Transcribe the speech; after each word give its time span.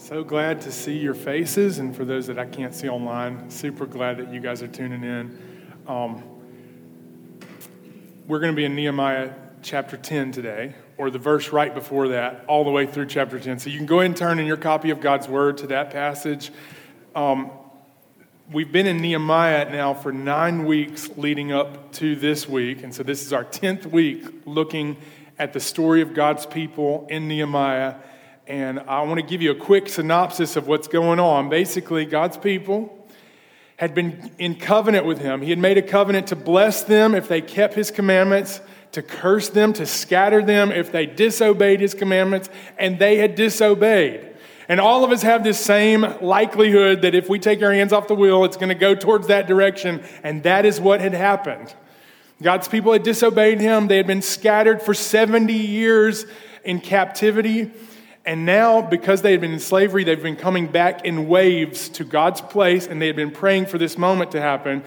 So 0.00 0.24
glad 0.24 0.62
to 0.62 0.72
see 0.72 0.96
your 0.96 1.12
faces, 1.12 1.78
and 1.78 1.94
for 1.94 2.06
those 2.06 2.26
that 2.28 2.38
I 2.38 2.46
can't 2.46 2.74
see 2.74 2.88
online, 2.88 3.50
super 3.50 3.84
glad 3.84 4.16
that 4.16 4.32
you 4.32 4.40
guys 4.40 4.62
are 4.62 4.66
tuning 4.66 5.04
in. 5.04 5.38
Um, 5.86 6.22
we're 8.26 8.40
going 8.40 8.50
to 8.50 8.56
be 8.56 8.64
in 8.64 8.74
Nehemiah 8.74 9.32
chapter 9.60 9.98
10 9.98 10.32
today, 10.32 10.74
or 10.96 11.10
the 11.10 11.18
verse 11.18 11.52
right 11.52 11.74
before 11.74 12.08
that, 12.08 12.46
all 12.48 12.64
the 12.64 12.70
way 12.70 12.86
through 12.86 13.06
chapter 13.06 13.38
10. 13.38 13.58
So 13.58 13.68
you 13.68 13.76
can 13.76 13.84
go 13.84 13.98
ahead 13.98 14.06
and 14.06 14.16
turn 14.16 14.38
in 14.38 14.46
your 14.46 14.56
copy 14.56 14.88
of 14.88 15.02
God's 15.02 15.28
Word 15.28 15.58
to 15.58 15.66
that 15.66 15.90
passage. 15.90 16.50
Um, 17.14 17.50
we've 18.50 18.72
been 18.72 18.86
in 18.86 19.02
Nehemiah 19.02 19.70
now 19.70 19.92
for 19.92 20.12
nine 20.12 20.64
weeks 20.64 21.10
leading 21.18 21.52
up 21.52 21.92
to 21.92 22.16
this 22.16 22.48
week, 22.48 22.82
and 22.82 22.94
so 22.94 23.02
this 23.02 23.22
is 23.22 23.34
our 23.34 23.44
10th 23.44 23.84
week 23.84 24.24
looking 24.46 24.96
at 25.38 25.52
the 25.52 25.60
story 25.60 26.00
of 26.00 26.14
God's 26.14 26.46
people 26.46 27.06
in 27.10 27.28
Nehemiah 27.28 27.96
and 28.50 28.80
I 28.80 29.02
want 29.02 29.20
to 29.20 29.24
give 29.24 29.40
you 29.40 29.52
a 29.52 29.54
quick 29.54 29.88
synopsis 29.88 30.56
of 30.56 30.66
what's 30.66 30.88
going 30.88 31.20
on. 31.20 31.48
Basically, 31.48 32.04
God's 32.04 32.36
people 32.36 33.08
had 33.76 33.94
been 33.94 34.32
in 34.38 34.56
covenant 34.56 35.06
with 35.06 35.18
him. 35.18 35.40
He 35.40 35.50
had 35.50 35.58
made 35.60 35.78
a 35.78 35.82
covenant 35.82 36.26
to 36.26 36.36
bless 36.36 36.82
them 36.82 37.14
if 37.14 37.28
they 37.28 37.40
kept 37.40 37.74
his 37.74 37.92
commandments, 37.92 38.60
to 38.90 39.02
curse 39.02 39.50
them, 39.50 39.72
to 39.74 39.86
scatter 39.86 40.42
them 40.42 40.72
if 40.72 40.90
they 40.90 41.06
disobeyed 41.06 41.78
his 41.78 41.94
commandments, 41.94 42.50
and 42.76 42.98
they 42.98 43.18
had 43.18 43.36
disobeyed. 43.36 44.34
And 44.68 44.80
all 44.80 45.04
of 45.04 45.12
us 45.12 45.22
have 45.22 45.44
this 45.44 45.60
same 45.60 46.02
likelihood 46.20 47.02
that 47.02 47.14
if 47.14 47.28
we 47.28 47.38
take 47.38 47.62
our 47.62 47.72
hands 47.72 47.92
off 47.92 48.08
the 48.08 48.16
wheel, 48.16 48.44
it's 48.44 48.56
going 48.56 48.70
to 48.70 48.74
go 48.74 48.96
towards 48.96 49.28
that 49.28 49.46
direction. 49.46 50.02
And 50.24 50.42
that 50.42 50.66
is 50.66 50.80
what 50.80 51.00
had 51.00 51.14
happened. 51.14 51.72
God's 52.42 52.66
people 52.66 52.92
had 52.92 53.04
disobeyed 53.04 53.60
him. 53.60 53.86
They 53.86 53.96
had 53.96 54.08
been 54.08 54.22
scattered 54.22 54.82
for 54.82 54.92
70 54.92 55.52
years 55.52 56.26
in 56.64 56.80
captivity. 56.80 57.70
And 58.26 58.44
now, 58.44 58.82
because 58.82 59.22
they 59.22 59.32
had 59.32 59.40
been 59.40 59.52
in 59.52 59.60
slavery, 59.60 60.04
they've 60.04 60.22
been 60.22 60.36
coming 60.36 60.66
back 60.66 61.04
in 61.04 61.26
waves 61.26 61.88
to 61.90 62.04
God's 62.04 62.40
place, 62.40 62.86
and 62.86 63.00
they 63.00 63.06
had 63.06 63.16
been 63.16 63.30
praying 63.30 63.66
for 63.66 63.78
this 63.78 63.96
moment 63.96 64.32
to 64.32 64.40
happen. 64.40 64.84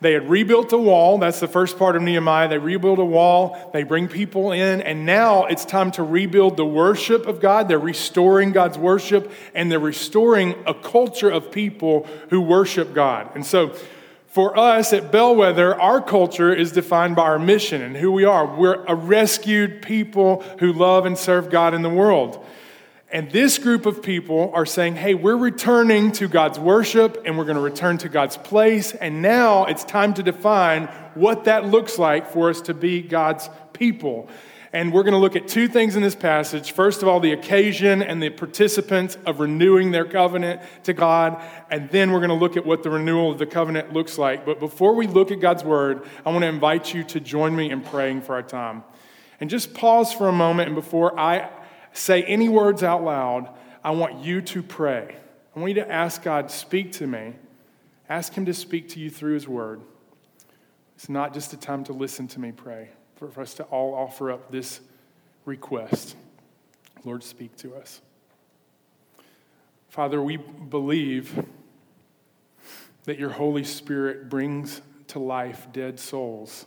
They 0.00 0.12
had 0.12 0.28
rebuilt 0.28 0.68
the 0.68 0.78
wall. 0.78 1.18
That's 1.18 1.40
the 1.40 1.48
first 1.48 1.78
part 1.78 1.96
of 1.96 2.02
Nehemiah. 2.02 2.48
They 2.48 2.58
rebuild 2.58 2.98
a 2.98 3.04
wall, 3.04 3.70
they 3.72 3.82
bring 3.82 4.08
people 4.08 4.52
in, 4.52 4.82
and 4.82 5.06
now 5.06 5.46
it's 5.46 5.64
time 5.64 5.90
to 5.92 6.02
rebuild 6.02 6.56
the 6.56 6.66
worship 6.66 7.26
of 7.26 7.40
God. 7.40 7.68
They're 7.68 7.78
restoring 7.78 8.52
God's 8.52 8.78
worship, 8.78 9.32
and 9.54 9.72
they're 9.72 9.78
restoring 9.80 10.54
a 10.66 10.74
culture 10.74 11.30
of 11.30 11.50
people 11.50 12.06
who 12.28 12.40
worship 12.40 12.94
God. 12.94 13.30
And 13.34 13.44
so, 13.44 13.74
for 14.28 14.58
us 14.58 14.92
at 14.92 15.10
Bellwether, 15.10 15.80
our 15.80 16.02
culture 16.02 16.52
is 16.52 16.70
defined 16.70 17.16
by 17.16 17.22
our 17.22 17.38
mission 17.38 17.80
and 17.80 17.96
who 17.96 18.12
we 18.12 18.24
are. 18.24 18.44
We're 18.44 18.84
a 18.84 18.94
rescued 18.94 19.80
people 19.80 20.42
who 20.58 20.74
love 20.74 21.06
and 21.06 21.16
serve 21.16 21.48
God 21.48 21.72
in 21.72 21.80
the 21.80 21.88
world. 21.88 22.44
And 23.12 23.30
this 23.30 23.58
group 23.58 23.86
of 23.86 24.02
people 24.02 24.50
are 24.52 24.66
saying, 24.66 24.96
hey, 24.96 25.14
we're 25.14 25.36
returning 25.36 26.10
to 26.12 26.26
God's 26.26 26.58
worship 26.58 27.22
and 27.24 27.38
we're 27.38 27.44
going 27.44 27.56
to 27.56 27.62
return 27.62 27.98
to 27.98 28.08
God's 28.08 28.36
place. 28.36 28.92
And 28.92 29.22
now 29.22 29.66
it's 29.66 29.84
time 29.84 30.12
to 30.14 30.24
define 30.24 30.86
what 31.14 31.44
that 31.44 31.66
looks 31.66 31.98
like 31.98 32.28
for 32.30 32.50
us 32.50 32.60
to 32.62 32.74
be 32.74 33.02
God's 33.02 33.48
people. 33.72 34.28
And 34.72 34.92
we're 34.92 35.04
going 35.04 35.14
to 35.14 35.20
look 35.20 35.36
at 35.36 35.46
two 35.46 35.68
things 35.68 35.94
in 35.94 36.02
this 36.02 36.16
passage. 36.16 36.72
First 36.72 37.00
of 37.00 37.08
all, 37.08 37.20
the 37.20 37.32
occasion 37.32 38.02
and 38.02 38.20
the 38.20 38.28
participants 38.28 39.16
of 39.24 39.38
renewing 39.38 39.92
their 39.92 40.04
covenant 40.04 40.60
to 40.82 40.92
God. 40.92 41.40
And 41.70 41.88
then 41.90 42.10
we're 42.10 42.18
going 42.18 42.28
to 42.30 42.34
look 42.34 42.56
at 42.56 42.66
what 42.66 42.82
the 42.82 42.90
renewal 42.90 43.30
of 43.30 43.38
the 43.38 43.46
covenant 43.46 43.92
looks 43.92 44.18
like. 44.18 44.44
But 44.44 44.58
before 44.58 44.94
we 44.94 45.06
look 45.06 45.30
at 45.30 45.40
God's 45.40 45.62
word, 45.62 46.06
I 46.26 46.30
want 46.30 46.42
to 46.42 46.48
invite 46.48 46.92
you 46.92 47.04
to 47.04 47.20
join 47.20 47.54
me 47.54 47.70
in 47.70 47.82
praying 47.82 48.22
for 48.22 48.34
our 48.34 48.42
time. 48.42 48.82
And 49.40 49.48
just 49.48 49.74
pause 49.74 50.12
for 50.12 50.28
a 50.28 50.32
moment. 50.32 50.66
And 50.66 50.74
before 50.74 51.18
I 51.18 51.48
say 51.98 52.22
any 52.22 52.48
words 52.48 52.82
out 52.82 53.02
loud, 53.02 53.50
I 53.82 53.90
want 53.90 54.24
you 54.24 54.40
to 54.42 54.62
pray. 54.62 55.16
I 55.54 55.58
want 55.58 55.70
you 55.74 55.82
to 55.82 55.90
ask 55.90 56.22
God, 56.22 56.50
speak 56.50 56.92
to 56.92 57.06
me. 57.06 57.34
Ask 58.08 58.34
Him 58.34 58.46
to 58.46 58.54
speak 58.54 58.90
to 58.90 59.00
you 59.00 59.10
through 59.10 59.34
His 59.34 59.48
word. 59.48 59.80
It's 60.94 61.08
not 61.08 61.34
just 61.34 61.52
a 61.52 61.56
time 61.56 61.84
to 61.84 61.92
listen 61.92 62.28
to 62.28 62.40
me 62.40 62.52
pray, 62.52 62.90
for, 63.16 63.28
for 63.28 63.42
us 63.42 63.54
to 63.54 63.64
all 63.64 63.94
offer 63.94 64.30
up 64.30 64.50
this 64.50 64.80
request. 65.44 66.16
Lord, 67.04 67.22
speak 67.22 67.56
to 67.58 67.74
us. 67.76 68.00
Father, 69.88 70.22
we 70.22 70.36
believe 70.36 71.44
that 73.04 73.18
your 73.18 73.30
Holy 73.30 73.64
Spirit 73.64 74.28
brings 74.28 74.80
to 75.08 75.18
life 75.18 75.68
dead 75.72 76.00
souls 76.00 76.66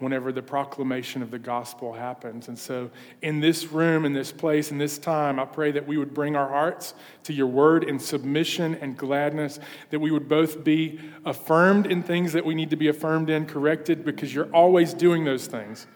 whenever 0.00 0.32
the 0.32 0.42
proclamation 0.42 1.22
of 1.22 1.30
the 1.30 1.38
gospel 1.38 1.92
happens. 1.92 2.48
And 2.48 2.58
so, 2.58 2.90
in 3.22 3.40
this 3.40 3.66
room, 3.66 4.04
in 4.04 4.12
this 4.12 4.32
place, 4.32 4.70
in 4.70 4.78
this 4.78 4.98
time, 4.98 5.38
I 5.38 5.44
pray 5.44 5.70
that 5.72 5.86
we 5.86 5.98
would 5.98 6.14
bring 6.14 6.36
our 6.36 6.48
hearts 6.48 6.94
to 7.24 7.32
your 7.32 7.46
word 7.46 7.84
in 7.84 7.98
submission 7.98 8.74
and 8.76 8.96
gladness, 8.96 9.60
that 9.90 10.00
we 10.00 10.10
would 10.10 10.28
both 10.28 10.64
be 10.64 10.98
affirmed 11.24 11.86
in 11.86 12.02
things 12.02 12.32
that 12.32 12.44
we 12.44 12.54
need 12.54 12.70
to 12.70 12.76
be 12.76 12.88
affirmed 12.88 13.30
in, 13.30 13.46
corrected, 13.46 14.04
because 14.04 14.34
you're 14.34 14.50
always 14.52 14.94
doing 14.94 15.24
those 15.24 15.46
things. 15.46 15.86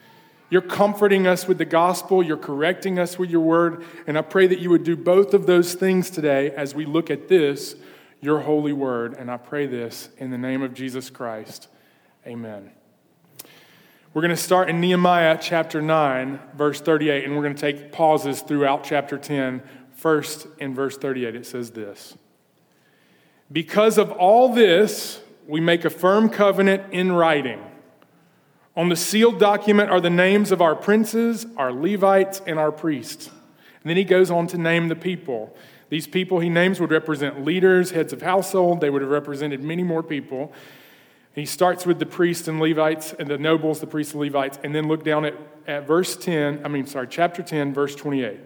You're 0.51 0.63
comforting 0.63 1.27
us 1.27 1.49
with 1.49 1.59
the 1.59 1.65
gospel, 1.65 2.23
you're 2.23 2.37
correcting 2.37 2.99
us 2.99 3.19
with 3.19 3.31
your 3.31 3.41
word, 3.41 3.85
and 4.07 4.19
I 4.19 4.23
pray 4.23 4.47
that 4.47 4.61
you 4.61 4.71
would 4.71 4.85
do 4.85 4.97
both 4.97 5.35
of 5.35 5.47
those 5.47 5.75
things 5.75 6.11
today 6.11 6.51
as 6.51 6.75
we 6.75 6.85
look 6.85 7.11
at 7.11 7.29
this, 7.29 7.75
your 8.21 8.41
holy 8.41 8.73
word. 8.73 9.15
And 9.15 9.31
I 9.31 9.37
pray 9.37 9.67
this 9.67 10.11
in 10.19 10.31
the 10.31 10.39
name 10.39 10.63
of 10.63 10.75
Jesus 10.75 11.11
Christ. 11.11 11.69
Amen. 12.27 12.71
We're 14.15 14.23
going 14.23 14.31
to 14.31 14.37
start 14.37 14.71
in 14.71 14.81
Nehemiah 14.81 15.37
chapter 15.41 15.83
9, 15.83 16.39
verse 16.55 16.81
38, 16.81 17.25
and 17.25 17.35
we're 17.35 17.43
going 17.43 17.57
to 17.57 17.61
take 17.61 17.91
pauses 17.91 18.43
throughout 18.43 18.85
chapter 18.85 19.19
10. 19.19 19.61
First, 19.97 20.47
in 20.59 20.73
verse 20.73 20.97
38, 20.97 21.35
it 21.35 21.45
says 21.45 21.73
this 21.73 22.17
Because 23.51 23.99
of 23.99 24.13
all 24.13 24.55
this, 24.55 25.21
we 25.49 25.61
make 25.61 25.85
a 25.85 25.91
firm 25.91 26.29
covenant 26.29 26.93
in 26.93 27.11
writing. 27.11 27.61
On 28.77 28.89
the 28.89 28.95
sealed 28.95 29.41
document 29.41 29.91
are 29.91 30.01
the 30.01 30.11
names 30.11 30.53
of 30.53 30.63
our 30.63 30.77
princes, 30.77 31.45
our 31.57 31.73
Levites, 31.73 32.41
and 32.47 32.57
our 32.57 32.71
priests. 32.71 33.27
And 33.27 33.91
then 33.91 33.97
he 33.97 34.05
goes 34.05 34.31
on 34.31 34.47
to 34.47 34.59
name 34.59 34.87
the 34.87 34.97
people. 34.97 35.57
These 35.89 36.07
people 36.07 36.39
he 36.39 36.49
names 36.49 36.79
would 36.79 36.93
represent 36.93 37.45
leaders, 37.45 37.91
heads 37.91 38.13
of 38.13 38.23
household. 38.23 38.81
They 38.81 38.91
would 38.91 39.03
have 39.03 39.11
represented 39.11 39.61
many 39.61 39.83
more 39.83 40.05
people. 40.05 40.53
He 41.34 41.47
starts 41.47 41.84
with 41.84 41.99
the 41.99 42.06
priests 42.06 42.47
and 42.47 42.61
Levites 42.61 43.12
and 43.12 43.28
the 43.28 43.39
nobles, 43.39 43.81
the 43.81 43.89
priests 43.89 44.12
and 44.12 44.22
Levites, 44.22 44.59
and 44.62 44.75
then 44.75 44.87
look 44.87 45.03
down 45.03 45.25
at, 45.25 45.34
at 45.67 45.87
verse 45.87 46.17
10, 46.17 46.65
I 46.65 46.69
mean, 46.69 46.87
sorry, 46.87 47.09
chapter 47.11 47.43
10, 47.43 47.75
verse 47.75 47.97
28. 47.97 48.39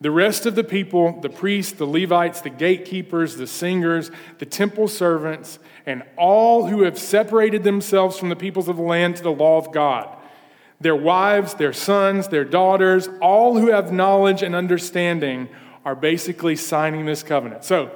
The 0.00 0.12
rest 0.12 0.46
of 0.46 0.54
the 0.54 0.62
people, 0.62 1.20
the 1.20 1.28
priests, 1.28 1.72
the 1.72 1.84
Levites, 1.84 2.40
the 2.40 2.50
gatekeepers, 2.50 3.34
the 3.34 3.48
singers, 3.48 4.12
the 4.38 4.46
temple 4.46 4.86
servants, 4.86 5.58
and 5.86 6.04
all 6.16 6.68
who 6.68 6.82
have 6.82 6.96
separated 6.96 7.64
themselves 7.64 8.16
from 8.16 8.28
the 8.28 8.36
peoples 8.36 8.68
of 8.68 8.76
the 8.76 8.82
land 8.82 9.16
to 9.16 9.24
the 9.24 9.32
law 9.32 9.58
of 9.58 9.72
God, 9.72 10.16
their 10.80 10.94
wives, 10.94 11.54
their 11.54 11.72
sons, 11.72 12.28
their 12.28 12.44
daughters, 12.44 13.08
all 13.20 13.58
who 13.58 13.72
have 13.72 13.90
knowledge 13.90 14.44
and 14.44 14.54
understanding 14.54 15.48
are 15.84 15.96
basically 15.96 16.54
signing 16.54 17.04
this 17.04 17.24
covenant. 17.24 17.64
So, 17.64 17.90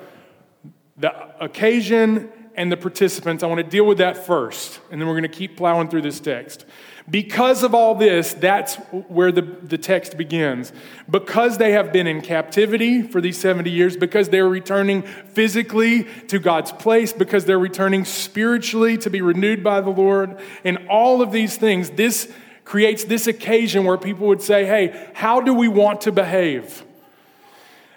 the 0.96 1.12
occasion 1.42 2.32
and 2.54 2.70
the 2.70 2.76
participants. 2.76 3.42
I 3.42 3.46
want 3.46 3.58
to 3.58 3.68
deal 3.68 3.84
with 3.84 3.98
that 3.98 4.26
first, 4.26 4.80
and 4.90 5.00
then 5.00 5.08
we're 5.08 5.14
going 5.14 5.30
to 5.30 5.36
keep 5.36 5.56
plowing 5.56 5.88
through 5.88 6.02
this 6.02 6.20
text. 6.20 6.64
Because 7.10 7.64
of 7.64 7.74
all 7.74 7.94
this, 7.96 8.32
that's 8.32 8.76
where 9.08 9.32
the, 9.32 9.42
the 9.42 9.78
text 9.78 10.16
begins. 10.16 10.72
Because 11.10 11.58
they 11.58 11.72
have 11.72 11.92
been 11.92 12.06
in 12.06 12.20
captivity 12.20 13.02
for 13.02 13.20
these 13.20 13.38
70 13.38 13.70
years, 13.70 13.96
because 13.96 14.28
they're 14.28 14.48
returning 14.48 15.02
physically 15.02 16.04
to 16.28 16.38
God's 16.38 16.70
place, 16.70 17.12
because 17.12 17.44
they're 17.44 17.58
returning 17.58 18.04
spiritually 18.04 18.96
to 18.98 19.10
be 19.10 19.20
renewed 19.20 19.65
by 19.65 19.80
the 19.80 19.91
Lord, 19.91 20.38
and 20.65 20.78
all 20.88 21.22
of 21.22 21.32
these 21.32 21.56
things, 21.56 21.91
this 21.91 22.32
creates 22.65 23.04
this 23.04 23.27
occasion 23.27 23.84
where 23.84 23.98
people 23.98 24.28
would 24.28 24.42
say, 24.42 24.65
Hey, 24.65 25.10
how 25.15 25.41
do 25.41 25.53
we 25.53 25.66
want 25.66 26.03
to 26.03 26.12
behave? 26.12 26.84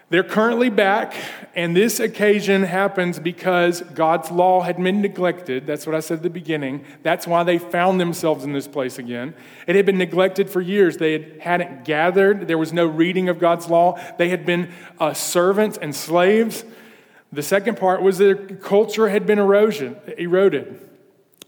They're 0.10 0.24
currently 0.24 0.70
back, 0.70 1.16
and 1.56 1.76
this 1.76 2.00
occasion 2.00 2.62
happens 2.62 3.18
because 3.18 3.82
God's 3.82 4.30
law 4.30 4.62
had 4.62 4.78
been 4.78 5.02
neglected. 5.02 5.66
That's 5.66 5.88
what 5.88 5.96
I 5.96 6.00
said 6.00 6.18
at 6.18 6.24
the 6.24 6.30
beginning. 6.30 6.86
That's 7.02 7.26
why 7.26 7.42
they 7.44 7.58
found 7.58 8.00
themselves 8.00 8.44
in 8.44 8.54
this 8.54 8.68
place 8.68 9.00
again. 9.00 9.34
It 9.66 9.76
had 9.76 9.88
been 9.88 9.98
neglected 9.98 10.48
for 10.48 10.62
years. 10.62 10.98
They 10.98 11.14
had, 11.14 11.42
hadn't 11.42 11.86
gathered, 11.86 12.48
there 12.48 12.58
was 12.60 12.72
no 12.72 12.86
reading 12.86 13.30
of 13.30 13.40
God's 13.40 13.68
law. 13.68 14.00
They 14.20 14.30
had 14.30 14.46
been 14.46 14.72
uh, 15.00 15.16
servants 15.16 15.80
and 15.82 15.96
slaves. 15.96 16.64
The 17.34 17.44
second 17.44 17.78
part 17.78 18.04
was 18.04 18.20
their 18.20 18.36
culture 18.36 19.10
had 19.10 19.26
been 19.26 19.40
erosion, 19.40 19.96
eroded 20.20 20.82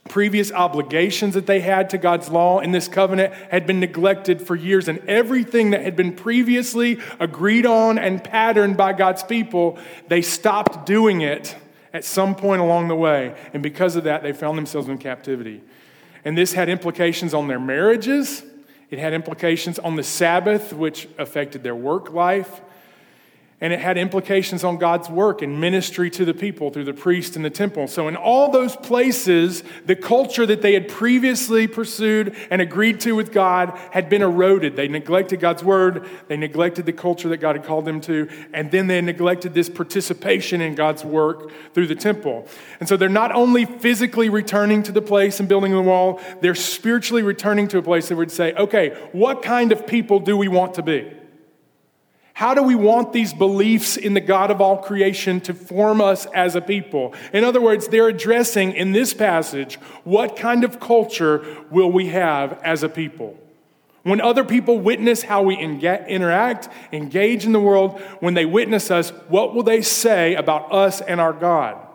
previous 0.07 0.51
obligations 0.51 1.33
that 1.33 1.45
they 1.45 1.59
had 1.59 1.89
to 1.91 1.97
God's 1.97 2.29
law 2.29 2.59
in 2.59 2.71
this 2.71 2.87
covenant 2.87 3.33
had 3.51 3.67
been 3.67 3.79
neglected 3.79 4.41
for 4.41 4.55
years, 4.55 4.87
and 4.87 4.99
everything 5.07 5.71
that 5.71 5.81
had 5.81 5.95
been 5.95 6.13
previously 6.15 6.99
agreed 7.19 7.65
on 7.65 7.97
and 7.97 8.23
patterned 8.23 8.77
by 8.77 8.93
God's 8.93 9.23
people, 9.23 9.77
they 10.07 10.21
stopped 10.21 10.85
doing 10.85 11.21
it 11.21 11.55
at 11.93 12.03
some 12.03 12.35
point 12.35 12.61
along 12.61 12.87
the 12.87 12.95
way. 12.95 13.35
And 13.53 13.63
because 13.63 13.95
of 13.95 14.03
that, 14.05 14.23
they 14.23 14.33
found 14.33 14.57
themselves 14.57 14.87
in 14.87 14.97
captivity. 14.97 15.63
And 16.25 16.37
this 16.37 16.53
had 16.53 16.69
implications 16.69 17.33
on 17.33 17.47
their 17.47 17.59
marriages, 17.59 18.43
it 18.89 18.99
had 18.99 19.13
implications 19.13 19.79
on 19.79 19.95
the 19.95 20.03
Sabbath, 20.03 20.71
which 20.71 21.07
affected 21.17 21.63
their 21.63 21.75
work 21.75 22.11
life. 22.11 22.61
And 23.59 23.73
it 23.73 23.79
had 23.79 23.97
implications 23.97 24.63
on 24.63 24.77
God's 24.77 25.09
work 25.09 25.41
and 25.41 25.59
ministry 25.59 26.11
to 26.11 26.25
the 26.25 26.33
people 26.35 26.69
through 26.69 26.83
the 26.83 26.93
priest 26.93 27.35
and 27.35 27.43
the 27.43 27.49
temple. 27.49 27.87
So, 27.87 28.07
in 28.07 28.15
all 28.15 28.51
those 28.51 28.75
places, 28.75 29.63
the 29.87 29.95
culture 29.95 30.45
that 30.45 30.61
they 30.61 30.75
had 30.75 30.87
previously 30.87 31.67
pursued 31.67 32.35
and 32.51 32.61
agreed 32.61 32.99
to 33.01 33.15
with 33.15 33.31
God 33.31 33.75
had 33.89 34.09
been 34.09 34.21
eroded. 34.21 34.75
They 34.75 34.87
neglected 34.87 35.39
God's 35.39 35.63
word, 35.63 36.07
they 36.27 36.37
neglected 36.37 36.85
the 36.85 36.93
culture 36.93 37.29
that 37.29 37.37
God 37.37 37.55
had 37.55 37.65
called 37.65 37.85
them 37.85 37.99
to, 38.01 38.29
and 38.53 38.69
then 38.69 38.85
they 38.85 39.01
neglected 39.01 39.55
this 39.55 39.69
participation 39.69 40.61
in 40.61 40.75
God's 40.75 41.03
work 41.03 41.51
through 41.73 41.87
the 41.87 41.95
temple. 41.95 42.47
And 42.79 42.87
so, 42.87 42.95
they're 42.95 43.09
not 43.09 43.31
only 43.31 43.65
physically 43.65 44.29
returning 44.29 44.83
to 44.83 44.91
the 44.91 45.01
place 45.01 45.39
and 45.39 45.49
building 45.49 45.71
the 45.71 45.81
wall, 45.81 46.21
they're 46.41 46.53
spiritually 46.53 47.23
returning 47.23 47.67
to 47.69 47.79
a 47.79 47.81
place 47.81 48.09
that 48.09 48.17
would 48.17 48.31
say, 48.31 48.53
okay, 48.53 48.89
what 49.13 49.41
kind 49.41 49.71
of 49.71 49.87
people 49.87 50.19
do 50.19 50.37
we 50.37 50.47
want 50.47 50.75
to 50.75 50.83
be? 50.83 51.11
How 52.37 52.53
do 52.53 52.61
we 52.61 52.75
want 52.75 53.13
these 53.13 53.33
beliefs 53.33 53.97
in 53.97 54.13
the 54.13 54.21
God 54.21 54.51
of 54.51 54.61
all 54.61 54.77
creation 54.77 55.41
to 55.41 55.55
form 55.55 55.99
us 55.99 56.27
as 56.35 56.53
a 56.53 56.61
people? 56.61 57.15
In 57.33 57.43
other 57.43 57.59
words, 57.59 57.87
they're 57.87 58.09
addressing 58.09 58.73
in 58.73 58.91
this 58.91 59.11
passage 59.11 59.79
what 60.03 60.35
kind 60.35 60.63
of 60.63 60.79
culture 60.79 61.43
will 61.71 61.91
we 61.91 62.09
have 62.09 62.61
as 62.61 62.83
a 62.83 62.89
people? 62.89 63.35
When 64.03 64.21
other 64.21 64.43
people 64.43 64.77
witness 64.77 65.23
how 65.23 65.41
we 65.41 65.57
interact, 65.57 66.69
engage 66.93 67.43
in 67.43 67.53
the 67.53 67.59
world, 67.59 67.99
when 68.19 68.35
they 68.35 68.45
witness 68.45 68.91
us, 68.91 69.09
what 69.29 69.55
will 69.55 69.63
they 69.63 69.81
say 69.81 70.35
about 70.35 70.71
us 70.71 71.01
and 71.01 71.19
our 71.19 71.33
God? 71.33 71.86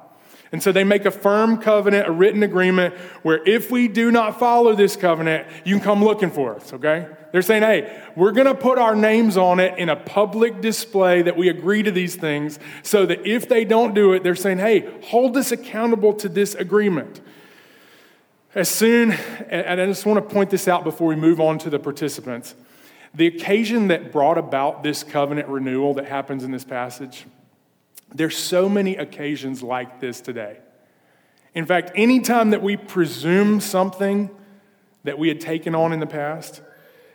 And 0.52 0.62
so 0.62 0.70
they 0.70 0.84
make 0.84 1.06
a 1.06 1.10
firm 1.10 1.56
covenant, 1.56 2.06
a 2.06 2.12
written 2.12 2.42
agreement, 2.42 2.94
where 3.22 3.42
if 3.48 3.70
we 3.70 3.88
do 3.88 4.10
not 4.10 4.38
follow 4.38 4.74
this 4.74 4.96
covenant, 4.96 5.48
you 5.64 5.76
can 5.76 5.82
come 5.82 6.04
looking 6.04 6.30
for 6.30 6.54
us, 6.54 6.74
okay? 6.74 7.08
They're 7.32 7.40
saying, 7.40 7.62
hey, 7.62 8.02
we're 8.14 8.32
to 8.32 8.54
put 8.54 8.78
our 8.78 8.94
names 8.94 9.38
on 9.38 9.60
it 9.60 9.78
in 9.78 9.88
a 9.88 9.96
public 9.96 10.60
display 10.60 11.22
that 11.22 11.38
we 11.38 11.48
agree 11.48 11.82
to 11.82 11.90
these 11.90 12.16
things 12.16 12.58
so 12.82 13.06
that 13.06 13.26
if 13.26 13.48
they 13.48 13.64
don't 13.64 13.94
do 13.94 14.12
it, 14.12 14.22
they're 14.22 14.34
saying, 14.34 14.58
hey, 14.58 15.00
hold 15.04 15.38
us 15.38 15.52
accountable 15.52 16.12
to 16.14 16.28
this 16.28 16.54
agreement. 16.54 17.22
As 18.54 18.68
soon, 18.68 19.12
and 19.12 19.80
I 19.80 19.86
just 19.86 20.04
want 20.04 20.28
to 20.28 20.34
point 20.34 20.50
this 20.50 20.68
out 20.68 20.84
before 20.84 21.08
we 21.08 21.16
move 21.16 21.40
on 21.40 21.58
to 21.60 21.70
the 21.70 21.78
participants, 21.78 22.54
the 23.14 23.26
occasion 23.26 23.88
that 23.88 24.12
brought 24.12 24.36
about 24.36 24.82
this 24.82 25.02
covenant 25.02 25.48
renewal 25.48 25.94
that 25.94 26.04
happens 26.04 26.44
in 26.44 26.50
this 26.50 26.64
passage 26.64 27.24
there's 28.14 28.36
so 28.36 28.68
many 28.68 28.96
occasions 28.96 29.62
like 29.62 30.00
this 30.00 30.20
today. 30.20 30.58
In 31.54 31.66
fact, 31.66 31.92
anytime 31.94 32.50
that 32.50 32.62
we 32.62 32.76
presume 32.76 33.60
something 33.60 34.30
that 35.04 35.18
we 35.18 35.28
had 35.28 35.40
taken 35.40 35.74
on 35.74 35.92
in 35.92 36.00
the 36.00 36.06
past, 36.06 36.62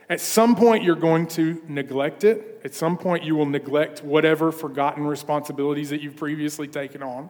at 0.10 0.22
some 0.22 0.56
point 0.56 0.84
you're 0.84 0.96
going 0.96 1.28
to 1.28 1.62
neglect 1.68 2.24
it. 2.24 2.62
At 2.64 2.74
some 2.74 2.98
point 2.98 3.24
you 3.24 3.36
will 3.36 3.46
neglect 3.46 4.04
whatever 4.04 4.52
forgotten 4.52 5.06
responsibilities 5.06 5.90
that 5.90 6.02
you've 6.02 6.16
previously 6.16 6.68
taken 6.68 7.02
on. 7.04 7.30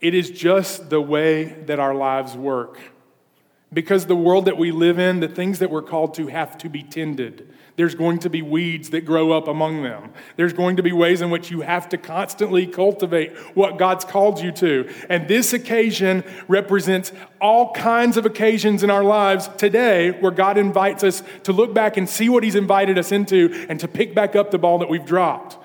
It 0.00 0.14
is 0.14 0.30
just 0.30 0.88
the 0.90 1.00
way 1.00 1.44
that 1.44 1.78
our 1.78 1.94
lives 1.94 2.36
work. 2.36 2.78
Because 3.72 4.06
the 4.06 4.16
world 4.16 4.46
that 4.46 4.56
we 4.56 4.72
live 4.72 4.98
in, 4.98 5.20
the 5.20 5.28
things 5.28 5.60
that 5.60 5.70
we're 5.70 5.82
called 5.82 6.14
to 6.14 6.26
have 6.26 6.58
to 6.58 6.68
be 6.68 6.82
tended. 6.82 7.52
There's 7.80 7.94
going 7.94 8.18
to 8.18 8.28
be 8.28 8.42
weeds 8.42 8.90
that 8.90 9.06
grow 9.06 9.32
up 9.32 9.48
among 9.48 9.82
them. 9.82 10.12
There's 10.36 10.52
going 10.52 10.76
to 10.76 10.82
be 10.82 10.92
ways 10.92 11.22
in 11.22 11.30
which 11.30 11.50
you 11.50 11.62
have 11.62 11.88
to 11.88 11.96
constantly 11.96 12.66
cultivate 12.66 13.34
what 13.56 13.78
God's 13.78 14.04
called 14.04 14.38
you 14.38 14.52
to. 14.52 14.92
And 15.08 15.26
this 15.26 15.54
occasion 15.54 16.22
represents 16.46 17.10
all 17.40 17.72
kinds 17.72 18.18
of 18.18 18.26
occasions 18.26 18.82
in 18.82 18.90
our 18.90 19.02
lives 19.02 19.48
today 19.56 20.10
where 20.10 20.30
God 20.30 20.58
invites 20.58 21.02
us 21.02 21.22
to 21.44 21.54
look 21.54 21.72
back 21.72 21.96
and 21.96 22.06
see 22.06 22.28
what 22.28 22.44
He's 22.44 22.54
invited 22.54 22.98
us 22.98 23.12
into 23.12 23.64
and 23.70 23.80
to 23.80 23.88
pick 23.88 24.14
back 24.14 24.36
up 24.36 24.50
the 24.50 24.58
ball 24.58 24.76
that 24.80 24.90
we've 24.90 25.06
dropped 25.06 25.56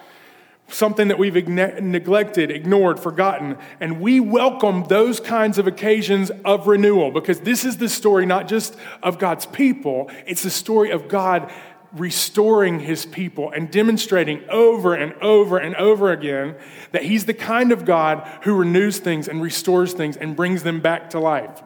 something 0.68 1.10
that 1.10 1.20
we've 1.20 1.48
neglected, 1.48 2.50
ignored, 2.50 3.00
forgotten. 3.00 3.56
And 3.80 4.02
we 4.02 4.20
welcome 4.20 4.86
those 4.86 5.20
kinds 5.20 5.60
of 5.60 5.68
occasions 5.68 6.32
of 6.44 6.66
renewal 6.66 7.12
because 7.12 7.42
this 7.42 7.66
is 7.66 7.78
the 7.78 7.88
story 7.88 8.26
not 8.26 8.48
just 8.48 8.76
of 9.04 9.20
God's 9.20 9.46
people, 9.46 10.10
it's 10.26 10.42
the 10.42 10.50
story 10.50 10.90
of 10.90 11.08
God 11.08 11.52
restoring 11.96 12.82
his 12.82 13.06
people 13.06 13.52
and 13.52 13.72
demonstrating 13.72 14.44
over 14.50 14.94
and 14.94 15.14
over 15.22 15.58
and 15.58 15.76
over 15.76 16.12
again 16.12 16.56
that 16.92 17.04
he's 17.04 17.26
the 17.26 17.34
kind 17.34 17.72
of 17.72 17.86
God 17.86 18.28
who 18.44 18.56
renews 18.56 19.00
things 19.00 19.28
and 19.28 19.42
restores 19.42 19.94
things 19.94 20.18
and 20.18 20.36
brings 20.36 20.64
them 20.64 20.82
back 20.82 21.10
to 21.12 21.20
life. 21.20 21.64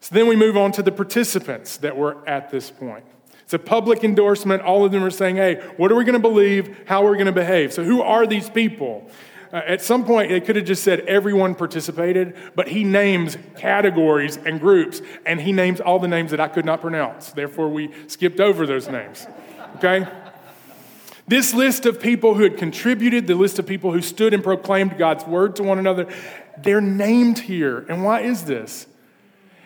So 0.00 0.14
then 0.14 0.26
we 0.26 0.36
move 0.36 0.56
on 0.56 0.72
to 0.72 0.82
the 0.82 0.92
participants 0.92 1.78
that 1.78 1.96
were 1.96 2.16
at 2.28 2.50
this 2.50 2.70
point. 2.70 3.04
It's 3.44 3.54
a 3.54 3.58
public 3.58 4.04
endorsement. 4.04 4.62
All 4.62 4.84
of 4.84 4.92
them 4.92 5.02
are 5.04 5.10
saying, 5.10 5.36
hey, 5.36 5.56
what 5.76 5.90
are 5.90 5.94
we 5.94 6.04
going 6.04 6.14
to 6.14 6.18
believe? 6.18 6.84
How 6.86 7.06
are 7.06 7.10
we 7.10 7.16
going 7.16 7.26
to 7.26 7.32
behave? 7.32 7.72
So, 7.72 7.84
who 7.84 8.00
are 8.02 8.26
these 8.26 8.48
people? 8.48 9.08
Uh, 9.52 9.56
at 9.66 9.82
some 9.82 10.04
point, 10.04 10.30
they 10.30 10.40
could 10.40 10.56
have 10.56 10.64
just 10.64 10.82
said 10.82 11.00
everyone 11.00 11.54
participated, 11.54 12.34
but 12.54 12.68
he 12.68 12.84
names 12.84 13.36
categories 13.56 14.38
and 14.38 14.58
groups, 14.58 15.02
and 15.26 15.38
he 15.40 15.52
names 15.52 15.80
all 15.80 15.98
the 15.98 16.08
names 16.08 16.30
that 16.30 16.40
I 16.40 16.48
could 16.48 16.64
not 16.64 16.80
pronounce. 16.80 17.32
Therefore, 17.32 17.68
we 17.68 17.90
skipped 18.06 18.40
over 18.40 18.66
those 18.66 18.88
names 18.88 19.26
okay? 19.76 20.06
This 21.28 21.54
list 21.54 21.86
of 21.86 22.00
people 22.00 22.34
who 22.34 22.42
had 22.42 22.56
contributed, 22.56 23.26
the 23.26 23.34
list 23.34 23.58
of 23.58 23.66
people 23.66 23.92
who 23.92 24.02
stood 24.02 24.34
and 24.34 24.42
proclaimed 24.42 24.98
God's 24.98 25.24
word 25.24 25.56
to 25.56 25.62
one 25.62 25.78
another, 25.78 26.12
they're 26.58 26.80
named 26.80 27.38
here. 27.38 27.86
And 27.88 28.04
why 28.04 28.20
is 28.20 28.44
this? 28.44 28.86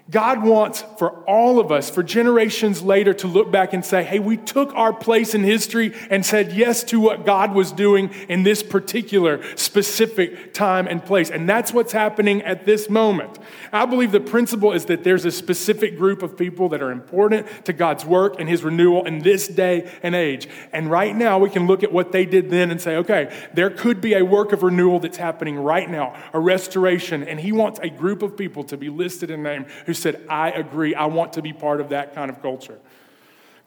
God 0.08 0.44
wants 0.44 0.84
for 0.98 1.10
all 1.24 1.58
of 1.58 1.72
us, 1.72 1.90
for 1.90 2.04
generations 2.04 2.80
later, 2.80 3.12
to 3.14 3.26
look 3.26 3.50
back 3.50 3.72
and 3.72 3.84
say, 3.84 4.04
hey, 4.04 4.20
we 4.20 4.36
took 4.36 4.72
our 4.74 4.92
place 4.92 5.34
in 5.34 5.42
history 5.42 5.94
and 6.10 6.24
said 6.24 6.52
yes 6.52 6.84
to 6.84 7.00
what 7.00 7.26
God 7.26 7.52
was 7.52 7.72
doing 7.72 8.10
in 8.28 8.44
this 8.44 8.62
particular 8.62 9.42
specific 9.56 10.54
time 10.54 10.86
and 10.86 11.04
place. 11.04 11.28
And 11.28 11.48
that's 11.48 11.72
what's 11.72 11.90
happening 11.90 12.40
at 12.42 12.64
this 12.64 12.88
moment. 12.88 13.36
I 13.72 13.84
believe 13.84 14.12
the 14.12 14.20
principle 14.20 14.72
is 14.72 14.84
that 14.84 15.02
there's 15.02 15.24
a 15.24 15.32
specific 15.32 15.98
group 15.98 16.22
of 16.22 16.36
people 16.36 16.68
that 16.68 16.82
are 16.82 16.92
important 16.92 17.64
to 17.64 17.72
God's 17.72 18.04
work 18.04 18.36
and 18.38 18.48
His 18.48 18.62
renewal 18.62 19.04
in 19.06 19.18
this 19.18 19.48
day 19.48 19.90
and 20.04 20.14
age. 20.14 20.48
And 20.72 20.88
right 20.88 21.16
now, 21.16 21.40
we 21.40 21.50
can 21.50 21.66
look 21.66 21.82
at 21.82 21.92
what 21.92 22.12
they 22.12 22.26
did 22.26 22.48
then 22.48 22.70
and 22.70 22.80
say, 22.80 22.94
okay, 22.98 23.36
there 23.54 23.70
could 23.70 24.00
be 24.00 24.14
a 24.14 24.24
work 24.24 24.52
of 24.52 24.62
renewal 24.62 25.00
that's 25.00 25.16
happening 25.16 25.56
right 25.56 25.90
now, 25.90 26.14
a 26.32 26.38
restoration. 26.38 27.24
And 27.24 27.40
He 27.40 27.50
wants 27.50 27.80
a 27.82 27.90
group 27.90 28.22
of 28.22 28.36
people 28.36 28.62
to 28.64 28.76
be 28.76 28.88
listed 28.88 29.32
in 29.32 29.42
name 29.42 29.66
who 29.86 29.95
said, 29.96 30.24
I 30.28 30.50
agree, 30.50 30.94
I 30.94 31.06
want 31.06 31.32
to 31.34 31.42
be 31.42 31.52
part 31.52 31.80
of 31.80 31.88
that 31.88 32.14
kind 32.14 32.30
of 32.30 32.40
culture. 32.40 32.78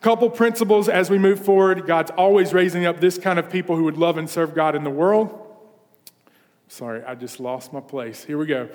Couple 0.01 0.29
principles 0.29 0.87
as 0.87 1.09
we 1.09 1.17
move 1.17 1.43
forward. 1.43 1.85
God's 1.85 2.11
always 2.11 2.53
raising 2.53 2.85
up 2.85 3.01
this 3.01 3.17
kind 3.17 3.37
of 3.37 3.49
people 3.49 3.75
who 3.75 3.83
would 3.83 3.97
love 3.97 4.17
and 4.17 4.29
serve 4.29 4.55
God 4.55 4.73
in 4.73 4.85
the 4.85 4.89
world. 4.89 5.45
Sorry, 6.69 7.03
I 7.03 7.15
just 7.15 7.41
lost 7.41 7.73
my 7.73 7.81
place. 7.81 8.23
Here 8.23 8.37
we 8.37 8.45
go. 8.45 8.69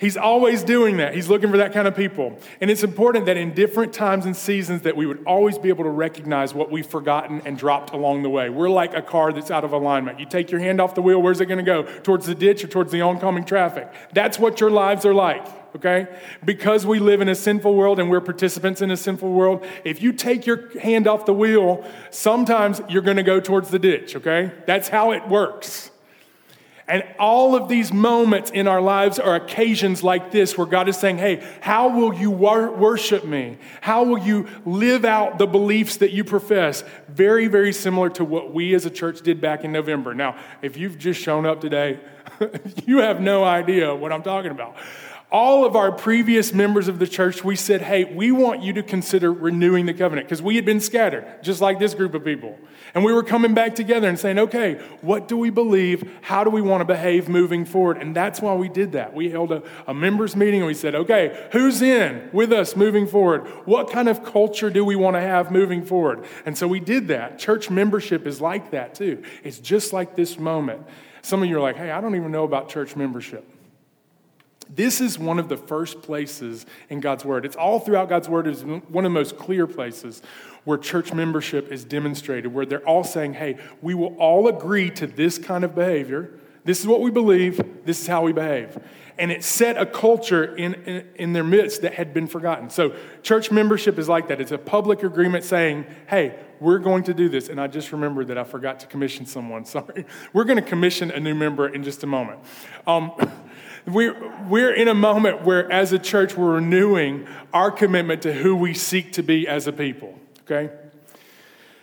He's 0.00 0.16
always 0.16 0.62
doing 0.62 0.96
that. 0.98 1.14
He's 1.14 1.28
looking 1.28 1.50
for 1.50 1.56
that 1.58 1.72
kind 1.72 1.86
of 1.86 1.94
people. 1.94 2.38
And 2.60 2.70
it's 2.70 2.82
important 2.82 3.26
that 3.26 3.36
in 3.36 3.54
different 3.54 3.92
times 3.92 4.26
and 4.26 4.36
seasons 4.36 4.82
that 4.82 4.96
we 4.96 5.06
would 5.06 5.22
always 5.24 5.58
be 5.58 5.68
able 5.68 5.84
to 5.84 5.90
recognize 5.90 6.52
what 6.54 6.70
we've 6.70 6.86
forgotten 6.86 7.42
and 7.44 7.56
dropped 7.56 7.92
along 7.92 8.22
the 8.22 8.30
way. 8.30 8.50
We're 8.50 8.70
like 8.70 8.94
a 8.94 9.02
car 9.02 9.32
that's 9.32 9.50
out 9.50 9.64
of 9.64 9.72
alignment. 9.72 10.20
You 10.20 10.26
take 10.26 10.50
your 10.50 10.60
hand 10.60 10.80
off 10.80 10.94
the 10.94 11.02
wheel, 11.02 11.20
where's 11.22 11.40
it 11.40 11.46
going 11.46 11.58
to 11.58 11.64
go? 11.64 11.84
Towards 12.00 12.26
the 12.26 12.34
ditch 12.34 12.64
or 12.64 12.68
towards 12.68 12.92
the 12.92 13.02
oncoming 13.02 13.44
traffic? 13.44 13.92
That's 14.12 14.38
what 14.38 14.60
your 14.60 14.70
lives 14.70 15.04
are 15.04 15.14
like 15.14 15.46
okay? 15.76 16.06
Because 16.44 16.86
we 16.86 16.98
live 16.98 17.20
in 17.20 17.28
a 17.28 17.34
sinful 17.34 17.74
world 17.74 17.98
and 17.98 18.08
we're 18.08 18.20
participants 18.20 18.80
in 18.80 18.90
a 18.90 18.96
sinful 18.96 19.30
world, 19.30 19.66
if 19.84 20.00
you 20.02 20.12
take 20.12 20.46
your 20.46 20.78
hand 20.78 21.06
off 21.06 21.26
the 21.26 21.34
wheel, 21.34 21.84
sometimes 22.10 22.80
you're 22.88 23.02
going 23.02 23.16
to 23.16 23.22
go 23.22 23.40
towards 23.40 23.70
the 23.70 23.78
ditch, 23.78 24.14
okay? 24.16 24.52
That's 24.66 24.88
how 24.88 25.12
it 25.12 25.28
works. 25.28 25.90
And 26.86 27.02
all 27.18 27.56
of 27.56 27.68
these 27.68 27.92
moments 27.92 28.50
in 28.50 28.68
our 28.68 28.80
lives 28.80 29.18
are 29.18 29.34
occasions 29.34 30.02
like 30.02 30.30
this 30.30 30.58
where 30.58 30.66
God 30.66 30.88
is 30.88 30.96
saying, 30.98 31.16
Hey, 31.16 31.42
how 31.60 31.88
will 31.88 32.12
you 32.12 32.30
wor- 32.30 32.70
worship 32.70 33.24
me? 33.24 33.56
How 33.80 34.04
will 34.04 34.18
you 34.18 34.46
live 34.66 35.04
out 35.04 35.38
the 35.38 35.46
beliefs 35.46 35.96
that 35.98 36.12
you 36.12 36.24
profess? 36.24 36.84
Very, 37.08 37.46
very 37.46 37.72
similar 37.72 38.10
to 38.10 38.24
what 38.24 38.52
we 38.52 38.74
as 38.74 38.84
a 38.84 38.90
church 38.90 39.22
did 39.22 39.40
back 39.40 39.64
in 39.64 39.72
November. 39.72 40.14
Now, 40.14 40.36
if 40.60 40.76
you've 40.76 40.98
just 40.98 41.20
shown 41.20 41.46
up 41.46 41.62
today, 41.62 42.00
you 42.84 42.98
have 42.98 43.20
no 43.20 43.44
idea 43.44 43.94
what 43.94 44.12
I'm 44.12 44.22
talking 44.22 44.50
about 44.50 44.76
all 45.34 45.64
of 45.64 45.74
our 45.74 45.90
previous 45.90 46.54
members 46.54 46.86
of 46.86 47.00
the 47.00 47.08
church, 47.08 47.42
we 47.42 47.56
said, 47.56 47.82
hey, 47.82 48.04
we 48.04 48.30
want 48.30 48.62
you 48.62 48.72
to 48.72 48.84
consider 48.84 49.32
renewing 49.32 49.84
the 49.84 49.92
covenant 49.92 50.28
because 50.28 50.40
we 50.40 50.54
had 50.54 50.64
been 50.64 50.78
scattered, 50.78 51.26
just 51.42 51.60
like 51.60 51.80
this 51.80 51.92
group 51.92 52.14
of 52.14 52.24
people. 52.24 52.56
And 52.94 53.04
we 53.04 53.12
were 53.12 53.24
coming 53.24 53.52
back 53.52 53.74
together 53.74 54.08
and 54.08 54.16
saying, 54.16 54.38
okay, 54.38 54.74
what 55.00 55.26
do 55.26 55.36
we 55.36 55.50
believe? 55.50 56.08
How 56.22 56.44
do 56.44 56.50
we 56.50 56.62
want 56.62 56.82
to 56.82 56.84
behave 56.84 57.28
moving 57.28 57.64
forward? 57.64 57.96
And 57.96 58.14
that's 58.14 58.40
why 58.40 58.54
we 58.54 58.68
did 58.68 58.92
that. 58.92 59.12
We 59.12 59.28
held 59.28 59.50
a, 59.50 59.64
a 59.88 59.92
members 59.92 60.36
meeting 60.36 60.60
and 60.60 60.68
we 60.68 60.74
said, 60.74 60.94
okay, 60.94 61.48
who's 61.50 61.82
in 61.82 62.30
with 62.32 62.52
us 62.52 62.76
moving 62.76 63.08
forward? 63.08 63.44
What 63.66 63.90
kind 63.90 64.08
of 64.08 64.24
culture 64.24 64.70
do 64.70 64.84
we 64.84 64.94
want 64.94 65.16
to 65.16 65.20
have 65.20 65.50
moving 65.50 65.84
forward? 65.84 66.24
And 66.46 66.56
so 66.56 66.68
we 66.68 66.78
did 66.78 67.08
that. 67.08 67.40
Church 67.40 67.70
membership 67.70 68.28
is 68.28 68.40
like 68.40 68.70
that 68.70 68.94
too. 68.94 69.24
It's 69.42 69.58
just 69.58 69.92
like 69.92 70.14
this 70.14 70.38
moment. 70.38 70.86
Some 71.22 71.42
of 71.42 71.48
you 71.48 71.56
are 71.56 71.60
like, 71.60 71.74
hey, 71.74 71.90
I 71.90 72.00
don't 72.00 72.14
even 72.14 72.30
know 72.30 72.44
about 72.44 72.68
church 72.68 72.94
membership. 72.94 73.50
This 74.68 75.00
is 75.00 75.18
one 75.18 75.38
of 75.38 75.48
the 75.48 75.56
first 75.56 76.02
places 76.02 76.66
in 76.88 77.00
God's 77.00 77.24
Word. 77.24 77.44
It's 77.44 77.56
all 77.56 77.80
throughout 77.80 78.08
God's 78.08 78.28
Word. 78.28 78.46
It's 78.46 78.62
one 78.62 78.82
of 78.82 79.02
the 79.04 79.10
most 79.10 79.36
clear 79.36 79.66
places 79.66 80.22
where 80.64 80.78
church 80.78 81.12
membership 81.12 81.70
is 81.70 81.84
demonstrated, 81.84 82.52
where 82.52 82.66
they're 82.66 82.86
all 82.86 83.04
saying, 83.04 83.34
hey, 83.34 83.58
we 83.82 83.94
will 83.94 84.16
all 84.16 84.48
agree 84.48 84.90
to 84.90 85.06
this 85.06 85.38
kind 85.38 85.64
of 85.64 85.74
behavior. 85.74 86.30
This 86.64 86.80
is 86.80 86.86
what 86.86 87.02
we 87.02 87.10
believe. 87.10 87.60
This 87.84 88.00
is 88.00 88.06
how 88.06 88.22
we 88.22 88.32
behave. 88.32 88.78
And 89.18 89.30
it 89.30 89.44
set 89.44 89.76
a 89.76 89.86
culture 89.86 90.56
in, 90.56 90.74
in, 90.74 91.08
in, 91.14 91.32
their 91.34 91.44
midst 91.44 91.82
that 91.82 91.94
had 91.94 92.12
been 92.12 92.26
forgotten. 92.26 92.70
So, 92.70 92.96
church 93.22 93.52
membership 93.52 93.98
is 93.98 94.08
like 94.08 94.28
that. 94.28 94.40
It's 94.40 94.50
a 94.50 94.58
public 94.58 95.04
agreement 95.04 95.44
saying, 95.44 95.86
hey, 96.08 96.36
we're 96.58 96.78
going 96.78 97.04
to 97.04 97.14
do 97.14 97.28
this. 97.28 97.48
And 97.48 97.60
I 97.60 97.66
just 97.68 97.92
remembered 97.92 98.28
that 98.28 98.38
I 98.38 98.44
forgot 98.44 98.80
to 98.80 98.86
commission 98.86 99.26
someone. 99.26 99.64
Sorry. 99.66 100.06
We're 100.32 100.44
going 100.44 100.56
to 100.56 100.68
commission 100.68 101.10
a 101.10 101.20
new 101.20 101.34
member 101.34 101.68
in 101.68 101.84
just 101.84 102.02
a 102.02 102.06
moment. 102.06 102.40
Um, 102.86 103.12
we're, 103.86 104.46
we're 104.48 104.72
in 104.72 104.88
a 104.88 104.94
moment 104.94 105.42
where, 105.42 105.70
as 105.70 105.92
a 105.92 105.98
church, 105.98 106.36
we're 106.36 106.54
renewing 106.54 107.26
our 107.52 107.70
commitment 107.70 108.22
to 108.22 108.32
who 108.32 108.56
we 108.56 108.74
seek 108.74 109.12
to 109.12 109.22
be 109.22 109.46
as 109.46 109.66
a 109.66 109.72
people, 109.72 110.18
okay? 110.42 110.72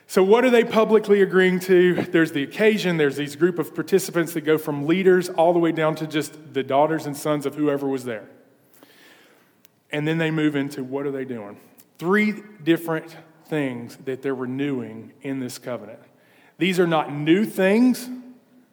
So, 0.08 0.24
what 0.24 0.44
are 0.44 0.50
they 0.50 0.64
publicly 0.64 1.22
agreeing 1.22 1.60
to? 1.62 2.02
There's 2.04 2.34
the 2.34 2.44
occasion, 2.44 2.98
there's 2.98 3.16
these 3.16 3.36
group 3.36 3.60
of 3.60 3.74
participants 3.74 4.34
that 4.34 4.42
go 4.42 4.58
from 4.58 4.86
leaders 4.86 5.30
all 5.30 5.54
the 5.54 5.60
way 5.60 5.72
down 5.72 5.96
to 5.96 6.08
just 6.08 6.54
the 6.54 6.64
daughters 6.64 7.06
and 7.06 7.16
sons 7.16 7.46
of 7.46 7.56
whoever 7.56 7.88
was 7.88 8.04
there. 8.04 8.28
And 9.92 10.08
then 10.08 10.18
they 10.18 10.32
move 10.32 10.56
into 10.56 10.84
what 10.84 11.06
are 11.06 11.12
they 11.12 11.26
doing? 11.26 11.58
Three 11.98 12.34
different 12.64 13.16
things 13.46 13.96
that 14.06 14.22
they're 14.22 14.36
renewing 14.36 15.14
in 15.22 15.40
this 15.40 15.58
covenant. 15.58 16.00
These 16.58 16.80
are 16.80 16.88
not 16.88 17.14
new 17.14 17.46
things, 17.46 18.10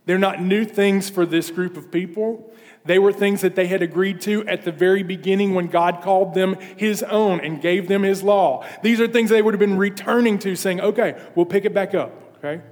they're 0.06 0.18
not 0.18 0.42
new 0.42 0.64
things 0.64 1.10
for 1.10 1.26
this 1.26 1.50
group 1.50 1.76
of 1.76 1.92
people. 1.92 2.52
They 2.88 2.98
were 2.98 3.12
things 3.12 3.42
that 3.42 3.54
they 3.54 3.66
had 3.66 3.82
agreed 3.82 4.22
to 4.22 4.48
at 4.48 4.62
the 4.62 4.72
very 4.72 5.02
beginning 5.02 5.54
when 5.54 5.66
God 5.66 6.00
called 6.00 6.32
them 6.32 6.56
His 6.74 7.02
own 7.02 7.38
and 7.38 7.60
gave 7.60 7.86
them 7.86 8.02
His 8.02 8.22
law. 8.22 8.66
These 8.82 8.98
are 8.98 9.06
things 9.06 9.28
they 9.28 9.42
would 9.42 9.52
have 9.52 9.60
been 9.60 9.76
returning 9.76 10.38
to, 10.38 10.56
saying, 10.56 10.80
okay, 10.80 11.20
we'll 11.34 11.44
pick 11.44 11.66
it 11.66 11.74
back 11.74 11.94
up, 11.94 12.10
okay? 12.38 12.62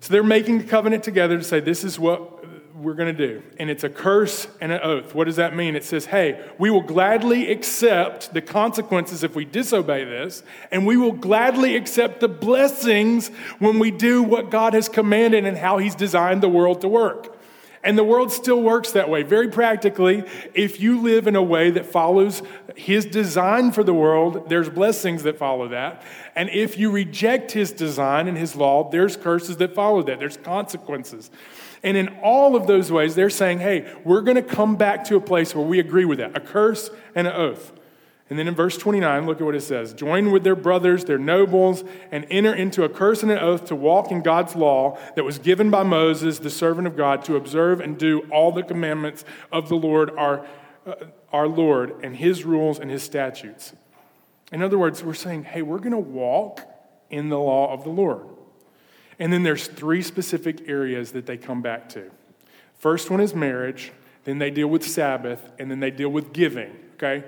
So 0.00 0.12
they're 0.12 0.22
making 0.22 0.60
a 0.60 0.64
covenant 0.64 1.02
together 1.02 1.38
to 1.38 1.42
say, 1.42 1.60
this 1.60 1.82
is 1.82 1.98
what 1.98 2.44
we're 2.76 2.92
going 2.92 3.16
to 3.16 3.26
do. 3.26 3.42
And 3.58 3.70
it's 3.70 3.84
a 3.84 3.88
curse 3.88 4.48
and 4.60 4.70
an 4.70 4.80
oath. 4.82 5.14
What 5.14 5.24
does 5.24 5.36
that 5.36 5.56
mean? 5.56 5.76
It 5.76 5.84
says, 5.84 6.04
hey, 6.04 6.46
we 6.58 6.68
will 6.68 6.82
gladly 6.82 7.50
accept 7.50 8.34
the 8.34 8.42
consequences 8.42 9.24
if 9.24 9.34
we 9.34 9.46
disobey 9.46 10.04
this, 10.04 10.42
and 10.70 10.86
we 10.86 10.98
will 10.98 11.12
gladly 11.12 11.74
accept 11.74 12.20
the 12.20 12.28
blessings 12.28 13.28
when 13.60 13.78
we 13.78 13.90
do 13.90 14.22
what 14.22 14.50
God 14.50 14.74
has 14.74 14.90
commanded 14.90 15.46
and 15.46 15.56
how 15.56 15.78
He's 15.78 15.94
designed 15.94 16.42
the 16.42 16.50
world 16.50 16.82
to 16.82 16.88
work. 16.88 17.32
And 17.86 17.96
the 17.96 18.04
world 18.04 18.32
still 18.32 18.60
works 18.60 18.90
that 18.92 19.08
way. 19.08 19.22
Very 19.22 19.48
practically, 19.48 20.24
if 20.54 20.80
you 20.80 21.00
live 21.00 21.28
in 21.28 21.36
a 21.36 21.42
way 21.42 21.70
that 21.70 21.86
follows 21.86 22.42
his 22.74 23.06
design 23.06 23.70
for 23.70 23.84
the 23.84 23.94
world, 23.94 24.48
there's 24.48 24.68
blessings 24.68 25.22
that 25.22 25.38
follow 25.38 25.68
that. 25.68 26.02
And 26.34 26.50
if 26.50 26.76
you 26.76 26.90
reject 26.90 27.52
his 27.52 27.70
design 27.70 28.26
and 28.26 28.36
his 28.36 28.56
law, 28.56 28.90
there's 28.90 29.16
curses 29.16 29.58
that 29.58 29.72
follow 29.72 30.02
that. 30.02 30.18
There's 30.18 30.36
consequences. 30.36 31.30
And 31.84 31.96
in 31.96 32.08
all 32.24 32.56
of 32.56 32.66
those 32.66 32.90
ways, 32.90 33.14
they're 33.14 33.30
saying, 33.30 33.60
hey, 33.60 33.88
we're 34.04 34.22
going 34.22 34.34
to 34.34 34.42
come 34.42 34.74
back 34.74 35.04
to 35.04 35.14
a 35.14 35.20
place 35.20 35.54
where 35.54 35.64
we 35.64 35.78
agree 35.78 36.04
with 36.04 36.18
that 36.18 36.36
a 36.36 36.40
curse 36.40 36.90
and 37.14 37.28
an 37.28 37.34
oath. 37.34 37.72
And 38.28 38.38
then 38.38 38.48
in 38.48 38.54
verse 38.54 38.76
29, 38.76 39.24
look 39.26 39.40
at 39.40 39.44
what 39.44 39.54
it 39.54 39.60
says 39.60 39.92
Join 39.92 40.32
with 40.32 40.42
their 40.42 40.56
brothers, 40.56 41.04
their 41.04 41.18
nobles, 41.18 41.84
and 42.10 42.26
enter 42.30 42.54
into 42.54 42.82
a 42.82 42.88
curse 42.88 43.22
and 43.22 43.30
an 43.30 43.38
oath 43.38 43.66
to 43.66 43.76
walk 43.76 44.10
in 44.10 44.22
God's 44.22 44.56
law 44.56 44.98
that 45.14 45.24
was 45.24 45.38
given 45.38 45.70
by 45.70 45.82
Moses, 45.82 46.38
the 46.38 46.50
servant 46.50 46.86
of 46.86 46.96
God, 46.96 47.24
to 47.24 47.36
observe 47.36 47.80
and 47.80 47.96
do 47.96 48.20
all 48.32 48.50
the 48.50 48.62
commandments 48.62 49.24
of 49.52 49.68
the 49.68 49.76
Lord 49.76 50.10
our, 50.16 50.44
uh, 50.86 50.94
our 51.32 51.46
Lord 51.46 51.94
and 52.02 52.16
his 52.16 52.44
rules 52.44 52.78
and 52.78 52.90
his 52.90 53.02
statutes. 53.02 53.72
In 54.52 54.62
other 54.62 54.78
words, 54.78 55.02
we're 55.02 55.14
saying, 55.14 55.44
hey, 55.44 55.62
we're 55.62 55.78
going 55.78 55.90
to 55.92 55.98
walk 55.98 56.60
in 57.10 57.28
the 57.28 57.38
law 57.38 57.72
of 57.72 57.84
the 57.84 57.90
Lord. 57.90 58.26
And 59.18 59.32
then 59.32 59.42
there's 59.44 59.66
three 59.66 60.02
specific 60.02 60.68
areas 60.68 61.12
that 61.12 61.26
they 61.26 61.36
come 61.36 61.62
back 61.62 61.88
to. 61.90 62.10
First 62.74 63.10
one 63.10 63.20
is 63.20 63.34
marriage, 63.34 63.92
then 64.24 64.38
they 64.38 64.50
deal 64.50 64.68
with 64.68 64.86
Sabbath, 64.86 65.50
and 65.58 65.70
then 65.70 65.80
they 65.80 65.90
deal 65.90 66.10
with 66.10 66.32
giving, 66.32 66.76
okay? 66.94 67.24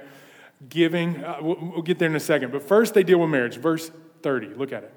Giving. 0.68 1.22
Uh, 1.24 1.38
we'll, 1.40 1.56
we'll 1.60 1.82
get 1.82 1.98
there 1.98 2.08
in 2.08 2.16
a 2.16 2.20
second. 2.20 2.52
But 2.52 2.62
first, 2.62 2.94
they 2.94 3.02
deal 3.02 3.18
with 3.18 3.30
marriage. 3.30 3.56
Verse 3.56 3.90
30, 4.22 4.48
look 4.54 4.72
at 4.72 4.84
it. 4.84 4.94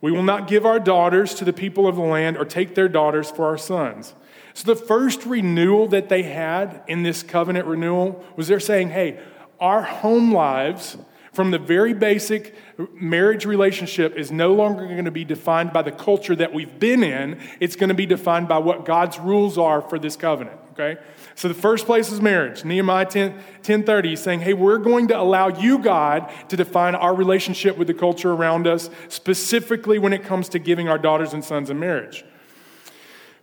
We 0.00 0.12
will 0.12 0.22
not 0.22 0.48
give 0.48 0.64
our 0.64 0.80
daughters 0.80 1.34
to 1.34 1.44
the 1.44 1.52
people 1.52 1.86
of 1.86 1.96
the 1.96 2.02
land 2.02 2.36
or 2.38 2.44
take 2.44 2.74
their 2.74 2.88
daughters 2.88 3.30
for 3.30 3.46
our 3.46 3.58
sons. 3.58 4.14
So, 4.54 4.74
the 4.74 4.80
first 4.80 5.24
renewal 5.26 5.88
that 5.88 6.08
they 6.08 6.22
had 6.22 6.82
in 6.88 7.02
this 7.02 7.22
covenant 7.22 7.66
renewal 7.66 8.24
was 8.36 8.48
they're 8.48 8.60
saying, 8.60 8.90
hey, 8.90 9.20
our 9.60 9.82
home 9.82 10.32
lives 10.32 10.96
from 11.32 11.50
the 11.50 11.58
very 11.58 11.94
basic 11.94 12.56
marriage 12.92 13.44
relationship 13.44 14.16
is 14.16 14.32
no 14.32 14.52
longer 14.52 14.86
going 14.86 15.04
to 15.04 15.10
be 15.10 15.24
defined 15.24 15.72
by 15.72 15.82
the 15.82 15.92
culture 15.92 16.34
that 16.34 16.52
we've 16.52 16.78
been 16.78 17.04
in. 17.04 17.38
It's 17.60 17.76
going 17.76 17.88
to 17.88 17.94
be 17.94 18.06
defined 18.06 18.48
by 18.48 18.58
what 18.58 18.84
God's 18.84 19.18
rules 19.18 19.56
are 19.56 19.80
for 19.80 19.98
this 19.98 20.16
covenant, 20.16 20.58
okay? 20.72 21.00
So 21.40 21.48
the 21.48 21.54
first 21.54 21.86
place 21.86 22.12
is 22.12 22.20
marriage. 22.20 22.66
Nehemiah 22.66 23.06
10, 23.06 23.32
1030 23.32 24.12
is 24.12 24.22
saying, 24.22 24.40
hey, 24.40 24.52
we're 24.52 24.76
going 24.76 25.08
to 25.08 25.18
allow 25.18 25.48
you, 25.48 25.78
God, 25.78 26.30
to 26.50 26.56
define 26.58 26.94
our 26.94 27.14
relationship 27.14 27.78
with 27.78 27.86
the 27.86 27.94
culture 27.94 28.30
around 28.30 28.66
us, 28.66 28.90
specifically 29.08 29.98
when 29.98 30.12
it 30.12 30.22
comes 30.22 30.50
to 30.50 30.58
giving 30.58 30.90
our 30.90 30.98
daughters 30.98 31.32
and 31.32 31.42
sons 31.42 31.70
in 31.70 31.78
marriage. 31.78 32.26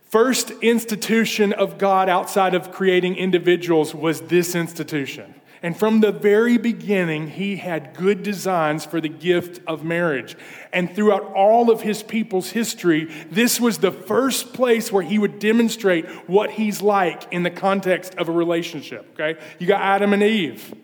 First 0.04 0.52
institution 0.62 1.52
of 1.52 1.76
God 1.76 2.08
outside 2.08 2.54
of 2.54 2.70
creating 2.70 3.16
individuals 3.16 3.96
was 3.96 4.20
this 4.20 4.54
institution. 4.54 5.34
And 5.62 5.76
from 5.76 6.00
the 6.00 6.12
very 6.12 6.56
beginning, 6.56 7.28
he 7.28 7.56
had 7.56 7.94
good 7.94 8.22
designs 8.22 8.84
for 8.84 9.00
the 9.00 9.08
gift 9.08 9.60
of 9.66 9.84
marriage. 9.84 10.36
And 10.72 10.94
throughout 10.94 11.32
all 11.34 11.70
of 11.70 11.80
his 11.80 12.02
people's 12.02 12.50
history, 12.50 13.10
this 13.30 13.60
was 13.60 13.78
the 13.78 13.92
first 13.92 14.52
place 14.52 14.92
where 14.92 15.02
he 15.02 15.18
would 15.18 15.38
demonstrate 15.38 16.06
what 16.28 16.50
he's 16.50 16.80
like 16.80 17.32
in 17.32 17.42
the 17.42 17.50
context 17.50 18.14
of 18.14 18.28
a 18.28 18.32
relationship. 18.32 19.08
Okay? 19.14 19.40
You 19.58 19.66
got 19.66 19.80
Adam 19.80 20.12
and 20.12 20.22
Eve. 20.22 20.74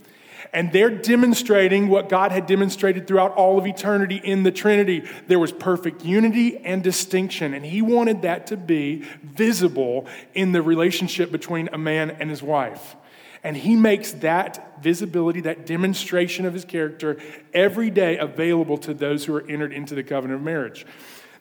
And 0.53 0.71
they're 0.73 0.91
demonstrating 0.91 1.89
what 1.89 2.09
God 2.09 2.31
had 2.31 2.47
demonstrated 2.47 3.09
throughout 3.09 3.33
all 3.33 3.59
of 3.59 3.67
eternity 3.67 4.21
in 4.23 4.45
the 4.45 4.53
Trinity. 4.53 5.03
There 5.27 5.41
was 5.41 5.51
perfect 5.51 6.05
unity 6.05 6.59
and 6.59 6.83
distinction. 6.83 7.55
And 7.55 7.67
he 7.67 7.83
wanted 7.83 8.23
that 8.23 8.47
to 8.49 8.57
be 8.57 9.05
visible 9.23 10.07
in 10.33 10.53
the 10.53 10.63
relationship 10.63 11.33
between 11.33 11.71
a 11.73 11.79
man 11.79 12.13
and 12.13 12.31
his 12.31 12.41
wife. 12.41 12.95
And 13.45 13.57
he 13.57 13.77
makes 13.77 14.13
that 14.13 14.83
visibility, 14.83 15.43
that 15.43 15.67
demonstration 15.67 16.47
of 16.47 16.55
his 16.55 16.65
character 16.65 17.19
every 17.53 17.91
day 17.91 18.17
available 18.17 18.79
to 18.79 18.95
those 18.95 19.27
who 19.27 19.37
are 19.37 19.47
entered 19.47 19.73
into 19.73 19.95
the 19.95 20.03
covenant 20.03 20.41
of 20.41 20.45
marriage. 20.45 20.87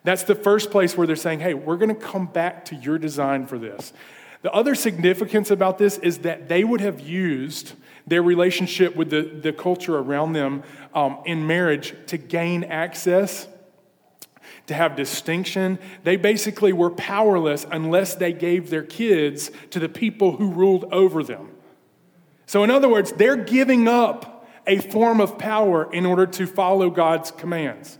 That's 0.03 0.23
the 0.23 0.35
first 0.35 0.69
place 0.69 0.97
where 0.97 1.07
they're 1.07 1.15
saying, 1.15 1.39
hey, 1.39 1.53
we're 1.53 1.77
going 1.77 1.95
to 1.95 1.95
come 1.95 2.25
back 2.25 2.65
to 2.65 2.75
your 2.75 2.97
design 2.97 3.47
for 3.47 3.57
this. 3.57 3.93
The 4.41 4.51
other 4.51 4.75
significance 4.75 5.49
about 5.49 5.77
this 5.77 5.97
is 5.97 6.19
that 6.19 6.49
they 6.49 6.65
would 6.65 6.81
have 6.81 6.99
used 6.99 7.71
their 8.05 8.21
relationship 8.21 8.97
with 8.97 9.09
the, 9.09 9.21
the 9.21 9.53
culture 9.53 9.97
around 9.97 10.33
them 10.33 10.63
um, 10.93 11.19
in 11.25 11.47
marriage 11.47 11.95
to 12.07 12.17
gain 12.17 12.65
access, 12.65 13.47
to 14.67 14.73
have 14.73 14.97
distinction. 14.97 15.79
They 16.03 16.17
basically 16.17 16.73
were 16.73 16.89
powerless 16.89 17.65
unless 17.71 18.15
they 18.15 18.33
gave 18.33 18.69
their 18.69 18.83
kids 18.83 19.51
to 19.69 19.79
the 19.79 19.87
people 19.87 20.35
who 20.35 20.51
ruled 20.51 20.83
over 20.91 21.23
them. 21.23 21.52
So, 22.45 22.63
in 22.63 22.69
other 22.71 22.89
words, 22.89 23.11
they're 23.13 23.35
giving 23.37 23.87
up 23.87 24.47
a 24.67 24.79
form 24.79 25.19
of 25.19 25.37
power 25.37 25.91
in 25.91 26.05
order 26.05 26.25
to 26.25 26.45
follow 26.45 26.89
God's 26.89 27.31
commands. 27.31 27.97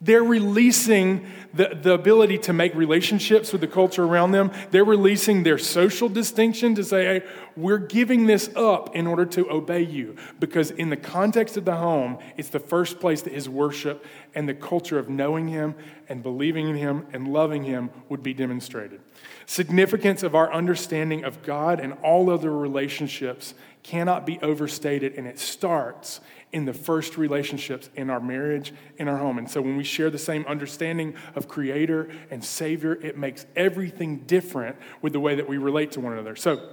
They're 0.00 0.22
releasing 0.22 1.26
the, 1.54 1.78
the 1.80 1.94
ability 1.94 2.38
to 2.38 2.52
make 2.52 2.74
relationships 2.74 3.50
with 3.50 3.62
the 3.62 3.66
culture 3.66 4.04
around 4.04 4.32
them. 4.32 4.52
They're 4.70 4.84
releasing 4.84 5.42
their 5.42 5.56
social 5.56 6.10
distinction 6.10 6.74
to 6.74 6.84
say, 6.84 7.04
hey, 7.04 7.26
we're 7.56 7.78
giving 7.78 8.26
this 8.26 8.50
up 8.54 8.94
in 8.94 9.06
order 9.06 9.24
to 9.24 9.50
obey 9.50 9.80
you. 9.80 10.16
Because 10.38 10.70
in 10.70 10.90
the 10.90 10.98
context 10.98 11.56
of 11.56 11.64
the 11.64 11.76
home, 11.76 12.18
it's 12.36 12.50
the 12.50 12.60
first 12.60 13.00
place 13.00 13.22
that 13.22 13.32
his 13.32 13.48
worship 13.48 14.04
and 14.34 14.46
the 14.46 14.54
culture 14.54 14.98
of 14.98 15.08
knowing 15.08 15.48
him 15.48 15.74
and 16.10 16.22
believing 16.22 16.68
in 16.68 16.76
him 16.76 17.06
and 17.14 17.32
loving 17.32 17.64
him 17.64 17.90
would 18.10 18.22
be 18.22 18.34
demonstrated. 18.34 19.00
Significance 19.46 20.22
of 20.22 20.34
our 20.34 20.52
understanding 20.52 21.24
of 21.24 21.42
God 21.42 21.80
and 21.80 21.94
all 22.02 22.28
other 22.28 22.54
relationships 22.54 23.54
cannot 23.82 24.26
be 24.26 24.38
overstated, 24.42 25.14
and 25.14 25.26
it 25.26 25.38
starts 25.38 26.20
in 26.52 26.64
the 26.64 26.72
first 26.72 27.16
relationships 27.18 27.90
in 27.96 28.08
our 28.08 28.20
marriage, 28.20 28.72
in 28.98 29.08
our 29.08 29.18
home. 29.18 29.38
And 29.38 29.50
so 29.50 29.60
when 29.60 29.76
we 29.76 29.84
share 29.84 30.10
the 30.10 30.18
same 30.18 30.44
understanding 30.46 31.14
of 31.34 31.48
Creator 31.48 32.08
and 32.30 32.44
Savior, 32.44 32.94
it 32.94 33.18
makes 33.18 33.46
everything 33.56 34.18
different 34.20 34.76
with 35.02 35.12
the 35.12 35.20
way 35.20 35.34
that 35.34 35.48
we 35.48 35.58
relate 35.58 35.92
to 35.92 36.00
one 36.00 36.12
another. 36.12 36.36
So 36.36 36.68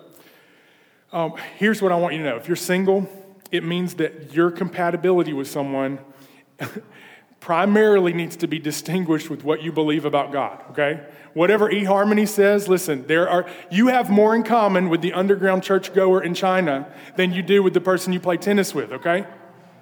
um, 1.11 1.33
here's 1.57 1.81
what 1.81 1.91
I 1.91 1.95
want 1.95 2.13
you 2.13 2.23
to 2.23 2.29
know 2.29 2.35
if 2.37 2.47
you're 2.47 2.55
single, 2.55 3.07
it 3.51 3.63
means 3.63 3.95
that 3.95 4.33
your 4.33 4.51
compatibility 4.51 5.33
with 5.33 5.47
someone 5.47 5.99
primarily 7.39 8.13
needs 8.13 8.37
to 8.37 8.47
be 8.47 8.57
distinguished 8.57 9.29
with 9.29 9.43
what 9.43 9.61
you 9.61 9.71
believe 9.71 10.05
about 10.05 10.31
God, 10.31 10.63
okay? 10.71 11.05
Whatever 11.33 11.69
eHarmony 11.69 12.27
says, 12.27 12.69
listen, 12.69 13.05
there 13.07 13.29
are 13.29 13.45
you 13.69 13.87
have 13.87 14.09
more 14.09 14.33
in 14.35 14.43
common 14.43 14.89
with 14.89 15.01
the 15.01 15.13
underground 15.13 15.61
churchgoer 15.61 16.23
in 16.23 16.33
China 16.33 16.91
than 17.17 17.33
you 17.33 17.43
do 17.43 17.61
with 17.61 17.73
the 17.73 17.81
person 17.81 18.13
you 18.13 18.19
play 18.19 18.37
tennis 18.37 18.73
with, 18.73 18.91
okay? 18.93 19.25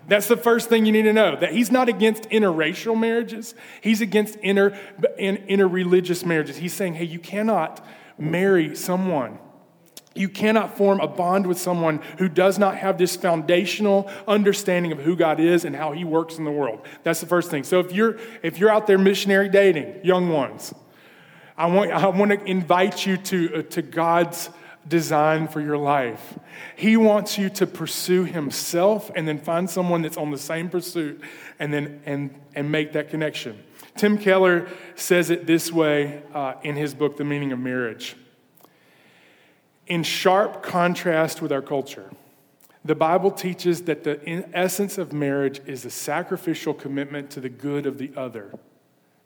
That's 0.08 0.27
the 0.27 0.38
first 0.38 0.70
thing 0.70 0.86
you 0.86 0.91
need 0.91 1.03
to 1.03 1.13
know. 1.13 1.36
That 1.36 1.53
he's 1.53 1.72
not 1.72 1.89
against 1.89 2.24
interracial 2.24 3.00
marriages. 3.00 3.55
He's 3.81 4.01
against 4.01 4.36
inter 4.38 4.72
interreligious 5.20 6.25
marriages. 6.25 6.58
He's 6.58 6.74
saying, 6.74 6.96
"Hey, 6.96 7.05
you 7.05 7.20
cannot 7.20 7.86
marry 8.17 8.75
someone 8.75 9.39
you 10.13 10.27
cannot 10.27 10.77
form 10.77 11.00
a 11.00 11.08
bond 11.08 11.48
with 11.48 11.58
someone 11.58 12.01
who 12.17 12.27
does 12.27 12.60
not 12.60 12.75
have 12.77 12.98
this 12.98 13.15
foundational 13.15 14.12
understanding 14.27 14.91
of 14.91 15.00
who 15.00 15.15
God 15.15 15.39
is 15.39 15.63
and 15.63 15.74
how 15.75 15.93
he 15.93 16.03
works 16.03 16.38
in 16.38 16.43
the 16.43 16.51
world. 16.51 16.86
That's 17.03 17.22
the 17.22 17.27
first 17.27 17.50
thing. 17.50 17.63
So 17.63 17.79
if 17.79 17.93
you're 17.93 18.17
if 18.43 18.58
you're 18.58 18.70
out 18.70 18.88
there 18.88 18.98
missionary 18.98 19.48
dating, 19.48 20.03
young 20.03 20.29
ones, 20.29 20.74
I 21.58 21.67
want 21.67 21.91
I 21.91 22.08
want 22.08 22.31
to 22.31 22.43
invite 22.43 23.05
you 23.05 23.17
to 23.17 23.55
uh, 23.55 23.62
to 23.63 23.81
God's 23.81 24.50
design 24.88 25.48
for 25.48 25.62
your 25.62 25.78
life. 25.78 26.38
He 26.76 26.98
wants 26.98 27.38
you 27.38 27.50
to 27.52 27.68
pursue 27.68 28.24
himself 28.24 29.12
and 29.16 29.28
then 29.28 29.38
find 29.38 29.70
someone 29.70 30.02
that's 30.02 30.18
on 30.18 30.32
the 30.32 30.38
same 30.38 30.70
pursuit 30.70 31.22
and 31.60 31.74
then 31.74 32.02
and 32.06 32.34
and 32.56 32.72
make 32.72 32.94
that 32.94 33.10
connection. 33.10 33.64
Tim 33.96 34.18
Keller 34.18 34.68
says 34.96 35.30
it 35.30 35.46
this 35.46 35.72
way 35.72 36.24
uh, 36.34 36.54
in 36.64 36.76
his 36.76 36.94
book 36.94 37.18
The 37.18 37.26
Meaning 37.26 37.52
of 37.52 37.60
Marriage 37.60 38.16
in 39.92 40.04
sharp 40.04 40.64
contrast 40.64 41.42
with 41.42 41.52
our 41.52 41.62
culture. 41.62 42.10
The 42.86 42.96
Bible 42.96 43.30
teaches 43.30 43.84
that 43.84 44.06
the 44.06 44.48
essence 44.54 44.98
of 44.98 45.12
marriage 45.12 45.62
is 45.66 45.84
a 45.84 45.90
sacrificial 45.90 46.74
commitment 46.74 47.30
to 47.32 47.42
the 47.42 47.50
good 47.50 47.86
of 47.86 47.98
the 47.98 48.12
other. 48.16 48.54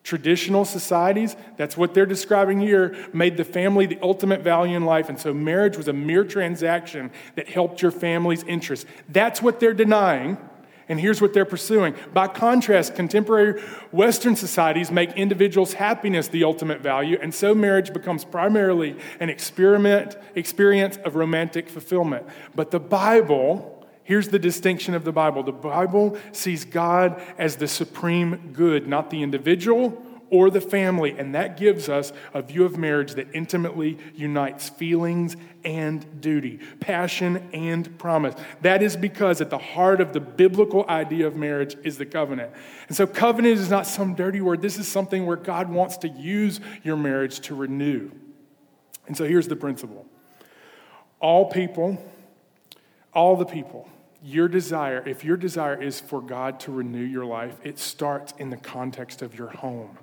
Traditional 0.06 0.66
societies, 0.66 1.36
that's 1.58 1.76
what 1.76 1.96
they're 1.96 2.06
describing 2.06 2.60
here, 2.60 2.96
made 3.12 3.38
the 3.38 3.44
family 3.44 3.88
the 3.88 3.98
ultimate 4.04 4.42
value 4.42 4.78
in 4.78 4.86
life. 4.86 5.10
And 5.10 5.20
so 5.20 5.34
marriage 5.34 5.78
was 5.78 5.88
a 5.88 5.94
mere 5.94 6.24
transaction 6.24 7.10
that 7.34 7.50
helped 7.50 7.82
your 7.82 7.90
family's 7.90 8.44
interests. 8.44 8.86
That's 9.10 9.42
what 9.42 9.60
they're 9.60 9.74
denying. 9.74 10.38
And 10.88 11.00
here's 11.00 11.24
what 11.24 11.34
they're 11.34 11.44
pursuing. 11.44 11.96
By 12.14 12.28
contrast, 12.28 12.94
contemporary 12.94 13.60
Western 13.92 14.36
societies 14.36 14.92
make 14.92 15.12
individuals' 15.14 15.74
happiness 15.74 16.28
the 16.28 16.44
ultimate 16.44 16.82
value, 16.82 17.18
and 17.20 17.34
so 17.34 17.56
marriage 17.56 17.92
becomes 17.92 18.24
primarily 18.24 18.96
an 19.20 19.32
experiment, 19.32 20.16
experience 20.36 20.98
of 20.98 21.16
romantic 21.16 21.68
fulfillment. 21.68 22.28
But 22.54 22.70
the 22.70 22.80
Bible, 22.80 23.75
here's 24.06 24.30
the 24.30 24.40
distinction 24.40 24.94
of 24.94 25.04
the 25.04 25.12
Bible 25.12 25.44
the 25.44 25.52
Bible 25.52 26.18
sees 26.32 26.64
God 26.64 27.22
as 27.38 27.58
the 27.58 27.68
supreme 27.68 28.52
good, 28.54 28.88
not 28.88 29.10
the 29.10 29.22
individual 29.22 30.02
or 30.30 30.50
the 30.50 30.62
family. 30.62 31.12
And 31.18 31.36
that 31.36 31.58
gives 31.58 31.90
us 31.90 32.12
a 32.34 32.42
view 32.42 32.66
of 32.66 32.78
marriage 32.78 33.14
that 33.16 33.28
intimately 33.34 33.98
unites 34.16 34.70
feelings 34.70 35.38
and 35.64 36.22
duty, 36.22 36.60
passion 36.80 37.50
and 37.54 37.98
promise. 37.98 38.36
That 38.62 38.84
is 38.84 38.96
because 38.96 39.42
at 39.42 39.50
the 39.50 39.58
heart 39.58 40.02
of 40.02 40.14
the 40.14 40.20
biblical 40.20 40.86
idea 40.88 41.28
of 41.28 41.36
marriage 41.36 41.76
is 41.84 41.98
the 41.98 42.06
covenant. 42.06 42.52
And 42.88 42.96
so, 42.98 43.08
covenant 43.08 43.60
is 43.60 43.70
not 43.70 43.88
some 43.88 44.14
dirty 44.14 44.42
word. 44.42 44.62
This 44.62 44.78
is 44.78 44.88
something 44.88 45.26
where 45.26 45.38
God 45.38 45.70
wants 45.70 45.98
to 45.98 46.08
use 46.08 46.60
your 46.84 46.98
marriage 46.98 47.40
to 47.42 47.56
renew. 47.56 48.12
And 49.08 49.16
so, 49.16 49.26
here's 49.26 49.48
the 49.48 49.56
principle 49.56 50.06
all 51.20 51.50
people, 51.50 51.98
all 53.14 53.36
the 53.36 53.46
people, 53.46 53.90
your 54.25 54.48
desire, 54.48 55.03
if 55.05 55.24
your 55.24 55.38
desire 55.38 55.79
is 55.79 56.00
for 56.00 56.20
God 56.20 56.60
to 56.62 56.72
renew 56.72 57.03
your 57.03 57.25
life, 57.25 57.60
it 57.63 57.77
starts 57.77 58.34
in 58.39 58.50
the 58.50 58.58
context 58.58 59.22
of 59.22 59.38
your 59.38 59.50
home. 59.50 60.00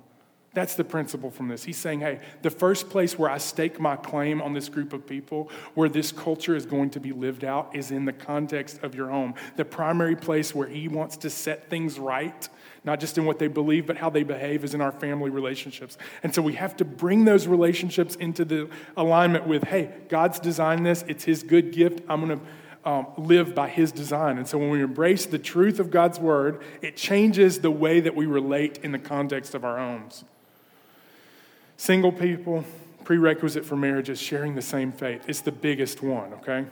That's 0.53 0.75
the 0.75 0.83
principle 0.83 1.29
from 1.29 1.49
this. 1.49 1.63
He's 1.63 1.77
saying, 1.77 2.01
hey, 2.01 2.19
the 2.41 2.49
first 2.49 2.89
place 2.89 3.19
where 3.19 3.29
I 3.29 3.37
stake 3.37 3.81
my 3.81 3.97
claim 3.97 4.41
on 4.41 4.53
this 4.53 4.69
group 4.69 4.93
of 4.93 5.05
people, 5.05 5.49
where 5.73 5.89
this 5.89 6.11
culture 6.11 6.55
is 6.55 6.65
going 6.65 6.91
to 6.91 7.01
be 7.01 7.11
lived 7.11 7.43
out, 7.43 7.75
is 7.75 7.91
in 7.91 8.05
the 8.05 8.13
context 8.13 8.81
of 8.81 8.95
your 8.95 9.09
home. 9.09 9.33
The 9.57 9.65
primary 9.65 10.15
place 10.15 10.55
where 10.55 10.67
he 10.67 10.87
wants 10.87 11.17
to 11.17 11.29
set 11.29 11.69
things 11.69 11.99
right, 11.99 12.47
not 12.85 13.01
just 13.01 13.17
in 13.17 13.25
what 13.25 13.39
they 13.39 13.47
believe, 13.47 13.87
but 13.87 13.97
how 13.97 14.09
they 14.09 14.23
behave, 14.23 14.63
is 14.63 14.73
in 14.73 14.79
our 14.79 14.91
family 14.91 15.31
relationships. 15.31 15.97
And 16.21 16.33
so 16.33 16.41
we 16.41 16.53
have 16.53 16.77
to 16.77 16.85
bring 16.85 17.25
those 17.25 17.45
relationships 17.45 18.15
into 18.15 18.45
the 18.45 18.69
alignment 18.95 19.47
with, 19.47 19.63
hey, 19.63 19.91
God's 20.07 20.39
designed 20.39 20.85
this, 20.85 21.03
it's 21.09 21.25
his 21.25 21.43
good 21.43 21.73
gift. 21.73 22.01
I'm 22.07 22.25
going 22.25 22.39
to. 22.39 22.45
Um, 22.85 23.07
live 23.15 23.55
by 23.55 23.69
his 23.69 23.93
design. 23.93 24.37
And 24.37 24.45
so 24.45 24.57
when 24.57 24.69
we 24.69 24.81
embrace 24.81 25.25
the 25.25 25.39
truth 25.39 25.79
of 25.79 25.89
God's 25.89 26.19
word, 26.19 26.61
it 26.81 26.97
changes 26.97 27.59
the 27.59 27.71
way 27.71 28.01
that 28.01 28.13
we 28.13 28.25
relate 28.25 28.79
in 28.83 28.91
the 28.91 28.99
context 28.99 29.55
of 29.55 29.63
our 29.63 29.77
homes. 29.77 30.25
Single 31.77 32.11
people, 32.11 32.65
prerequisite 33.05 33.63
for 33.63 33.77
marriage 33.77 34.09
is 34.09 34.19
sharing 34.19 34.55
the 34.55 34.61
same 34.61 34.91
faith. 34.91 35.23
It's 35.29 35.39
the 35.39 35.51
biggest 35.51 36.03
one, 36.03 36.33
okay? 36.33 36.65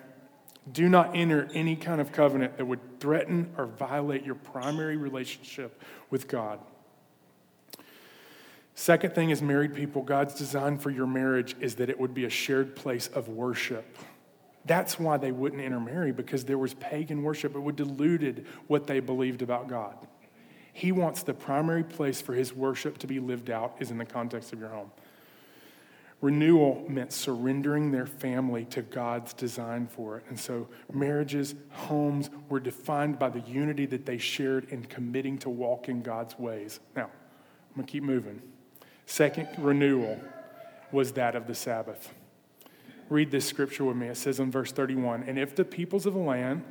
Do 0.69 0.89
not 0.89 1.15
enter 1.15 1.49
any 1.53 1.77
kind 1.77 2.01
of 2.01 2.11
covenant 2.11 2.57
that 2.57 2.65
would 2.65 2.99
threaten 2.99 3.53
or 3.57 3.65
violate 3.65 4.25
your 4.25 4.35
primary 4.35 4.97
relationship 4.97 5.81
with 6.09 6.27
God. 6.27 6.59
Second 8.75 9.15
thing 9.15 9.29
is 9.29 9.41
married 9.41 9.73
people, 9.73 10.01
God's 10.01 10.33
design 10.33 10.77
for 10.77 10.89
your 10.89 11.07
marriage 11.07 11.55
is 11.61 11.75
that 11.75 11.89
it 11.89 11.97
would 11.97 12.13
be 12.13 12.25
a 12.25 12.29
shared 12.29 12.75
place 12.75 13.07
of 13.07 13.29
worship. 13.29 13.97
That's 14.65 14.99
why 14.99 15.17
they 15.17 15.31
wouldn't 15.31 15.61
intermarry 15.61 16.11
because 16.11 16.45
there 16.45 16.57
was 16.57 16.73
pagan 16.75 17.23
worship. 17.23 17.55
It 17.55 17.59
would 17.59 17.75
diluted 17.75 18.45
what 18.67 18.87
they 18.87 18.99
believed 18.99 19.41
about 19.41 19.67
God. 19.67 19.95
He 20.73 20.91
wants 20.91 21.23
the 21.23 21.33
primary 21.33 21.83
place 21.83 22.21
for 22.21 22.33
his 22.33 22.53
worship 22.53 22.97
to 22.99 23.07
be 23.07 23.19
lived 23.19 23.49
out 23.49 23.75
is 23.79 23.91
in 23.91 23.97
the 23.97 24.05
context 24.05 24.53
of 24.53 24.59
your 24.59 24.69
home. 24.69 24.91
Renewal 26.21 26.85
meant 26.87 27.11
surrendering 27.11 27.91
their 27.91 28.05
family 28.05 28.65
to 28.65 28.83
God's 28.83 29.33
design 29.33 29.87
for 29.87 30.17
it. 30.17 30.25
And 30.29 30.39
so 30.39 30.67
marriages, 30.93 31.55
homes 31.71 32.29
were 32.47 32.59
defined 32.59 33.17
by 33.17 33.29
the 33.29 33.39
unity 33.41 33.87
that 33.87 34.05
they 34.05 34.19
shared 34.19 34.65
in 34.69 34.83
committing 34.85 35.39
to 35.39 35.49
walk 35.49 35.89
in 35.89 36.03
God's 36.03 36.37
ways. 36.37 36.79
Now, 36.95 37.05
I'm 37.05 37.75
going 37.75 37.87
to 37.87 37.91
keep 37.91 38.03
moving. 38.03 38.39
Second 39.07 39.49
renewal 39.57 40.19
was 40.91 41.13
that 41.13 41.35
of 41.35 41.47
the 41.47 41.55
Sabbath. 41.55 42.13
Read 43.11 43.29
this 43.29 43.45
scripture 43.45 43.83
with 43.83 43.97
me. 43.97 44.07
It 44.07 44.15
says 44.15 44.39
in 44.39 44.51
verse 44.51 44.71
31 44.71 45.23
And 45.23 45.37
if 45.37 45.53
the 45.53 45.65
peoples 45.65 46.05
of 46.05 46.13
the 46.13 46.19
land, 46.21 46.63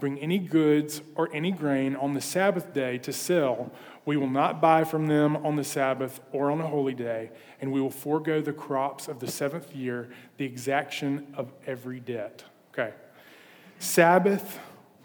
bring 0.00 0.18
any 0.18 0.40
goods 0.40 1.02
or 1.14 1.32
any 1.32 1.52
grain 1.52 1.94
on 1.94 2.14
the 2.14 2.20
Sabbath 2.20 2.74
day 2.74 2.98
to 2.98 3.12
sell, 3.12 3.70
we 4.04 4.16
will 4.16 4.28
not 4.28 4.60
buy 4.60 4.82
from 4.82 5.06
them 5.06 5.36
on 5.36 5.54
the 5.54 5.62
Sabbath 5.62 6.20
or 6.32 6.50
on 6.50 6.60
a 6.60 6.66
holy 6.66 6.94
day, 6.94 7.30
and 7.60 7.70
we 7.70 7.80
will 7.80 7.92
forego 7.92 8.40
the 8.40 8.52
crops 8.52 9.06
of 9.06 9.20
the 9.20 9.28
seventh 9.28 9.72
year, 9.72 10.08
the 10.36 10.44
exaction 10.44 11.32
of 11.36 11.52
every 11.64 12.00
debt. 12.00 12.42
Okay. 12.72 12.92
Sabbath 13.78 14.58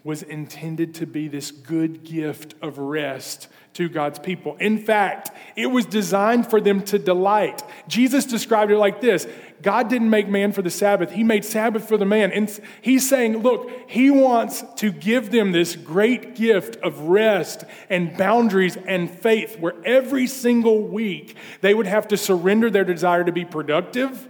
was 0.03 0.21
intended 0.21 0.95
to 0.95 1.05
be 1.05 1.27
this 1.27 1.51
good 1.51 2.03
gift 2.03 2.55
of 2.61 2.77
rest 2.77 3.47
to 3.73 3.89
God's 3.89 4.19
people. 4.19 4.55
In 4.59 4.77
fact, 4.77 5.31
it 5.55 5.67
was 5.67 5.85
designed 5.85 6.49
for 6.49 6.61
them 6.61 6.81
to 6.83 6.99
delight. 6.99 7.63
Jesus 7.87 8.25
described 8.25 8.71
it 8.71 8.77
like 8.77 9.01
this 9.01 9.27
God 9.61 9.89
didn't 9.89 10.09
make 10.09 10.27
man 10.27 10.51
for 10.51 10.61
the 10.61 10.69
Sabbath, 10.69 11.11
He 11.11 11.23
made 11.23 11.45
Sabbath 11.45 11.87
for 11.87 11.97
the 11.97 12.05
man. 12.05 12.31
And 12.31 12.59
He's 12.81 13.07
saying, 13.07 13.37
look, 13.37 13.71
He 13.87 14.11
wants 14.11 14.63
to 14.77 14.91
give 14.91 15.31
them 15.31 15.53
this 15.53 15.75
great 15.75 16.35
gift 16.35 16.75
of 16.83 16.99
rest 16.99 17.63
and 17.89 18.15
boundaries 18.17 18.77
and 18.85 19.09
faith 19.09 19.57
where 19.59 19.75
every 19.85 20.27
single 20.27 20.83
week 20.83 21.35
they 21.61 21.73
would 21.73 21.87
have 21.87 22.09
to 22.09 22.17
surrender 22.17 22.69
their 22.69 22.85
desire 22.85 23.23
to 23.23 23.31
be 23.31 23.45
productive. 23.45 24.27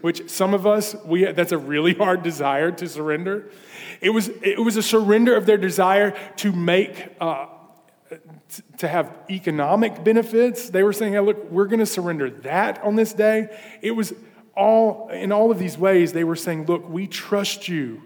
Which 0.00 0.28
some 0.30 0.54
of 0.54 0.66
us, 0.66 0.94
we, 1.04 1.24
that's 1.32 1.52
a 1.52 1.58
really 1.58 1.94
hard 2.04 2.22
desire 2.22 2.70
to 2.72 2.88
surrender. 2.88 3.50
It 4.00 4.10
was, 4.10 4.28
it 4.42 4.62
was 4.62 4.76
a 4.76 4.82
surrender 4.82 5.36
of 5.36 5.46
their 5.46 5.56
desire 5.56 6.16
to 6.36 6.52
make 6.52 7.08
uh, 7.20 7.46
to 8.78 8.88
have 8.88 9.12
economic 9.30 10.04
benefits. 10.04 10.70
They 10.70 10.82
were 10.82 10.92
saying, 10.92 11.14
hey, 11.14 11.20
look, 11.20 11.50
we're 11.50 11.66
going 11.66 11.80
to 11.80 11.86
surrender 11.86 12.30
that 12.30 12.82
on 12.82 12.96
this 12.96 13.12
day. 13.12 13.56
It 13.82 13.92
was 13.92 14.12
all, 14.56 15.08
in 15.10 15.32
all 15.32 15.50
of 15.50 15.58
these 15.58 15.76
ways, 15.76 16.12
they 16.12 16.24
were 16.24 16.36
saying, 16.36 16.66
look, 16.66 16.88
we 16.88 17.06
trust 17.06 17.68
you. 17.68 18.02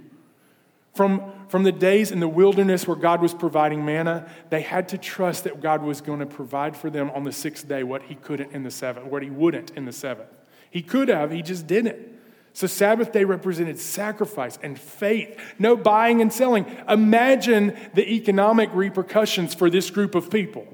From, 0.95 1.33
from 1.49 1.63
the 1.63 1.73
days 1.73 2.11
in 2.11 2.19
the 2.19 2.29
wilderness 2.29 2.87
where 2.87 2.97
God 2.97 3.23
was 3.23 3.33
providing 3.33 3.85
manna, 3.85 4.29
they 4.51 4.61
had 4.61 4.89
to 4.89 4.99
trust 4.99 5.45
that 5.45 5.61
God 5.61 5.83
was 5.83 6.01
going 6.01 6.19
to 6.19 6.27
provide 6.27 6.77
for 6.77 6.91
them 6.91 7.11
on 7.11 7.23
the 7.23 7.33
sixth 7.33 7.69
day 7.69 7.85
what 7.85 8.03
he 8.03 8.17
couldn't 8.17 8.53
in 8.53 8.65
the 8.65 8.73
seventh, 8.73 9.07
what 9.07 9.23
he 9.23 9.31
wouldn't 9.31 9.71
in 9.73 9.85
the 9.85 9.93
seventh. 9.93 10.29
He 10.71 10.83
could 10.83 11.09
have, 11.09 11.31
he 11.31 11.43
just 11.43 11.67
didn't. 11.67 11.99
So, 12.53 12.67
Sabbath 12.67 13.13
day 13.13 13.25
represented 13.25 13.79
sacrifice 13.79 14.59
and 14.63 14.79
faith, 14.79 15.39
no 15.59 15.77
buying 15.77 16.21
and 16.21 16.33
selling. 16.33 16.67
Imagine 16.89 17.77
the 17.95 18.09
economic 18.15 18.71
repercussions 18.73 19.55
for 19.55 19.71
this 19.71 19.91
group 19.91 20.15
of 20.15 20.31
people. 20.31 20.67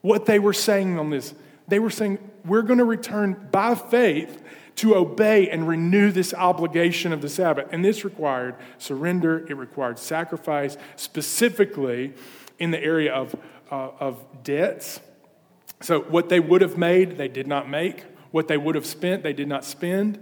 What 0.00 0.26
they 0.26 0.38
were 0.38 0.52
saying 0.52 0.98
on 0.98 1.10
this, 1.10 1.32
they 1.68 1.78
were 1.78 1.90
saying, 1.90 2.18
We're 2.44 2.62
going 2.62 2.78
to 2.78 2.84
return 2.84 3.48
by 3.52 3.76
faith 3.76 4.42
to 4.76 4.96
obey 4.96 5.48
and 5.48 5.68
renew 5.68 6.10
this 6.10 6.34
obligation 6.34 7.12
of 7.12 7.22
the 7.22 7.28
Sabbath. 7.28 7.68
And 7.70 7.84
this 7.84 8.04
required 8.04 8.56
surrender, 8.78 9.46
it 9.48 9.56
required 9.56 10.00
sacrifice, 10.00 10.76
specifically 10.96 12.14
in 12.58 12.72
the 12.72 12.82
area 12.82 13.14
of 13.14 13.36
uh, 13.70 13.90
of 14.00 14.24
debts. 14.42 15.00
So, 15.80 16.00
what 16.00 16.28
they 16.28 16.40
would 16.40 16.62
have 16.62 16.76
made, 16.76 17.16
they 17.16 17.28
did 17.28 17.46
not 17.46 17.68
make. 17.68 18.04
What 18.34 18.48
they 18.48 18.56
would 18.56 18.74
have 18.74 18.84
spent, 18.84 19.22
they 19.22 19.32
did 19.32 19.46
not 19.46 19.64
spend. 19.64 20.20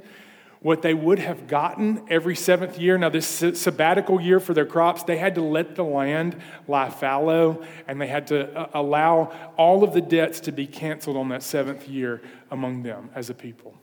What 0.60 0.82
they 0.82 0.92
would 0.92 1.18
have 1.18 1.46
gotten 1.46 2.04
every 2.10 2.36
seventh 2.36 2.76
year, 2.76 2.98
now, 2.98 3.08
this 3.08 3.26
sabbatical 3.26 4.20
year 4.20 4.38
for 4.38 4.52
their 4.52 4.66
crops, 4.66 5.02
they 5.02 5.16
had 5.16 5.36
to 5.36 5.40
let 5.40 5.76
the 5.76 5.82
land 5.82 6.36
lie 6.68 6.90
fallow 6.90 7.64
and 7.88 7.98
they 7.98 8.08
had 8.08 8.26
to 8.26 8.54
uh, 8.54 8.68
allow 8.74 9.32
all 9.56 9.82
of 9.82 9.94
the 9.94 10.02
debts 10.02 10.40
to 10.40 10.52
be 10.52 10.66
canceled 10.66 11.16
on 11.16 11.30
that 11.30 11.42
seventh 11.42 11.88
year 11.88 12.20
among 12.50 12.82
them 12.82 13.08
as 13.14 13.30
a 13.30 13.34
people. 13.34 13.74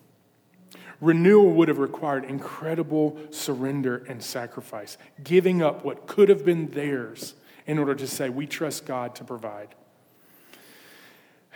Renewal 1.02 1.50
would 1.54 1.68
have 1.68 1.80
required 1.80 2.24
incredible 2.24 3.18
surrender 3.32 4.06
and 4.08 4.22
sacrifice, 4.22 5.00
giving 5.24 5.64
up 5.64 5.84
what 5.84 6.06
could 6.06 6.30
have 6.30 6.46
been 6.46 6.70
theirs 6.70 7.34
in 7.66 7.80
order 7.80 7.96
to 7.96 8.06
say, 8.06 8.30
We 8.30 8.46
trust 8.46 8.86
God 8.86 9.16
to 9.16 9.24
provide. 9.24 9.74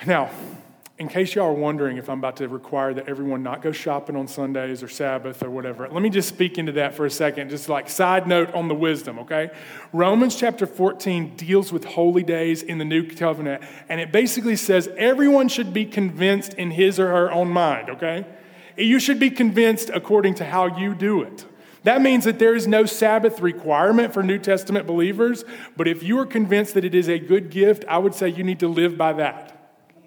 Now, 0.08 0.32
in 1.00 1.08
case 1.08 1.34
y'all 1.34 1.48
are 1.48 1.54
wondering 1.54 1.98
if 1.98 2.08
I'm 2.08 2.20
about 2.20 2.38
to 2.38 2.48
require 2.48 2.94
that 2.94 3.10
everyone 3.10 3.42
not 3.42 3.64
go 3.64 3.72
shopping 3.72 4.16
on 4.16 4.28
Sundays 4.28 4.84
or 4.84 4.88
Sabbath 4.88 5.42
or 5.42 5.50
whatever, 5.50 5.90
let 5.90 6.04
me 6.04 6.10
just 6.10 6.30
speak 6.30 6.60
into 6.60 6.72
that 6.74 6.94
for 6.94 7.06
a 7.06 7.10
second, 7.10 7.50
just 7.50 7.68
like 7.68 7.90
side 7.90 8.28
note 8.28 8.54
on 8.54 8.68
the 8.68 8.76
wisdom, 8.76 9.18
okay? 9.20 9.50
Romans 9.92 10.36
chapter 10.36 10.68
14 10.68 11.36
deals 11.36 11.74
with 11.74 11.84
holy 11.84 12.22
days 12.22 12.62
in 12.62 12.78
the 12.78 12.86
new 12.86 13.08
covenant, 13.08 13.64
and 13.90 14.00
it 14.00 14.12
basically 14.12 14.56
says 14.56 14.88
everyone 14.96 15.48
should 15.48 15.74
be 15.74 15.84
convinced 15.84 16.54
in 16.54 16.70
his 16.70 17.00
or 17.00 17.08
her 17.08 17.32
own 17.32 17.50
mind, 17.50 17.90
okay? 17.90 18.26
You 18.78 19.00
should 19.00 19.20
be 19.20 19.32
convinced 19.32 19.90
according 19.92 20.36
to 20.36 20.46
how 20.46 20.78
you 20.78 20.94
do 20.94 21.24
it. 21.24 21.46
That 21.84 22.02
means 22.02 22.24
that 22.26 22.38
there 22.38 22.56
is 22.56 22.68
no 22.68 22.86
Sabbath 22.86 23.42
requirement 23.42 24.14
for 24.14 24.22
New 24.22 24.38
Testament 24.38 24.86
believers, 24.86 25.44
but 25.76 25.88
if 25.88 26.04
you 26.04 26.20
are 26.20 26.26
convinced 26.26 26.76
that 26.76 26.86
it 26.86 26.94
is 26.94 27.10
a 27.10 27.18
good 27.18 27.50
gift, 27.50 27.84
I 27.90 27.98
would 27.98 28.14
say 28.14 28.30
you 28.30 28.44
need 28.44 28.60
to 28.60 28.68
live 28.68 28.96
by 28.96 29.14
that. 29.14 29.50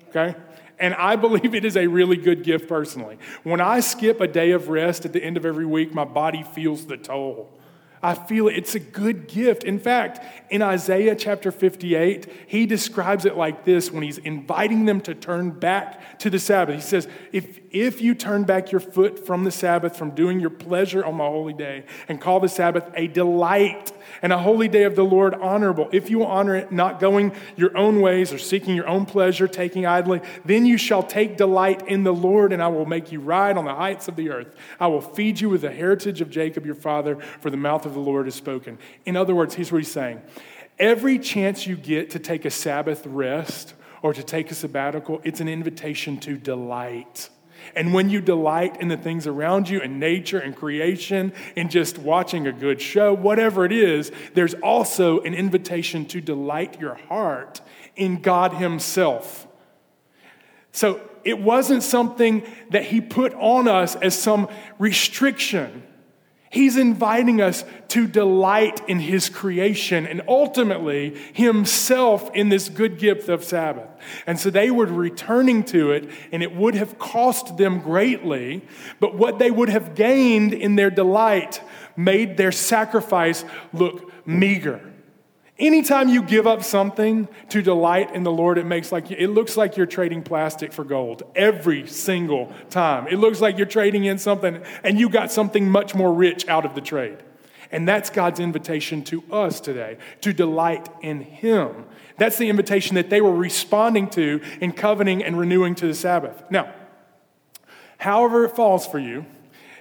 Okay? 0.09 0.37
And 0.79 0.95
I 0.95 1.17
believe 1.17 1.55
it 1.55 1.65
is 1.65 1.77
a 1.77 1.87
really 1.87 2.17
good 2.17 2.43
gift 2.43 2.69
personally. 2.69 3.19
When 3.43 3.61
I 3.61 3.81
skip 3.81 4.21
a 4.21 4.29
day 4.29 4.51
of 4.51 4.69
rest 4.69 5.05
at 5.05 5.13
the 5.13 5.23
end 5.23 5.37
of 5.37 5.47
every 5.47 5.67
week, 5.67 5.95
my 5.95 6.05
body 6.05 6.43
feels 6.43 6.87
the 6.87 6.97
toll. 6.97 7.53
I 8.03 8.15
feel 8.15 8.49
it. 8.49 8.57
It's 8.57 8.75
a 8.75 8.81
good 8.81 9.27
gift. 9.27 9.65
In 9.65 9.79
fact, 9.79 10.25
in 10.51 10.61
Isaiah 10.63 11.17
chapter 11.17 11.51
58, 11.51 12.31
he 12.47 12.67
describes 12.67 13.25
it 13.25 13.37
like 13.37 13.65
this 13.65 13.91
when 13.91 14.03
he's 14.03 14.19
inviting 14.19 14.85
them 14.85 15.01
to 15.03 15.15
turn 15.15 15.51
back 15.51 16.19
to 16.21 16.31
the 16.31 16.39
Sabbath. 16.39 16.75
He 16.75 16.81
says, 16.83 17.09
If, 17.33 17.59
if 17.71 18.01
you 18.01 18.15
turn 18.15 18.45
back 18.45 18.71
your 18.71 18.81
foot 18.81 19.27
from 19.27 19.45
the 19.45 19.51
Sabbath, 19.51 19.97
from 19.97 20.11
doing 20.11 20.41
your 20.41 20.51
pleasure 20.51 21.05
on 21.05 21.17
my 21.17 21.27
holy 21.27 21.55
day, 21.55 21.85
and 22.07 22.21
call 22.21 22.39
the 22.39 22.49
Sabbath 22.49 22.85
a 22.95 23.07
delight 23.07 23.93
and 24.23 24.33
a 24.33 24.39
holy 24.39 24.69
day 24.69 24.85
of 24.85 24.97
the 24.97 25.05
Lord 25.05 25.35
honorable, 25.35 25.89
if 25.93 26.11
you 26.11 26.25
honor 26.25 26.57
it, 26.57 26.73
not 26.73 27.01
going 27.01 27.33
your 27.57 27.77
own 27.77 28.01
ways 28.01 28.33
or 28.33 28.39
seeking 28.39 28.75
your 28.75 28.89
own 28.89 29.07
pleasure, 29.07 29.49
taking 29.49 29.87
idly, 29.87 30.21
then 30.45 30.67
you 30.67 30.79
shall 30.79 31.03
take 31.03 31.37
delight 31.37 31.87
in 31.89 32.05
the 32.05 32.15
Lord, 32.15 32.53
and 32.53 32.63
I 32.63 32.69
will 32.69 32.87
make 32.87 33.13
you 33.13 33.21
ride 33.21 33.57
on 33.57 33.65
the 33.65 33.75
heights 33.75 34.09
of 34.09 34.17
the 34.17 34.31
earth. 34.31 34.55
I 34.81 34.87
will 34.87 35.01
feed 35.01 35.41
you 35.41 35.49
with 35.51 35.63
the 35.63 35.73
heritage 35.73 36.21
of 36.21 36.31
Jacob 36.31 36.67
your 36.67 36.75
father, 36.75 37.17
for 37.41 37.51
the 37.51 37.57
mouth 37.57 37.87
of 37.87 37.95
the 37.95 38.01
Lord 38.01 38.27
has 38.27 38.35
spoken. 38.35 38.79
In 39.05 39.17
other 39.17 39.35
words, 39.35 39.55
here's 39.55 39.73
what 39.73 39.79
he's 39.79 39.93
saying 39.93 40.23
every 40.79 41.19
chance 41.19 41.67
you 41.67 41.77
get 41.77 42.11
to 42.11 42.19
take 42.19 42.45
a 42.45 42.51
Sabbath 42.51 43.07
rest 43.07 43.75
or 44.03 44.13
to 44.13 44.23
take 44.23 44.51
a 44.51 44.55
sabbatical, 44.55 45.21
it's 45.25 45.41
an 45.41 45.49
invitation 45.49 46.19
to 46.19 46.37
delight. 46.37 47.31
And 47.75 47.93
when 47.93 48.11
you 48.11 48.21
delight 48.21 48.81
in 48.81 48.89
the 48.89 48.97
things 48.97 49.27
around 49.27 49.69
you 49.69 49.81
in 49.81 49.99
nature 49.99 50.39
and 50.39 50.55
creation 50.55 51.33
and 51.57 51.71
just 51.71 51.99
watching 51.99 52.47
a 52.47 52.53
good 52.53 52.81
show, 52.81 53.13
whatever 53.13 53.65
it 53.65 53.73
is, 53.73 54.11
there's 54.35 54.55
also 54.55 55.21
an 55.21 55.35
invitation 55.35 56.07
to 56.07 56.21
delight 56.21 56.81
your 56.81 56.95
heart 56.95 57.61
in 57.97 58.21
God 58.21 58.55
Himself. 58.55 59.47
So 60.73 61.01
it 61.25 61.39
wasn't 61.41 61.83
something 61.83 62.43
that 62.71 62.85
He 62.85 63.01
put 63.01 63.35
on 63.35 63.69
us 63.69 63.97
as 63.97 64.17
some 64.17 64.49
restriction. 64.79 65.83
He's 66.57 66.79
inviting 66.79 67.43
us 67.43 67.67
to 67.89 68.07
delight 68.07 68.81
in 68.89 68.99
His 68.99 69.29
creation 69.29 70.07
and 70.07 70.23
ultimately 70.27 71.15
Himself 71.35 72.31
in 72.35 72.49
this 72.49 72.71
good 72.71 72.99
gift 72.99 73.29
of 73.29 73.45
Sabbath. 73.45 73.91
And 74.27 74.41
so 74.41 74.49
they 74.49 74.71
were 74.71 74.87
returning 74.87 75.65
to 75.65 75.91
it, 75.91 76.09
and 76.33 76.43
it 76.43 76.57
would 76.57 76.75
have 76.75 76.99
cost 76.99 77.59
them 77.59 77.81
greatly, 77.81 78.63
but 79.01 79.15
what 79.15 79.39
they 79.39 79.51
would 79.51 79.69
have 79.69 79.95
gained 79.95 80.55
in 80.55 80.77
their 80.77 80.89
delight 80.89 81.61
made 81.95 82.39
their 82.39 82.53
sacrifice 82.53 83.45
look 83.75 84.11
meager. 84.27 84.81
Anytime 85.59 86.11
you 86.11 86.23
give 86.23 86.47
up 86.47 86.63
something 86.63 87.29
to 87.49 87.63
delight 87.63 88.15
in 88.15 88.25
the 88.25 88.31
Lord, 88.31 88.59
it 88.59 88.67
makes 88.67 88.93
like 88.93 89.11
it 89.11 89.29
looks 89.29 89.57
like 89.57 89.77
you're 89.77 89.87
trading 89.87 90.23
plastic 90.23 90.71
for 90.71 90.85
gold 90.85 91.23
every 91.35 91.87
single 91.87 92.53
time. 92.69 93.07
It 93.09 93.17
looks 93.17 93.41
like 93.41 93.57
you're 93.57 93.67
trading 93.67 94.05
in 94.05 94.19
something 94.19 94.63
and 94.85 95.01
you 95.01 95.09
got 95.09 95.33
something 95.33 95.71
much 95.71 95.95
more 95.95 96.13
rich 96.13 96.47
out 96.47 96.67
of 96.67 96.75
the 96.75 96.83
trade. 96.83 97.19
And 97.73 97.89
that's 97.89 98.11
God's 98.11 98.39
invitation 98.39 99.03
to 99.05 99.25
us 99.33 99.59
today, 99.61 99.97
to 100.21 100.35
delight 100.35 100.89
in 101.01 101.21
Him. 101.21 101.87
That's 102.19 102.37
the 102.37 102.51
invitation 102.51 102.95
that 102.97 103.09
they 103.09 103.23
were 103.23 103.35
responding 103.35 104.09
to 104.11 104.43
in 104.61 104.73
covenanting 104.73 105.25
and 105.25 105.39
renewing 105.39 105.75
to 105.77 105.87
the 105.87 105.95
Sabbath. 105.95 106.45
Now, 106.51 106.73
however 107.99 108.45
it 108.45 108.51
falls 108.55 108.87
for 108.87 108.99
you, 108.99 109.25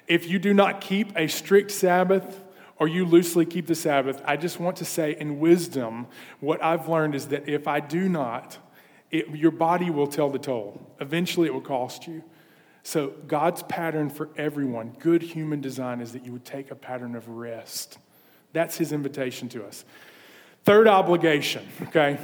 if 0.08 0.28
you 0.28 0.40
do 0.40 0.54
not 0.54 0.80
keep 0.82 1.12
a 1.18 1.28
strict 1.28 1.72
Sabbath, 1.72 2.42
or 2.78 2.88
you 2.88 3.06
loosely 3.06 3.46
keep 3.46 3.68
the 3.68 3.76
Sabbath, 3.76 4.22
I 4.26 4.38
just 4.38 4.60
want 4.60 4.78
to 4.78 4.86
say 4.86 5.16
in 5.18 5.40
wisdom, 5.40 6.08
what 6.40 6.62
I've 6.64 6.90
learned 6.90 7.16
is 7.16 7.28
that 7.28 7.48
if 7.48 7.68
I 7.68 7.80
do 7.80 8.10
not, 8.10 8.58
it, 9.12 9.30
your 9.30 9.52
body 9.52 9.90
will 9.90 10.08
tell 10.08 10.30
the 10.30 10.40
toll. 10.40 10.94
Eventually, 11.00 11.48
it 11.48 11.54
will 11.54 11.62
cost 11.62 12.08
you. 12.08 12.24
So, 12.84 13.14
God's 13.28 13.64
pattern 13.64 14.10
for 14.10 14.30
everyone, 14.38 14.96
good 15.00 15.22
human 15.22 15.62
design, 15.62 16.02
is 16.02 16.12
that 16.12 16.26
you 16.26 16.32
would 16.34 16.46
take 16.46 16.70
a 16.70 16.76
pattern 16.76 17.16
of 17.16 17.28
rest. 17.30 17.98
That's 18.54 18.78
his 18.78 18.92
invitation 18.92 19.50
to 19.50 19.66
us. 19.66 19.86
Third 20.66 20.88
obligation, 20.88 21.68
okay? 21.84 22.20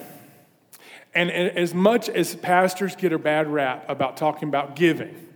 And 1.14 1.30
as 1.30 1.74
much 1.74 2.10
as 2.10 2.36
pastors 2.36 2.96
get 2.96 3.12
a 3.12 3.20
bad 3.20 3.48
rap 3.48 3.90
about 3.90 4.18
talking 4.18 4.48
about 4.48 4.76
giving, 4.76 5.28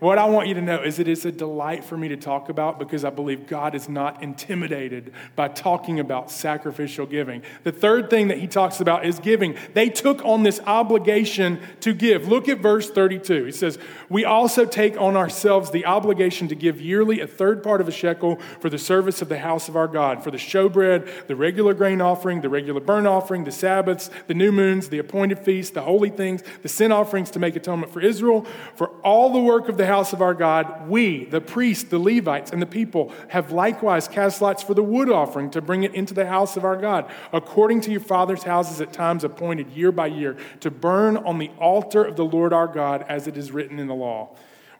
what 0.00 0.18
I 0.18 0.26
want 0.26 0.48
you 0.48 0.54
to 0.54 0.62
know 0.62 0.82
is 0.82 0.98
it 0.98 1.08
is 1.08 1.24
a 1.24 1.32
delight 1.32 1.84
for 1.84 1.96
me 1.96 2.08
to 2.08 2.16
talk 2.16 2.48
about 2.48 2.78
because 2.78 3.04
I 3.04 3.10
believe 3.10 3.46
God 3.46 3.74
is 3.74 3.88
not 3.88 4.22
intimidated 4.22 5.12
by 5.36 5.48
talking 5.48 6.00
about 6.00 6.30
sacrificial 6.30 7.06
giving. 7.06 7.42
The 7.62 7.72
third 7.72 8.10
thing 8.10 8.28
that 8.28 8.38
he 8.38 8.46
talks 8.46 8.80
about 8.80 9.06
is 9.06 9.18
giving. 9.18 9.56
They 9.72 9.88
took 9.88 10.24
on 10.24 10.42
this 10.42 10.60
obligation 10.66 11.60
to 11.80 11.94
give. 11.94 12.28
Look 12.28 12.48
at 12.48 12.58
verse 12.58 12.90
32. 12.90 13.44
He 13.44 13.52
says, 13.52 13.78
We 14.08 14.24
also 14.24 14.64
take 14.64 15.00
on 15.00 15.16
ourselves 15.16 15.70
the 15.70 15.86
obligation 15.86 16.48
to 16.48 16.54
give 16.54 16.80
yearly 16.80 17.20
a 17.20 17.26
third 17.26 17.62
part 17.62 17.80
of 17.80 17.88
a 17.88 17.92
shekel 17.92 18.36
for 18.60 18.68
the 18.68 18.78
service 18.78 19.22
of 19.22 19.28
the 19.28 19.38
house 19.38 19.68
of 19.68 19.76
our 19.76 19.88
God, 19.88 20.22
for 20.22 20.30
the 20.30 20.36
showbread, 20.36 21.26
the 21.26 21.36
regular 21.36 21.74
grain 21.74 22.00
offering, 22.00 22.40
the 22.40 22.48
regular 22.48 22.80
burnt 22.80 23.06
offering, 23.06 23.44
the 23.44 23.52
Sabbaths, 23.52 24.10
the 24.26 24.34
new 24.34 24.52
moons, 24.52 24.88
the 24.88 24.98
appointed 24.98 25.38
feasts, 25.38 25.72
the 25.72 25.82
holy 25.82 26.10
things, 26.10 26.42
the 26.62 26.68
sin 26.68 26.92
offerings 26.92 27.30
to 27.30 27.38
make 27.38 27.56
atonement 27.56 27.92
for 27.92 28.00
Israel, 28.00 28.46
for 28.74 28.88
all 29.02 29.32
the 29.32 29.40
work 29.40 29.68
of 29.68 29.76
the 29.76 29.83
house 29.86 30.12
of 30.12 30.22
our 30.22 30.34
God, 30.34 30.88
we, 30.88 31.24
the 31.24 31.40
priests, 31.40 31.84
the 31.84 31.98
Levites, 31.98 32.50
and 32.50 32.60
the 32.60 32.66
people, 32.66 33.12
have 33.28 33.52
likewise 33.52 34.08
cast 34.08 34.40
lots 34.42 34.62
for 34.62 34.74
the 34.74 34.82
wood 34.82 35.10
offering 35.10 35.50
to 35.50 35.60
bring 35.60 35.84
it 35.84 35.94
into 35.94 36.14
the 36.14 36.26
house 36.26 36.56
of 36.56 36.64
our 36.64 36.76
God, 36.76 37.10
according 37.32 37.80
to 37.82 37.90
your 37.90 38.00
father's 38.00 38.42
houses 38.42 38.80
at 38.80 38.92
times 38.92 39.24
appointed 39.24 39.70
year 39.70 39.92
by 39.92 40.06
year, 40.06 40.36
to 40.60 40.70
burn 40.70 41.16
on 41.16 41.38
the 41.38 41.50
altar 41.58 42.04
of 42.04 42.16
the 42.16 42.24
Lord 42.24 42.52
our 42.52 42.68
God, 42.68 43.04
as 43.08 43.26
it 43.26 43.36
is 43.36 43.52
written 43.52 43.78
in 43.78 43.86
the 43.86 43.94
law. 43.94 44.30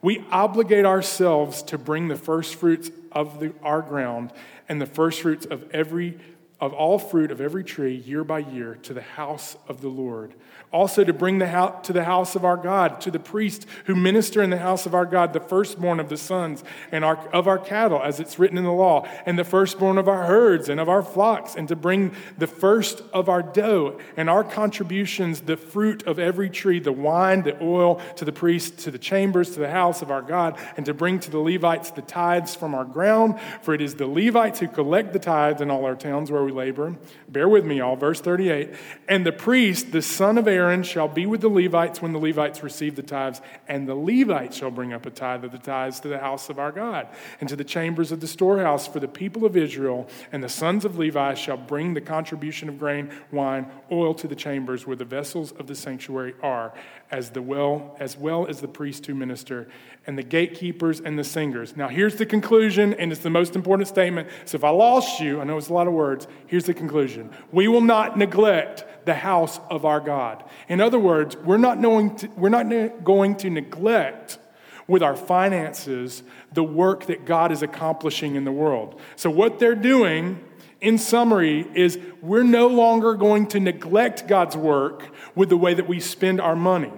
We 0.02 0.22
obligate 0.30 0.84
ourselves 0.84 1.62
to 1.62 1.78
bring 1.78 2.08
the 2.08 2.16
first 2.16 2.56
fruits 2.56 2.90
of 3.10 3.40
the, 3.40 3.54
our 3.62 3.80
ground 3.80 4.32
and 4.68 4.80
the 4.80 4.86
first 4.86 5.22
fruits 5.22 5.46
of 5.46 5.70
every 5.70 6.18
of 6.60 6.72
all 6.72 6.98
fruit 6.98 7.30
of 7.30 7.40
every 7.40 7.64
tree 7.64 7.96
year 7.96 8.24
by 8.24 8.38
year 8.38 8.78
to 8.82 8.94
the 8.94 9.02
house 9.02 9.56
of 9.68 9.80
the 9.80 9.88
Lord. 9.88 10.34
Also 10.72 11.04
to 11.04 11.12
bring 11.12 11.38
the 11.38 11.46
house, 11.46 11.86
to 11.86 11.92
the 11.92 12.04
house 12.04 12.34
of 12.34 12.44
our 12.44 12.56
God, 12.56 13.00
to 13.02 13.10
the 13.10 13.18
priests 13.18 13.66
who 13.84 13.94
minister 13.94 14.42
in 14.42 14.50
the 14.50 14.58
house 14.58 14.86
of 14.86 14.94
our 14.94 15.06
God, 15.06 15.32
the 15.32 15.40
firstborn 15.40 16.00
of 16.00 16.08
the 16.08 16.16
sons 16.16 16.64
and 16.90 17.04
our, 17.04 17.16
of 17.28 17.46
our 17.46 17.58
cattle, 17.58 18.00
as 18.02 18.18
it's 18.18 18.38
written 18.38 18.58
in 18.58 18.64
the 18.64 18.72
law, 18.72 19.06
and 19.24 19.38
the 19.38 19.44
firstborn 19.44 19.98
of 19.98 20.08
our 20.08 20.24
herds 20.24 20.68
and 20.68 20.80
of 20.80 20.88
our 20.88 21.02
flocks, 21.02 21.54
and 21.54 21.68
to 21.68 21.76
bring 21.76 22.12
the 22.38 22.46
first 22.46 23.02
of 23.12 23.28
our 23.28 23.42
dough 23.42 24.00
and 24.16 24.28
our 24.28 24.42
contributions, 24.42 25.42
the 25.42 25.56
fruit 25.56 26.02
of 26.04 26.18
every 26.18 26.50
tree, 26.50 26.80
the 26.80 26.92
wine, 26.92 27.42
the 27.42 27.62
oil, 27.62 28.00
to 28.16 28.24
the 28.24 28.32
priests, 28.32 28.84
to 28.84 28.90
the 28.90 28.98
chambers, 28.98 29.50
to 29.50 29.60
the 29.60 29.70
house 29.70 30.02
of 30.02 30.10
our 30.10 30.22
God, 30.22 30.58
and 30.76 30.86
to 30.86 30.94
bring 30.94 31.20
to 31.20 31.30
the 31.30 31.38
Levites 31.38 31.90
the 31.90 32.02
tithes 32.02 32.54
from 32.54 32.74
our 32.74 32.84
ground, 32.84 33.38
for 33.62 33.74
it 33.74 33.80
is 33.80 33.94
the 33.94 34.06
Levites 34.06 34.60
who 34.60 34.68
collect 34.68 35.12
the 35.12 35.18
tithes 35.18 35.60
in 35.60 35.70
all 35.70 35.84
our 35.84 35.94
towns 35.94 36.30
where 36.32 36.43
we 36.44 36.52
labor. 36.52 36.96
Bear 37.28 37.48
with 37.48 37.64
me, 37.64 37.80
all. 37.80 37.96
Verse 37.96 38.20
38 38.20 38.70
And 39.08 39.24
the 39.24 39.32
priest, 39.32 39.92
the 39.92 40.02
son 40.02 40.38
of 40.38 40.46
Aaron, 40.46 40.82
shall 40.82 41.08
be 41.08 41.26
with 41.26 41.40
the 41.40 41.48
Levites 41.48 42.00
when 42.00 42.12
the 42.12 42.18
Levites 42.18 42.62
receive 42.62 42.96
the 42.96 43.02
tithes, 43.02 43.40
and 43.66 43.88
the 43.88 43.94
Levites 43.94 44.56
shall 44.56 44.70
bring 44.70 44.92
up 44.92 45.06
a 45.06 45.10
tithe 45.10 45.44
of 45.44 45.52
the 45.52 45.58
tithes 45.58 46.00
to 46.00 46.08
the 46.08 46.18
house 46.18 46.48
of 46.48 46.58
our 46.58 46.72
God, 46.72 47.08
and 47.40 47.48
to 47.48 47.56
the 47.56 47.64
chambers 47.64 48.12
of 48.12 48.20
the 48.20 48.26
storehouse 48.26 48.86
for 48.86 49.00
the 49.00 49.08
people 49.08 49.44
of 49.44 49.56
Israel. 49.56 50.08
And 50.30 50.42
the 50.42 50.48
sons 50.48 50.84
of 50.84 50.98
Levi 50.98 51.34
shall 51.34 51.56
bring 51.56 51.94
the 51.94 52.00
contribution 52.00 52.68
of 52.68 52.78
grain, 52.78 53.12
wine, 53.32 53.66
oil 53.90 54.14
to 54.14 54.28
the 54.28 54.36
chambers 54.36 54.86
where 54.86 54.96
the 54.96 55.04
vessels 55.04 55.52
of 55.52 55.66
the 55.66 55.74
sanctuary 55.74 56.34
are, 56.42 56.74
as, 57.10 57.30
the 57.30 57.42
well, 57.42 57.96
as 57.98 58.16
well 58.16 58.46
as 58.46 58.60
the 58.60 58.68
priests 58.68 59.06
who 59.06 59.14
minister, 59.14 59.68
and 60.06 60.18
the 60.18 60.22
gatekeepers 60.22 61.00
and 61.00 61.18
the 61.18 61.24
singers. 61.24 61.76
Now, 61.76 61.88
here's 61.88 62.16
the 62.16 62.26
conclusion, 62.26 62.94
and 62.94 63.10
it's 63.10 63.22
the 63.22 63.30
most 63.30 63.56
important 63.56 63.88
statement. 63.88 64.28
So, 64.44 64.56
if 64.56 64.64
I 64.64 64.70
lost 64.70 65.20
you, 65.20 65.40
I 65.40 65.44
know 65.44 65.56
it's 65.56 65.68
a 65.68 65.72
lot 65.72 65.86
of 65.86 65.92
words, 65.92 66.26
here's 66.46 66.64
the 66.64 66.74
conclusion. 66.74 67.30
We 67.52 67.68
will 67.68 67.80
not 67.80 68.18
neglect 68.18 68.84
the 69.06 69.14
house 69.14 69.60
of 69.70 69.84
our 69.84 70.00
God. 70.00 70.44
In 70.68 70.80
other 70.80 70.98
words, 70.98 71.36
we're 71.36 71.56
not, 71.56 71.80
to, 71.80 72.28
we're 72.36 72.48
not 72.48 72.66
ne- 72.66 72.92
going 73.02 73.36
to 73.36 73.50
neglect 73.50 74.38
with 74.86 75.02
our 75.02 75.16
finances 75.16 76.22
the 76.52 76.64
work 76.64 77.06
that 77.06 77.24
God 77.24 77.50
is 77.52 77.62
accomplishing 77.62 78.34
in 78.34 78.44
the 78.44 78.52
world. 78.52 79.00
So, 79.16 79.30
what 79.30 79.58
they're 79.58 79.74
doing, 79.74 80.44
in 80.80 80.98
summary, 80.98 81.66
is 81.74 81.98
we're 82.20 82.42
no 82.42 82.66
longer 82.66 83.14
going 83.14 83.46
to 83.48 83.60
neglect 83.60 84.28
God's 84.28 84.56
work 84.56 85.14
with 85.34 85.48
the 85.48 85.56
way 85.56 85.72
that 85.72 85.88
we 85.88 86.00
spend 86.00 86.40
our 86.40 86.56
money. 86.56 86.92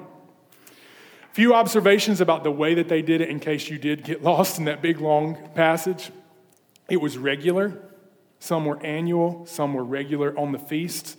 Few 1.36 1.52
observations 1.52 2.22
about 2.22 2.44
the 2.44 2.50
way 2.50 2.72
that 2.72 2.88
they 2.88 3.02
did 3.02 3.20
it 3.20 3.28
in 3.28 3.40
case 3.40 3.68
you 3.68 3.76
did 3.76 4.04
get 4.04 4.22
lost 4.22 4.58
in 4.58 4.64
that 4.64 4.80
big 4.80 5.02
long 5.02 5.36
passage. 5.54 6.10
It 6.88 6.96
was 6.96 7.18
regular, 7.18 7.78
some 8.38 8.64
were 8.64 8.82
annual, 8.82 9.44
some 9.44 9.74
were 9.74 9.84
regular 9.84 10.34
on 10.38 10.52
the 10.52 10.58
feasts. 10.58 11.14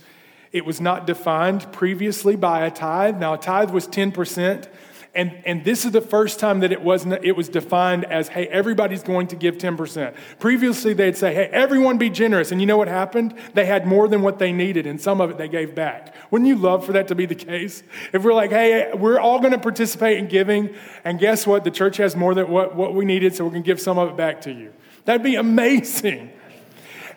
It 0.51 0.65
was 0.65 0.82
not 0.82 1.06
defined 1.06 1.71
previously 1.71 2.36
by 2.36 2.65
a 2.65 2.71
tithe. 2.71 3.19
Now, 3.19 3.36
a 3.36 3.38
tithe 3.38 3.69
was 3.69 3.88
10%. 3.88 4.67
And, 5.17 5.41
and 5.47 5.63
this 5.63 5.84
is 5.84 5.93
the 5.93 6.01
first 6.01 6.39
time 6.39 6.60
that 6.60 6.71
it, 6.71 6.80
wasn't, 6.80 7.25
it 7.25 7.32
was 7.32 7.49
defined 7.49 8.06
as, 8.06 8.27
hey, 8.27 8.45
everybody's 8.49 9.01
going 9.01 9.25
to 9.30 9.36
give 9.36 9.58
10%. 9.58 10.13
Previously, 10.38 10.93
they'd 10.93 11.17
say, 11.17 11.34
hey, 11.34 11.49
everyone 11.51 11.97
be 11.97 12.12
generous. 12.12 12.51
And 12.51 12.62
you 12.62 12.67
know 12.67 12.77
what 12.77 12.88
happened? 12.88 13.34
They 13.56 13.65
had 13.65 13.88
more 13.88 14.08
than 14.08 14.21
what 14.21 14.38
they 14.38 14.53
needed, 14.53 14.86
and 14.86 15.01
some 15.01 15.19
of 15.19 15.32
it 15.32 15.39
they 15.39 15.47
gave 15.47 15.73
back. 15.73 16.13
Wouldn't 16.30 16.47
you 16.47 16.56
love 16.56 16.86
for 16.86 16.91
that 16.91 17.08
to 17.08 17.15
be 17.15 17.25
the 17.25 17.34
case? 17.34 17.82
If 18.13 18.23
we're 18.23 18.36
like, 18.36 18.51
hey, 18.51 18.91
we're 18.93 19.19
all 19.19 19.39
going 19.39 19.53
to 19.53 19.58
participate 19.58 20.19
in 20.19 20.27
giving, 20.27 20.75
and 21.03 21.17
guess 21.17 21.47
what? 21.47 21.63
The 21.63 21.71
church 21.71 21.97
has 21.97 22.15
more 22.15 22.36
than 22.36 22.47
what, 22.47 22.75
what 22.75 22.93
we 22.93 23.03
needed, 23.03 23.34
so 23.34 23.43
we 23.43 23.51
can 23.51 23.63
give 23.63 23.82
some 23.82 23.97
of 23.97 24.10
it 24.10 24.17
back 24.17 24.41
to 24.41 24.51
you. 24.51 24.71
That'd 25.06 25.23
be 25.23 25.34
amazing. 25.34 26.32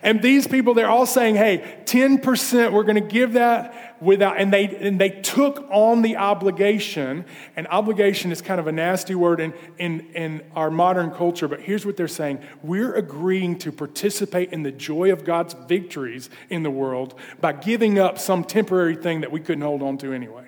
And 0.01 0.23
these 0.23 0.47
people, 0.47 0.73
they're 0.73 0.89
all 0.89 1.05
saying, 1.05 1.35
hey, 1.35 1.83
10%, 1.85 2.71
we're 2.71 2.81
going 2.81 2.95
to 2.95 3.01
give 3.01 3.33
that 3.33 3.90
without, 4.01 4.37
and 4.37 4.51
they, 4.51 4.65
and 4.65 4.99
they 4.99 5.09
took 5.09 5.65
on 5.69 6.01
the 6.01 6.17
obligation. 6.17 7.23
And 7.55 7.67
obligation 7.67 8.31
is 8.31 8.41
kind 8.41 8.59
of 8.59 8.67
a 8.67 8.71
nasty 8.71 9.15
word 9.15 9.39
in, 9.39 9.53
in, 9.77 9.99
in 10.13 10.41
our 10.55 10.71
modern 10.71 11.11
culture, 11.11 11.47
but 11.47 11.61
here's 11.61 11.85
what 11.85 11.95
they're 11.95 12.07
saying 12.07 12.39
we're 12.63 12.95
agreeing 12.95 13.57
to 13.59 13.71
participate 13.71 14.51
in 14.51 14.63
the 14.63 14.71
joy 14.71 15.11
of 15.11 15.23
God's 15.23 15.53
victories 15.53 16.29
in 16.49 16.63
the 16.63 16.71
world 16.71 17.17
by 17.39 17.53
giving 17.53 17.99
up 17.99 18.17
some 18.17 18.43
temporary 18.43 18.95
thing 18.95 19.21
that 19.21 19.31
we 19.31 19.39
couldn't 19.39 19.63
hold 19.63 19.83
on 19.83 19.97
to 19.99 20.11
anyway. 20.11 20.47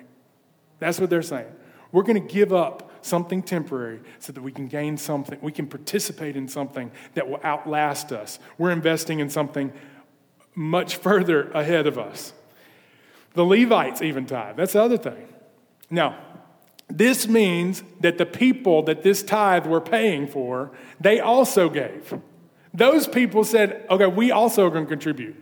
That's 0.80 1.00
what 1.00 1.08
they're 1.08 1.22
saying. 1.22 1.52
We're 1.92 2.02
going 2.02 2.26
to 2.26 2.34
give 2.34 2.52
up 2.52 2.90
something 3.02 3.42
temporary 3.42 4.00
so 4.18 4.32
that 4.32 4.42
we 4.42 4.50
can 4.50 4.66
gain 4.66 4.96
something, 4.96 5.38
we 5.40 5.52
can 5.52 5.66
participate 5.66 6.36
in 6.36 6.48
something 6.48 6.90
that 7.14 7.28
will 7.28 7.40
outlast 7.44 8.12
us. 8.12 8.38
We're 8.58 8.72
investing 8.72 9.20
in 9.20 9.30
something 9.30 9.72
much 10.54 10.96
further 10.96 11.50
ahead 11.50 11.86
of 11.86 11.98
us. 11.98 12.32
The 13.34 13.44
Levites 13.44 14.00
even 14.02 14.26
tithe. 14.26 14.56
That's 14.56 14.72
the 14.72 14.82
other 14.82 14.96
thing. 14.96 15.28
Now, 15.90 16.18
this 16.88 17.26
means 17.26 17.82
that 18.00 18.18
the 18.18 18.26
people 18.26 18.82
that 18.84 19.02
this 19.02 19.22
tithe 19.22 19.66
were 19.66 19.80
paying 19.80 20.26
for, 20.26 20.70
they 21.00 21.20
also 21.20 21.68
gave. 21.68 22.18
Those 22.72 23.06
people 23.06 23.44
said, 23.44 23.86
okay, 23.90 24.06
we 24.06 24.30
also 24.30 24.66
are 24.66 24.70
going 24.70 24.84
to 24.84 24.88
contribute. 24.88 25.36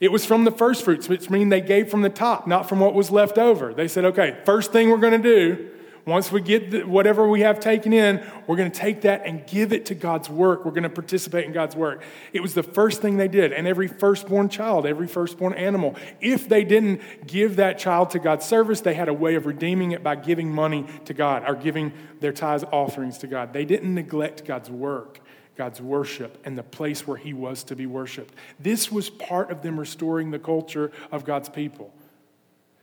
It 0.00 0.12
was 0.12 0.26
from 0.26 0.44
the 0.44 0.50
first 0.50 0.84
fruits, 0.84 1.08
which 1.08 1.30
means 1.30 1.50
they 1.50 1.60
gave 1.60 1.90
from 1.90 2.02
the 2.02 2.10
top, 2.10 2.46
not 2.46 2.68
from 2.68 2.80
what 2.80 2.94
was 2.94 3.10
left 3.10 3.38
over. 3.38 3.72
They 3.72 3.88
said, 3.88 4.04
okay, 4.06 4.38
first 4.44 4.72
thing 4.72 4.90
we're 4.90 4.98
going 4.98 5.22
to 5.22 5.28
do 5.28 5.70
once 6.06 6.30
we 6.30 6.40
get 6.40 6.70
the, 6.70 6.82
whatever 6.82 7.26
we 7.26 7.40
have 7.40 7.60
taken 7.60 7.92
in, 7.92 8.22
we're 8.46 8.56
going 8.56 8.70
to 8.70 8.78
take 8.78 9.02
that 9.02 9.22
and 9.24 9.46
give 9.46 9.72
it 9.72 9.86
to 9.86 9.94
God's 9.94 10.28
work. 10.28 10.64
We're 10.64 10.72
going 10.72 10.82
to 10.82 10.90
participate 10.90 11.46
in 11.46 11.52
God's 11.52 11.74
work. 11.74 12.02
It 12.32 12.40
was 12.40 12.52
the 12.52 12.62
first 12.62 13.00
thing 13.00 13.16
they 13.16 13.28
did. 13.28 13.52
And 13.52 13.66
every 13.66 13.88
firstborn 13.88 14.50
child, 14.50 14.84
every 14.84 15.06
firstborn 15.06 15.54
animal, 15.54 15.96
if 16.20 16.48
they 16.48 16.62
didn't 16.62 17.26
give 17.26 17.56
that 17.56 17.78
child 17.78 18.10
to 18.10 18.18
God's 18.18 18.44
service, 18.44 18.82
they 18.82 18.94
had 18.94 19.08
a 19.08 19.14
way 19.14 19.34
of 19.34 19.46
redeeming 19.46 19.92
it 19.92 20.02
by 20.02 20.16
giving 20.16 20.52
money 20.52 20.86
to 21.06 21.14
God 21.14 21.44
or 21.48 21.54
giving 21.54 21.92
their 22.20 22.32
tithes 22.32 22.64
offerings 22.70 23.18
to 23.18 23.26
God. 23.26 23.54
They 23.54 23.64
didn't 23.64 23.94
neglect 23.94 24.44
God's 24.44 24.70
work. 24.70 25.20
God's 25.56 25.80
worship 25.80 26.36
and 26.44 26.58
the 26.58 26.64
place 26.64 27.06
where 27.06 27.16
he 27.16 27.32
was 27.32 27.62
to 27.64 27.76
be 27.76 27.86
worshiped. 27.86 28.34
This 28.58 28.90
was 28.90 29.08
part 29.08 29.52
of 29.52 29.62
them 29.62 29.78
restoring 29.78 30.32
the 30.32 30.38
culture 30.40 30.90
of 31.12 31.24
God's 31.24 31.48
people. 31.48 31.94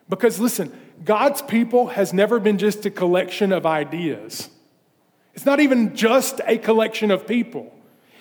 Because 0.07 0.39
listen, 0.39 0.71
God's 1.03 1.41
people 1.41 1.87
has 1.87 2.13
never 2.13 2.39
been 2.39 2.57
just 2.57 2.85
a 2.85 2.91
collection 2.91 3.51
of 3.51 3.65
ideas. 3.65 4.49
It's 5.33 5.45
not 5.45 5.59
even 5.59 5.95
just 5.95 6.41
a 6.45 6.57
collection 6.57 7.11
of 7.11 7.25
people. 7.25 7.73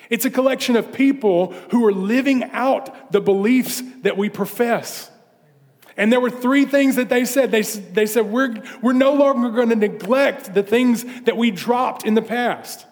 It's 0.08 0.24
a 0.24 0.30
collection 0.30 0.76
of 0.76 0.92
people 0.92 1.52
who 1.70 1.86
are 1.86 1.92
living 1.92 2.44
out 2.52 3.12
the 3.12 3.20
beliefs 3.20 3.82
that 4.02 4.16
we 4.16 4.28
profess. 4.28 5.10
And 5.96 6.10
there 6.12 6.20
were 6.20 6.30
three 6.30 6.64
things 6.64 6.96
that 6.96 7.08
they 7.08 7.24
said. 7.24 7.50
They, 7.50 7.62
they 7.62 8.06
said, 8.06 8.26
we're, 8.26 8.62
we're 8.80 8.92
no 8.92 9.12
longer 9.12 9.50
going 9.50 9.68
to 9.68 9.76
neglect 9.76 10.54
the 10.54 10.62
things 10.62 11.04
that 11.22 11.36
we 11.36 11.50
dropped 11.50 12.06
in 12.06 12.14
the 12.14 12.22
past. 12.22 12.86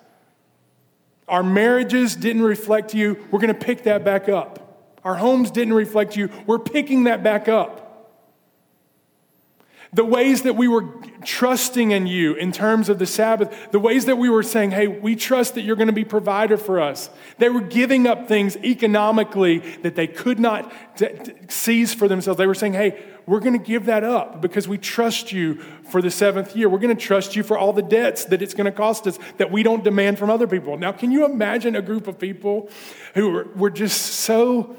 Our 1.27 1.43
marriages 1.43 2.17
didn't 2.17 2.43
reflect 2.43 2.95
you. 2.95 3.25
We're 3.31 3.41
going 3.41 3.55
to 3.55 3.67
pick 3.67 3.85
that 3.85 4.05
back 4.05 4.29
up. 4.29 4.99
Our 5.05 5.15
homes 5.15 5.51
didn't 5.51 5.75
reflect 5.75 6.17
you. 6.17 6.31
We're 6.47 6.59
picking 6.59 7.05
that 7.05 7.23
back 7.23 7.49
up. 7.49 7.88
The 9.93 10.05
ways 10.05 10.43
that 10.43 10.55
we 10.55 10.69
were 10.69 10.85
trusting 11.25 11.93
in 11.93 12.07
you 12.07 12.35
in 12.35 12.53
terms 12.53 12.89
of 12.89 12.99
the 12.99 13.07
Sabbath, 13.07 13.71
the 13.71 13.81
ways 13.81 14.05
that 14.05 14.17
we 14.17 14.29
were 14.29 14.43
saying, 14.43 14.73
hey, 14.73 14.87
we 14.87 15.17
trust 15.17 15.55
that 15.55 15.63
you're 15.63 15.77
going 15.77 15.89
to 15.89 15.95
be 15.95 16.05
provider 16.05 16.59
for 16.59 16.81
us. 16.81 17.09
They 17.39 17.49
were 17.49 17.63
giving 17.63 18.07
up 18.07 18.29
things 18.29 18.57
economically 18.59 19.59
that 19.83 19.95
they 19.95 20.07
could 20.07 20.39
not 20.39 20.71
seize 21.49 21.95
for 21.95 22.07
themselves. 22.07 22.37
They 22.37 22.47
were 22.47 22.55
saying, 22.55 22.75
hey, 22.75 23.03
we're 23.25 23.41
going 23.41 23.59
to 23.59 23.65
give 23.65 23.87
that 23.87 24.05
up 24.05 24.41
because 24.41 24.67
we 24.69 24.79
trust 24.79 25.33
you 25.33 25.57
for 25.91 26.01
the 26.01 26.11
seventh 26.11 26.57
year. 26.57 26.69
We're 26.69 26.79
going 26.79 26.97
to 26.97 27.03
trust 27.03 27.37
you 27.37 27.43
for 27.43 27.59
all 27.59 27.73
the 27.73 27.83
debts 27.83 28.25
that 28.27 28.41
it's 28.41 28.55
going 28.55 28.65
to 28.67 28.73
cost 28.73 29.07
us 29.07 29.19
that 29.37 29.51
we 29.51 29.63
don't 29.63 29.85
demand 29.85 30.19
from 30.19 30.31
other 30.31 30.47
people. 30.47 30.79
Now, 30.79 30.93
can 30.93 31.11
you 31.11 31.25
imagine 31.25 31.77
a 31.77 31.83
group 31.83 32.07
of 32.07 32.19
people 32.19 32.71
who 33.15 33.31
were, 33.31 33.45
were 33.55 33.71
just 33.71 34.01
so 34.01 34.77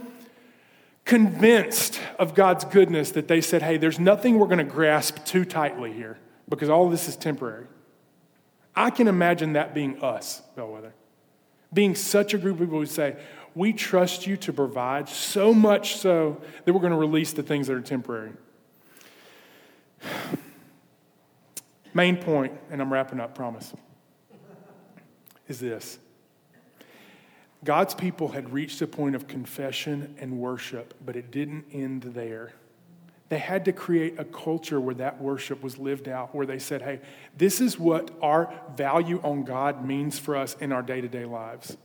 convinced 1.10 2.00
of 2.20 2.36
God's 2.36 2.64
goodness 2.66 3.10
that 3.14 3.28
they 3.28 3.42
said, 3.42 3.64
hey, 3.64 3.78
there's 3.78 3.98
nothing 3.98 4.38
we're 4.38 4.46
going 4.46 4.60
to 4.60 4.64
grasp 4.64 5.26
too 5.26 5.44
tightly 5.44 5.92
here 5.92 6.20
because 6.48 6.70
all 6.70 6.88
this 6.88 7.08
is 7.08 7.16
temporary. 7.16 7.66
I 8.76 8.92
can 8.92 9.08
imagine 9.08 9.54
that 9.54 9.74
being 9.74 10.04
us, 10.04 10.44
Bellwether. 10.56 10.94
Being 11.74 11.96
such 11.96 12.36
a 12.36 12.38
group 12.38 12.58
of 12.58 12.68
people 12.68 12.78
who 12.78 12.86
say, 12.86 13.16
we 13.56 13.74
trust 13.74 14.28
you 14.28 14.38
to 14.38 14.54
provide 14.54 15.10
so 15.10 15.52
much 15.52 15.96
so 15.96 16.40
that 16.64 16.74
we're 16.74 16.80
going 16.80 16.94
to 16.94 17.00
release 17.00 17.34
the 17.34 17.42
things 17.42 17.66
that 17.66 17.74
are 17.74 17.82
temporary. 17.82 18.34
Main 21.96 22.18
point, 22.18 22.54
and 22.70 22.84
I'm 22.84 22.94
wrapping 22.94 23.20
up, 23.20 23.34
promise, 23.34 23.74
is 25.48 25.60
this 25.60 25.98
God's 27.64 27.94
people 27.94 28.30
had 28.30 28.54
reached 28.54 28.82
a 28.82 28.88
point 28.88 29.16
of 29.16 29.28
confession 29.28 30.16
and 30.20 30.40
worship, 30.40 30.94
but 31.06 31.16
it 31.16 31.30
didn't 31.32 31.66
end 31.74 32.04
there. 32.04 32.54
They 33.28 33.38
had 33.38 33.66
to 33.66 33.74
create 33.74 34.18
a 34.18 34.26
culture 34.26 34.80
where 34.80 34.96
that 34.96 35.22
worship 35.22 35.62
was 35.62 35.78
lived 35.78 36.08
out, 36.08 36.34
where 36.34 36.48
they 36.48 36.58
said, 36.58 36.82
hey, 36.82 37.00
this 37.38 37.62
is 37.62 37.78
what 37.78 38.10
our 38.22 38.52
value 38.76 39.20
on 39.24 39.44
God 39.44 39.86
means 39.86 40.18
for 40.18 40.36
us 40.36 40.56
in 40.60 40.72
our 40.72 40.82
day 40.82 41.02
to 41.02 41.08
day 41.08 41.26
lives. 41.26 41.78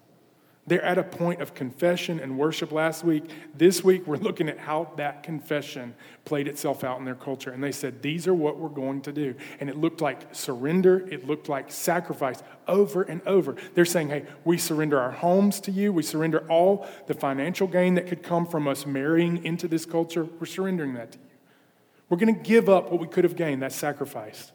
They're 0.66 0.85
at 0.85 0.96
a 0.96 1.03
point 1.03 1.42
of 1.42 1.53
confession 1.53 2.18
and 2.20 2.38
worship 2.38 2.72
last 2.72 3.05
week. 3.05 3.24
This 3.55 3.85
week, 3.85 4.07
we're 4.07 4.16
looking 4.16 4.48
at 4.48 4.59
how 4.59 4.92
that 4.96 5.22
confession 5.22 5.94
played 6.24 6.48
itself 6.48 6.83
out 6.83 6.98
in 6.98 7.05
their 7.05 7.14
culture. 7.14 7.50
And 7.50 7.62
they 7.62 7.72
said, 7.72 8.00
These 8.00 8.27
are 8.27 8.33
what 8.33 8.59
we're 8.59 8.70
going 8.70 9.03
to 9.03 9.12
do. 9.12 9.35
And 9.61 9.68
it 9.68 9.77
looked 9.77 10.00
like 10.00 10.35
surrender, 10.35 11.07
it 11.11 11.27
looked 11.27 11.50
like 11.50 11.70
sacrifice 11.70 12.42
over 12.66 13.03
and 13.03 13.20
over. 13.27 13.57
They're 13.74 13.85
saying, 13.85 14.09
Hey, 14.09 14.24
we 14.44 14.57
surrender 14.57 14.98
our 14.98 15.11
homes 15.11 15.61
to 15.61 15.70
you, 15.70 15.92
we 15.92 16.03
surrender 16.03 16.46
all 16.48 16.87
the 17.09 17.14
financial 17.14 17.66
gain 17.66 17.94
that 17.96 18.07
could 18.07 18.22
come 18.22 18.46
from 18.46 18.66
us 18.66 18.87
marrying 18.87 19.44
into 19.44 19.68
this 19.68 19.85
culture. 19.85 20.24
We're 20.24 20.46
surrendering 20.46 20.94
that 20.94 21.12
to 21.12 21.18
you. 21.18 21.24
We're 22.09 22.18
going 22.18 22.35
to 22.35 22.40
give 22.40 22.70
up 22.70 22.90
what 22.90 23.00
we 23.00 23.07
could 23.07 23.24
have 23.24 23.37
gained, 23.37 23.62
that 23.62 23.72
sacrifice. 23.72 24.53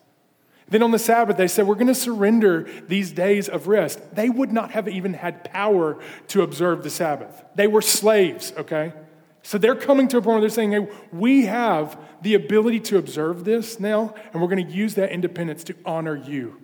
Then 0.69 0.83
on 0.83 0.91
the 0.91 0.99
Sabbath, 0.99 1.37
they 1.37 1.47
said, 1.47 1.67
We're 1.67 1.75
going 1.75 1.87
to 1.87 1.95
surrender 1.95 2.69
these 2.87 3.11
days 3.11 3.49
of 3.49 3.67
rest. 3.67 4.15
They 4.15 4.29
would 4.29 4.51
not 4.51 4.71
have 4.71 4.87
even 4.87 5.13
had 5.13 5.43
power 5.43 5.99
to 6.29 6.41
observe 6.41 6.83
the 6.83 6.89
Sabbath. 6.89 7.43
They 7.55 7.67
were 7.67 7.81
slaves, 7.81 8.53
okay? 8.57 8.93
So 9.41 9.57
they're 9.57 9.75
coming 9.75 10.07
to 10.09 10.17
a 10.17 10.21
point 10.21 10.33
where 10.33 10.41
they're 10.41 10.49
saying, 10.49 10.71
Hey, 10.71 10.87
we 11.11 11.45
have 11.45 11.99
the 12.21 12.35
ability 12.35 12.81
to 12.81 12.97
observe 12.97 13.45
this 13.45 13.79
now, 13.79 14.13
and 14.31 14.41
we're 14.41 14.49
going 14.49 14.65
to 14.65 14.71
use 14.71 14.95
that 14.95 15.11
independence 15.11 15.63
to 15.65 15.75
honor 15.85 16.15
you. 16.15 16.61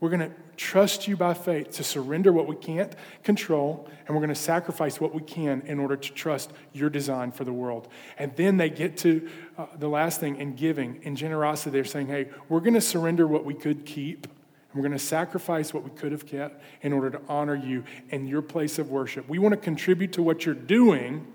We're 0.00 0.10
going 0.10 0.30
to 0.30 0.32
trust 0.56 1.06
you 1.08 1.16
by 1.16 1.34
faith 1.34 1.70
to 1.72 1.84
surrender 1.84 2.32
what 2.32 2.46
we 2.46 2.56
can't 2.56 2.94
control, 3.22 3.88
and 4.06 4.14
we're 4.14 4.20
going 4.20 4.28
to 4.28 4.34
sacrifice 4.34 5.00
what 5.00 5.14
we 5.14 5.22
can 5.22 5.62
in 5.66 5.78
order 5.78 5.96
to 5.96 6.12
trust 6.12 6.52
your 6.72 6.90
design 6.90 7.32
for 7.32 7.44
the 7.44 7.52
world. 7.52 7.88
And 8.18 8.34
then 8.36 8.56
they 8.56 8.70
get 8.70 8.96
to 8.98 9.28
uh, 9.58 9.66
the 9.78 9.88
last 9.88 10.20
thing 10.20 10.36
in 10.36 10.54
giving, 10.54 11.00
in 11.02 11.16
generosity. 11.16 11.70
They're 11.70 11.84
saying, 11.84 12.08
hey, 12.08 12.28
we're 12.48 12.60
going 12.60 12.74
to 12.74 12.80
surrender 12.80 13.26
what 13.26 13.44
we 13.44 13.54
could 13.54 13.84
keep, 13.86 14.26
and 14.26 14.74
we're 14.74 14.88
going 14.88 14.98
to 14.98 15.04
sacrifice 15.04 15.72
what 15.72 15.84
we 15.84 15.90
could 15.90 16.12
have 16.12 16.26
kept 16.26 16.62
in 16.82 16.92
order 16.92 17.10
to 17.10 17.20
honor 17.28 17.54
you 17.54 17.84
and 18.10 18.28
your 18.28 18.42
place 18.42 18.78
of 18.78 18.90
worship. 18.90 19.28
We 19.28 19.38
want 19.38 19.52
to 19.52 19.60
contribute 19.60 20.12
to 20.14 20.22
what 20.22 20.44
you're 20.44 20.54
doing 20.54 21.26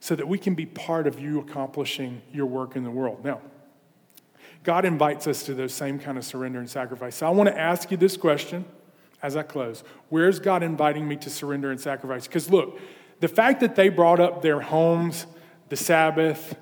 so 0.00 0.16
that 0.16 0.26
we 0.26 0.38
can 0.38 0.54
be 0.54 0.66
part 0.66 1.06
of 1.06 1.20
you 1.20 1.40
accomplishing 1.40 2.22
your 2.32 2.46
work 2.46 2.74
in 2.74 2.84
the 2.84 2.90
world. 2.90 3.24
Now, 3.24 3.40
God 4.62 4.84
invites 4.84 5.26
us 5.26 5.42
to 5.44 5.54
those 5.54 5.72
same 5.72 5.98
kind 5.98 6.18
of 6.18 6.24
surrender 6.24 6.58
and 6.58 6.68
sacrifice. 6.68 7.16
So 7.16 7.26
I 7.26 7.30
want 7.30 7.48
to 7.48 7.58
ask 7.58 7.90
you 7.90 7.96
this 7.96 8.16
question 8.16 8.64
as 9.22 9.36
I 9.36 9.42
close 9.42 9.82
Where's 10.08 10.38
God 10.38 10.62
inviting 10.62 11.06
me 11.08 11.16
to 11.16 11.30
surrender 11.30 11.70
and 11.70 11.80
sacrifice? 11.80 12.26
Because 12.26 12.50
look, 12.50 12.78
the 13.20 13.28
fact 13.28 13.60
that 13.60 13.76
they 13.76 13.88
brought 13.88 14.20
up 14.20 14.42
their 14.42 14.60
homes, 14.60 15.26
the 15.68 15.76
Sabbath, 15.76 16.56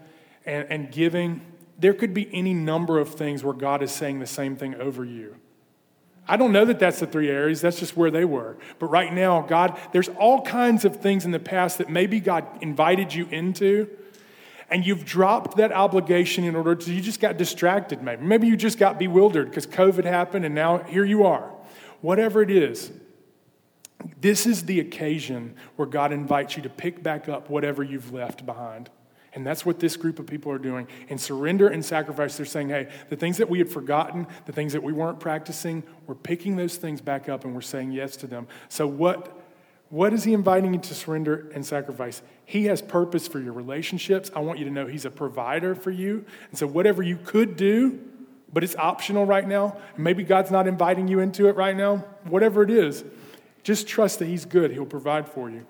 and, 0.44 0.66
and 0.70 0.92
giving, 0.92 1.40
there 1.78 1.94
could 1.94 2.14
be 2.14 2.28
any 2.32 2.54
number 2.54 2.98
of 2.98 3.14
things 3.14 3.44
where 3.44 3.54
God 3.54 3.82
is 3.82 3.92
saying 3.92 4.18
the 4.18 4.26
same 4.26 4.56
thing 4.56 4.74
over 4.76 5.04
you. 5.04 5.36
I 6.30 6.36
don't 6.36 6.52
know 6.52 6.66
that 6.66 6.78
that's 6.78 7.00
the 7.00 7.06
three 7.06 7.30
areas. 7.30 7.62
That's 7.62 7.78
just 7.78 7.96
where 7.96 8.10
they 8.10 8.24
were. 8.24 8.58
But 8.78 8.88
right 8.88 9.12
now, 9.12 9.40
God, 9.40 9.80
there's 9.92 10.10
all 10.10 10.42
kinds 10.42 10.84
of 10.84 11.00
things 11.00 11.24
in 11.24 11.30
the 11.30 11.38
past 11.38 11.78
that 11.78 11.88
maybe 11.88 12.20
God 12.20 12.44
invited 12.60 13.14
you 13.14 13.26
into 13.28 13.88
and 14.70 14.86
you've 14.86 15.04
dropped 15.04 15.56
that 15.56 15.72
obligation 15.72 16.44
in 16.44 16.54
order 16.54 16.74
to, 16.74 16.92
you 16.92 17.00
just 17.00 17.20
got 17.20 17.36
distracted 17.36 18.02
maybe. 18.02 18.22
Maybe 18.22 18.46
you 18.46 18.56
just 18.56 18.78
got 18.78 18.98
bewildered 18.98 19.48
because 19.48 19.66
COVID 19.66 20.04
happened 20.04 20.44
and 20.44 20.54
now 20.54 20.78
here 20.78 21.04
you 21.04 21.24
are. 21.24 21.50
Whatever 22.00 22.42
it 22.42 22.50
is, 22.50 22.92
this 24.20 24.46
is 24.46 24.64
the 24.64 24.80
occasion 24.80 25.56
where 25.76 25.88
God 25.88 26.12
invites 26.12 26.56
you 26.56 26.62
to 26.62 26.68
pick 26.68 27.02
back 27.02 27.28
up 27.28 27.50
whatever 27.50 27.82
you've 27.82 28.12
left 28.12 28.44
behind. 28.46 28.90
And 29.34 29.46
that's 29.46 29.64
what 29.64 29.78
this 29.78 29.96
group 29.96 30.18
of 30.18 30.26
people 30.26 30.50
are 30.52 30.58
doing. 30.58 30.88
In 31.08 31.18
surrender 31.18 31.68
and 31.68 31.84
sacrifice, 31.84 32.36
they're 32.36 32.46
saying, 32.46 32.70
hey, 32.70 32.88
the 33.08 33.16
things 33.16 33.36
that 33.36 33.48
we 33.48 33.58
had 33.58 33.68
forgotten, 33.68 34.26
the 34.46 34.52
things 34.52 34.72
that 34.72 34.82
we 34.82 34.92
weren't 34.92 35.20
practicing, 35.20 35.82
we're 36.06 36.14
picking 36.14 36.56
those 36.56 36.76
things 36.76 37.00
back 37.00 37.28
up 37.28 37.44
and 37.44 37.54
we're 37.54 37.60
saying 37.60 37.92
yes 37.92 38.16
to 38.18 38.26
them. 38.26 38.48
So, 38.68 38.86
what 38.86 39.37
what 39.90 40.12
is 40.12 40.24
he 40.24 40.34
inviting 40.34 40.74
you 40.74 40.80
to 40.80 40.94
surrender 40.94 41.50
and 41.54 41.64
sacrifice? 41.64 42.20
He 42.44 42.66
has 42.66 42.82
purpose 42.82 43.26
for 43.26 43.40
your 43.40 43.54
relationships. 43.54 44.30
I 44.34 44.40
want 44.40 44.58
you 44.58 44.66
to 44.66 44.70
know 44.70 44.86
he's 44.86 45.06
a 45.06 45.10
provider 45.10 45.74
for 45.74 45.90
you. 45.90 46.24
And 46.50 46.58
so, 46.58 46.66
whatever 46.66 47.02
you 47.02 47.16
could 47.16 47.56
do, 47.56 47.98
but 48.52 48.64
it's 48.64 48.76
optional 48.76 49.24
right 49.24 49.46
now, 49.46 49.76
maybe 49.96 50.24
God's 50.24 50.50
not 50.50 50.66
inviting 50.66 51.08
you 51.08 51.20
into 51.20 51.48
it 51.48 51.56
right 51.56 51.76
now, 51.76 52.04
whatever 52.24 52.62
it 52.62 52.70
is, 52.70 53.04
just 53.62 53.88
trust 53.88 54.18
that 54.18 54.26
he's 54.26 54.44
good. 54.44 54.70
He'll 54.70 54.86
provide 54.86 55.28
for 55.28 55.50
you. 55.50 55.66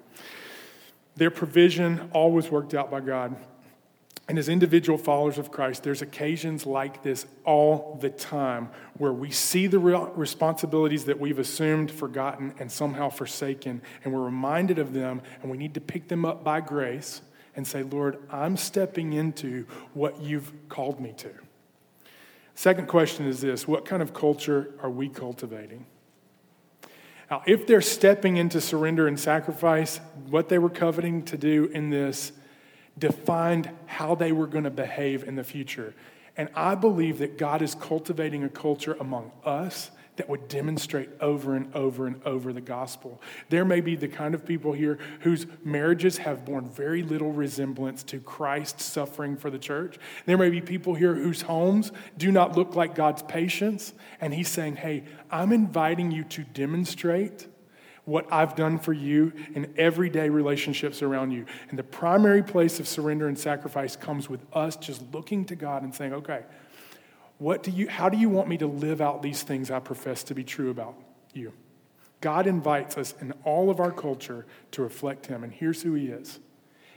Their 1.16 1.30
provision 1.30 2.10
always 2.12 2.50
worked 2.50 2.74
out 2.74 2.90
by 2.90 3.00
God. 3.00 3.36
And 4.28 4.38
as 4.38 4.48
individual 4.48 4.98
followers 4.98 5.38
of 5.38 5.50
Christ, 5.50 5.82
there's 5.82 6.02
occasions 6.02 6.66
like 6.66 7.02
this 7.02 7.26
all 7.44 7.98
the 8.00 8.10
time 8.10 8.68
where 8.98 9.12
we 9.12 9.30
see 9.30 9.66
the 9.66 9.78
responsibilities 9.78 11.04
that 11.04 11.18
we've 11.18 11.38
assumed, 11.38 11.90
forgotten, 11.90 12.52
and 12.58 12.70
somehow 12.70 13.08
forsaken, 13.08 13.80
and 14.04 14.12
we're 14.12 14.24
reminded 14.24 14.78
of 14.78 14.92
them, 14.92 15.22
and 15.42 15.50
we 15.50 15.56
need 15.56 15.74
to 15.74 15.80
pick 15.80 16.08
them 16.08 16.24
up 16.24 16.44
by 16.44 16.60
grace 16.60 17.22
and 17.56 17.66
say, 17.66 17.82
Lord, 17.82 18.18
I'm 18.30 18.56
stepping 18.56 19.12
into 19.12 19.66
what 19.94 20.20
you've 20.20 20.52
called 20.68 21.00
me 21.00 21.12
to. 21.18 21.30
Second 22.54 22.88
question 22.88 23.26
is 23.26 23.40
this 23.40 23.68
What 23.68 23.84
kind 23.84 24.02
of 24.02 24.12
culture 24.12 24.74
are 24.82 24.90
we 24.90 25.08
cultivating? 25.08 25.86
Now, 27.30 27.42
if 27.46 27.66
they're 27.66 27.80
stepping 27.80 28.36
into 28.36 28.60
surrender 28.60 29.06
and 29.06 29.18
sacrifice, 29.18 29.98
what 30.28 30.48
they 30.48 30.58
were 30.58 30.70
coveting 30.70 31.22
to 31.26 31.36
do 31.36 31.66
in 31.66 31.90
this 31.90 32.32
defined 32.98 33.70
how 33.86 34.14
they 34.14 34.32
were 34.32 34.46
going 34.46 34.64
to 34.64 34.70
behave 34.70 35.24
in 35.24 35.36
the 35.36 35.44
future. 35.44 35.94
And 36.38 36.48
I 36.54 36.76
believe 36.76 37.18
that 37.18 37.36
God 37.36 37.60
is 37.60 37.74
cultivating 37.74 38.44
a 38.44 38.48
culture 38.48 38.96
among 38.98 39.32
us 39.44 39.90
that 40.16 40.28
would 40.28 40.48
demonstrate 40.48 41.08
over 41.20 41.54
and 41.54 41.72
over 41.74 42.06
and 42.06 42.20
over 42.24 42.52
the 42.52 42.60
gospel. 42.60 43.20
There 43.50 43.64
may 43.64 43.80
be 43.80 43.94
the 43.94 44.08
kind 44.08 44.34
of 44.34 44.44
people 44.44 44.72
here 44.72 44.98
whose 45.20 45.46
marriages 45.64 46.18
have 46.18 46.44
borne 46.44 46.68
very 46.68 47.02
little 47.02 47.32
resemblance 47.32 48.02
to 48.04 48.18
Christ 48.18 48.80
suffering 48.80 49.36
for 49.36 49.48
the 49.48 49.60
church. 49.60 49.96
There 50.26 50.36
may 50.36 50.50
be 50.50 50.60
people 50.60 50.94
here 50.94 51.14
whose 51.14 51.42
homes 51.42 51.92
do 52.16 52.32
not 52.32 52.56
look 52.56 52.74
like 52.74 52.96
God's 52.96 53.22
patience. 53.22 53.92
And 54.20 54.34
He's 54.34 54.48
saying, 54.48 54.76
hey, 54.76 55.04
I'm 55.30 55.52
inviting 55.52 56.10
you 56.10 56.24
to 56.24 56.42
demonstrate 56.42 57.46
what 58.08 58.26
I've 58.32 58.56
done 58.56 58.78
for 58.78 58.94
you 58.94 59.34
in 59.54 59.74
everyday 59.76 60.30
relationships 60.30 61.02
around 61.02 61.30
you. 61.30 61.44
And 61.68 61.78
the 61.78 61.82
primary 61.82 62.42
place 62.42 62.80
of 62.80 62.88
surrender 62.88 63.28
and 63.28 63.38
sacrifice 63.38 63.96
comes 63.96 64.30
with 64.30 64.40
us 64.54 64.76
just 64.76 65.02
looking 65.12 65.44
to 65.44 65.54
God 65.54 65.82
and 65.82 65.94
saying, 65.94 66.14
okay, 66.14 66.44
what 67.36 67.62
do 67.62 67.70
you, 67.70 67.86
how 67.86 68.08
do 68.08 68.16
you 68.16 68.30
want 68.30 68.48
me 68.48 68.56
to 68.56 68.66
live 68.66 69.02
out 69.02 69.20
these 69.22 69.42
things 69.42 69.70
I 69.70 69.80
profess 69.80 70.22
to 70.24 70.34
be 70.34 70.42
true 70.42 70.70
about 70.70 70.94
you? 71.34 71.52
God 72.22 72.46
invites 72.46 72.96
us 72.96 73.14
in 73.20 73.32
all 73.44 73.68
of 73.68 73.78
our 73.78 73.92
culture 73.92 74.46
to 74.70 74.82
reflect 74.82 75.26
Him, 75.26 75.44
and 75.44 75.52
here's 75.52 75.82
who 75.82 75.92
He 75.92 76.06
is 76.06 76.40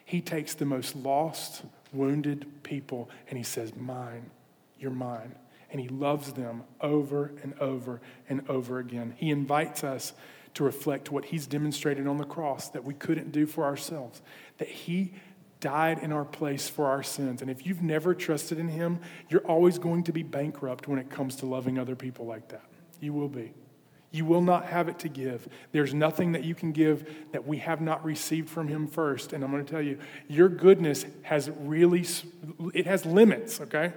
He 0.06 0.22
takes 0.22 0.54
the 0.56 0.66
most 0.66 0.96
lost, 0.96 1.64
wounded 1.92 2.64
people, 2.64 3.10
and 3.28 3.38
He 3.38 3.44
says, 3.44 3.76
Mine, 3.76 4.32
you're 4.80 4.92
mine. 4.92 5.36
And 5.70 5.80
He 5.80 5.90
loves 5.90 6.34
them 6.34 6.64
over 6.80 7.32
and 7.44 7.54
over 7.60 8.02
and 8.30 8.50
over 8.50 8.80
again. 8.80 9.14
He 9.18 9.30
invites 9.30 9.84
us 9.84 10.14
to 10.54 10.64
reflect 10.64 11.12
what 11.12 11.26
he's 11.26 11.48
demonstrated 11.48 12.08
on 12.08 12.18
the 12.18 12.26
cross 12.26 12.70
that 12.70 12.84
we 12.84 12.94
couldn't 12.94 13.32
do 13.32 13.46
for 13.46 13.64
ourselves, 13.64 14.22
that 14.58 14.68
he 14.68 15.14
died 15.60 16.00
in 16.00 16.12
our 16.12 16.26
place 16.26 16.68
for 16.68 16.88
our 16.88 17.04
sins. 17.04 17.42
And 17.42 17.50
if 17.50 17.66
you've 17.66 17.82
never 17.82 18.14
trusted 18.14 18.60
in 18.60 18.68
him, 18.68 19.00
you're 19.30 19.46
always 19.46 19.78
going 19.78 20.04
to 20.04 20.12
be 20.12 20.24
bankrupt 20.24 20.88
when 20.88 21.00
it 21.00 21.10
comes 21.10 21.38
to 21.38 21.46
loving 21.46 21.78
other 21.78 21.96
people 21.96 22.26
like 22.26 22.50
that. 22.50 22.66
You 23.00 23.14
will 23.14 23.30
be. 23.30 23.54
You 24.14 24.26
will 24.26 24.42
not 24.42 24.66
have 24.66 24.90
it 24.90 25.00
to 25.00 25.10
give. 25.10 25.48
There's 25.72 25.94
nothing 25.94 26.34
that 26.34 26.44
you 26.44 26.54
can 26.54 26.74
give 26.74 27.32
that 27.32 27.48
we 27.48 27.60
have 27.60 27.80
not 27.80 28.04
received 28.04 28.50
from 28.50 28.68
him 28.68 28.88
first. 28.88 29.32
And 29.32 29.44
I'm 29.44 29.52
going 29.52 29.66
to 29.66 29.72
tell 29.72 29.82
you, 29.82 30.00
your 30.28 30.50
goodness 30.50 31.06
has 31.22 31.50
really 31.50 32.06
it 32.74 32.86
has 32.88 33.06
limits, 33.06 33.62
okay? 33.62 33.94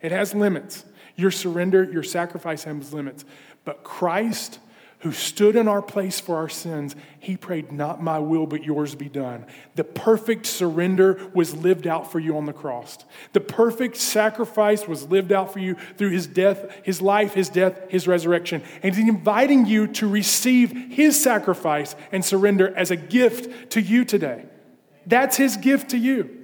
It 0.00 0.10
has 0.10 0.34
limits. 0.34 0.84
Your 1.16 1.30
surrender, 1.30 1.84
your 1.84 2.02
sacrifice 2.02 2.64
has 2.64 2.94
limits. 2.94 3.26
But 3.64 3.84
Christ 3.84 4.58
who 5.00 5.12
stood 5.12 5.54
in 5.54 5.68
our 5.68 5.80
place 5.80 6.18
for 6.18 6.36
our 6.36 6.48
sins, 6.48 6.96
he 7.20 7.36
prayed, 7.36 7.70
Not 7.70 8.02
my 8.02 8.18
will, 8.18 8.46
but 8.46 8.64
yours 8.64 8.94
be 8.94 9.08
done. 9.08 9.46
The 9.76 9.84
perfect 9.84 10.46
surrender 10.46 11.30
was 11.34 11.54
lived 11.54 11.86
out 11.86 12.10
for 12.10 12.18
you 12.18 12.36
on 12.36 12.46
the 12.46 12.52
cross. 12.52 12.98
The 13.32 13.40
perfect 13.40 13.96
sacrifice 13.96 14.88
was 14.88 15.08
lived 15.08 15.30
out 15.30 15.52
for 15.52 15.60
you 15.60 15.76
through 15.96 16.10
his 16.10 16.26
death, 16.26 16.80
his 16.82 17.00
life, 17.00 17.34
his 17.34 17.48
death, 17.48 17.78
his 17.88 18.08
resurrection. 18.08 18.62
And 18.82 18.94
he's 18.94 19.08
inviting 19.08 19.66
you 19.66 19.86
to 19.88 20.08
receive 20.08 20.72
his 20.72 21.20
sacrifice 21.20 21.94
and 22.10 22.24
surrender 22.24 22.74
as 22.76 22.90
a 22.90 22.96
gift 22.96 23.72
to 23.72 23.80
you 23.80 24.04
today. 24.04 24.46
That's 25.06 25.36
his 25.36 25.56
gift 25.56 25.90
to 25.90 25.98
you. 25.98 26.37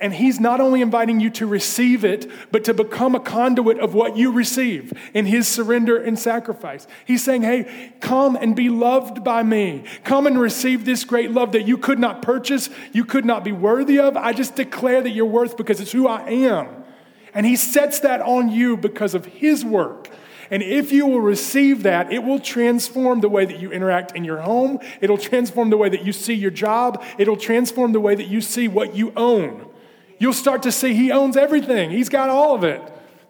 And 0.00 0.12
he's 0.12 0.40
not 0.40 0.60
only 0.60 0.80
inviting 0.80 1.20
you 1.20 1.30
to 1.30 1.46
receive 1.46 2.04
it, 2.04 2.30
but 2.50 2.64
to 2.64 2.74
become 2.74 3.14
a 3.14 3.20
conduit 3.20 3.78
of 3.78 3.94
what 3.94 4.16
you 4.16 4.32
receive 4.32 4.92
in 5.14 5.26
his 5.26 5.48
surrender 5.48 5.96
and 5.96 6.18
sacrifice. 6.18 6.86
He's 7.04 7.24
saying, 7.24 7.42
hey, 7.42 7.92
come 8.00 8.36
and 8.36 8.54
be 8.54 8.68
loved 8.68 9.24
by 9.24 9.42
me. 9.42 9.84
Come 10.04 10.26
and 10.26 10.38
receive 10.38 10.84
this 10.84 11.04
great 11.04 11.30
love 11.30 11.52
that 11.52 11.66
you 11.66 11.78
could 11.78 11.98
not 11.98 12.22
purchase, 12.22 12.70
you 12.92 13.04
could 13.04 13.24
not 13.24 13.44
be 13.44 13.52
worthy 13.52 13.98
of. 13.98 14.16
I 14.16 14.32
just 14.32 14.56
declare 14.56 15.02
that 15.02 15.10
you're 15.10 15.26
worth 15.26 15.56
because 15.56 15.80
it's 15.80 15.92
who 15.92 16.06
I 16.06 16.28
am. 16.28 16.84
And 17.32 17.44
he 17.44 17.56
sets 17.56 18.00
that 18.00 18.20
on 18.20 18.48
you 18.48 18.76
because 18.76 19.14
of 19.14 19.26
his 19.26 19.64
work. 19.64 20.08
And 20.50 20.62
if 20.62 20.92
you 20.92 21.06
will 21.06 21.20
receive 21.20 21.82
that, 21.84 22.12
it 22.12 22.22
will 22.22 22.38
transform 22.38 23.20
the 23.20 23.28
way 23.28 23.44
that 23.44 23.60
you 23.60 23.72
interact 23.72 24.16
in 24.16 24.24
your 24.24 24.40
home. 24.40 24.78
It'll 25.00 25.18
transform 25.18 25.70
the 25.70 25.76
way 25.76 25.88
that 25.88 26.04
you 26.04 26.12
see 26.12 26.34
your 26.34 26.50
job. 26.50 27.02
It'll 27.18 27.36
transform 27.36 27.92
the 27.92 28.00
way 28.00 28.14
that 28.14 28.28
you 28.28 28.40
see 28.40 28.68
what 28.68 28.94
you 28.94 29.12
own 29.16 29.70
you'll 30.18 30.32
start 30.32 30.62
to 30.62 30.72
see 30.72 30.94
he 30.94 31.12
owns 31.12 31.36
everything. 31.36 31.90
He's 31.90 32.08
got 32.08 32.30
all 32.30 32.54
of 32.54 32.64
it. 32.64 32.80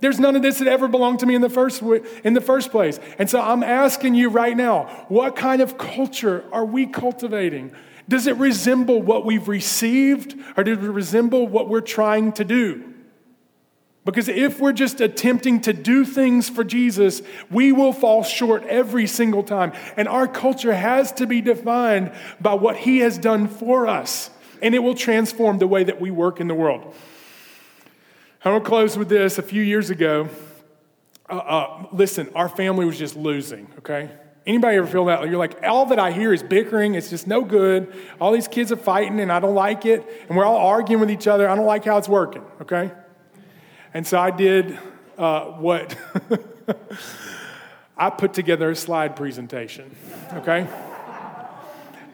There's 0.01 0.21
none 0.21 0.37
of 0.37 0.43
this 0.43 0.59
that 0.59 0.69
ever 0.69 0.87
belonged 0.87 1.21
to 1.21 1.27
me 1.27 1.35
in 1.35 1.41
the 1.41 1.51
first 1.51 1.83
in 1.83 2.35
the 2.35 2.41
first 2.41 2.71
place. 2.71 3.01
And 3.19 3.29
so 3.29 3.41
I'm 3.41 3.63
asking 3.63 4.15
you 4.15 4.29
right 4.29 4.57
now, 4.57 5.07
what 5.09 5.35
kind 5.35 5.61
of 5.61 5.77
culture 5.77 6.45
are 6.53 6.65
we 6.65 6.87
cultivating? 6.87 7.73
Does 8.09 8.27
it 8.27 8.37
resemble 8.37 9.03
what 9.03 9.25
we've 9.25 9.49
received 9.49 10.37
or 10.57 10.63
does 10.65 10.79
it 10.79 10.83
resemble 10.83 11.49
what 11.49 11.69
we're 11.69 11.81
trying 11.81 12.33
to 12.35 12.45
do? 12.45 12.94
Because 14.05 14.29
if 14.29 14.61
we're 14.61 14.73
just 14.73 15.01
attempting 15.01 15.61
to 15.63 15.73
do 15.73 16.05
things 16.05 16.51
for 16.51 16.63
Jesus, 16.63 17.23
we 17.51 17.73
will 17.73 17.93
fall 17.93 18.23
short 18.23 18.65
every 18.65 19.07
single 19.07 19.43
time. 19.43 19.73
And 19.97 20.09
our 20.09 20.29
culture 20.29 20.75
has 20.75 21.11
to 21.13 21.27
be 21.27 21.41
defined 21.41 22.13
by 22.41 22.55
what 22.55 22.77
He 22.77 22.99
has 22.99 23.17
done 23.17 23.49
for 23.49 23.87
us, 23.87 24.29
and 24.61 24.75
it 24.75 24.81
will 24.81 24.95
transform 24.95 25.59
the 25.59 25.67
way 25.67 25.85
that 25.85 26.01
we 26.01 26.11
work 26.11 26.39
in 26.39 26.49
the 26.49 26.55
world. 26.55 26.95
I'm 28.45 28.53
gonna 28.53 28.65
close 28.65 28.99
with 28.99 29.09
this. 29.09 29.39
A 29.39 29.43
few 29.43 29.63
years 29.63 29.89
ago, 29.89 30.29
uh, 31.31 31.37
uh, 31.37 31.87
listen, 31.93 32.29
our 32.35 32.51
family 32.51 32.85
was 32.85 32.99
just 32.99 33.17
losing, 33.17 33.69
okay? 33.79 34.11
Anybody 34.47 34.77
ever 34.77 34.87
feel 34.87 35.07
that? 35.07 35.23
You're 35.23 35.39
like, 35.39 35.63
all 35.63 35.87
that 35.87 35.99
I 35.99 36.13
hear 36.13 36.31
is 36.31 36.43
bickering. 36.43 36.95
It's 36.95 37.09
just 37.09 37.27
no 37.27 37.41
good. 37.41 37.91
All 38.21 38.33
these 38.33 38.49
kids 38.49 38.71
are 38.71 38.77
fighting, 38.77 39.19
and 39.21 39.33
I 39.33 39.41
don't 39.41 39.55
like 39.55 39.87
it. 39.87 40.07
And 40.29 40.37
we're 40.37 40.45
all 40.45 40.59
arguing 40.59 41.01
with 41.01 41.11
each 41.11 41.27
other. 41.27 41.49
I 41.49 41.57
don't 41.57 41.65
like 41.65 41.87
how 41.87 41.97
it's 41.97 42.11
working, 42.11 42.45
okay? 42.61 42.93
And 43.95 44.05
so 44.05 44.19
I 44.19 44.33
did 44.33 44.79
uh, 45.17 45.45
what 45.53 45.97
I 47.97 48.11
put 48.11 48.35
together 48.35 48.71
a 48.71 48.77
slide 48.77 49.15
presentation, 49.15 49.95
okay? 50.33 50.67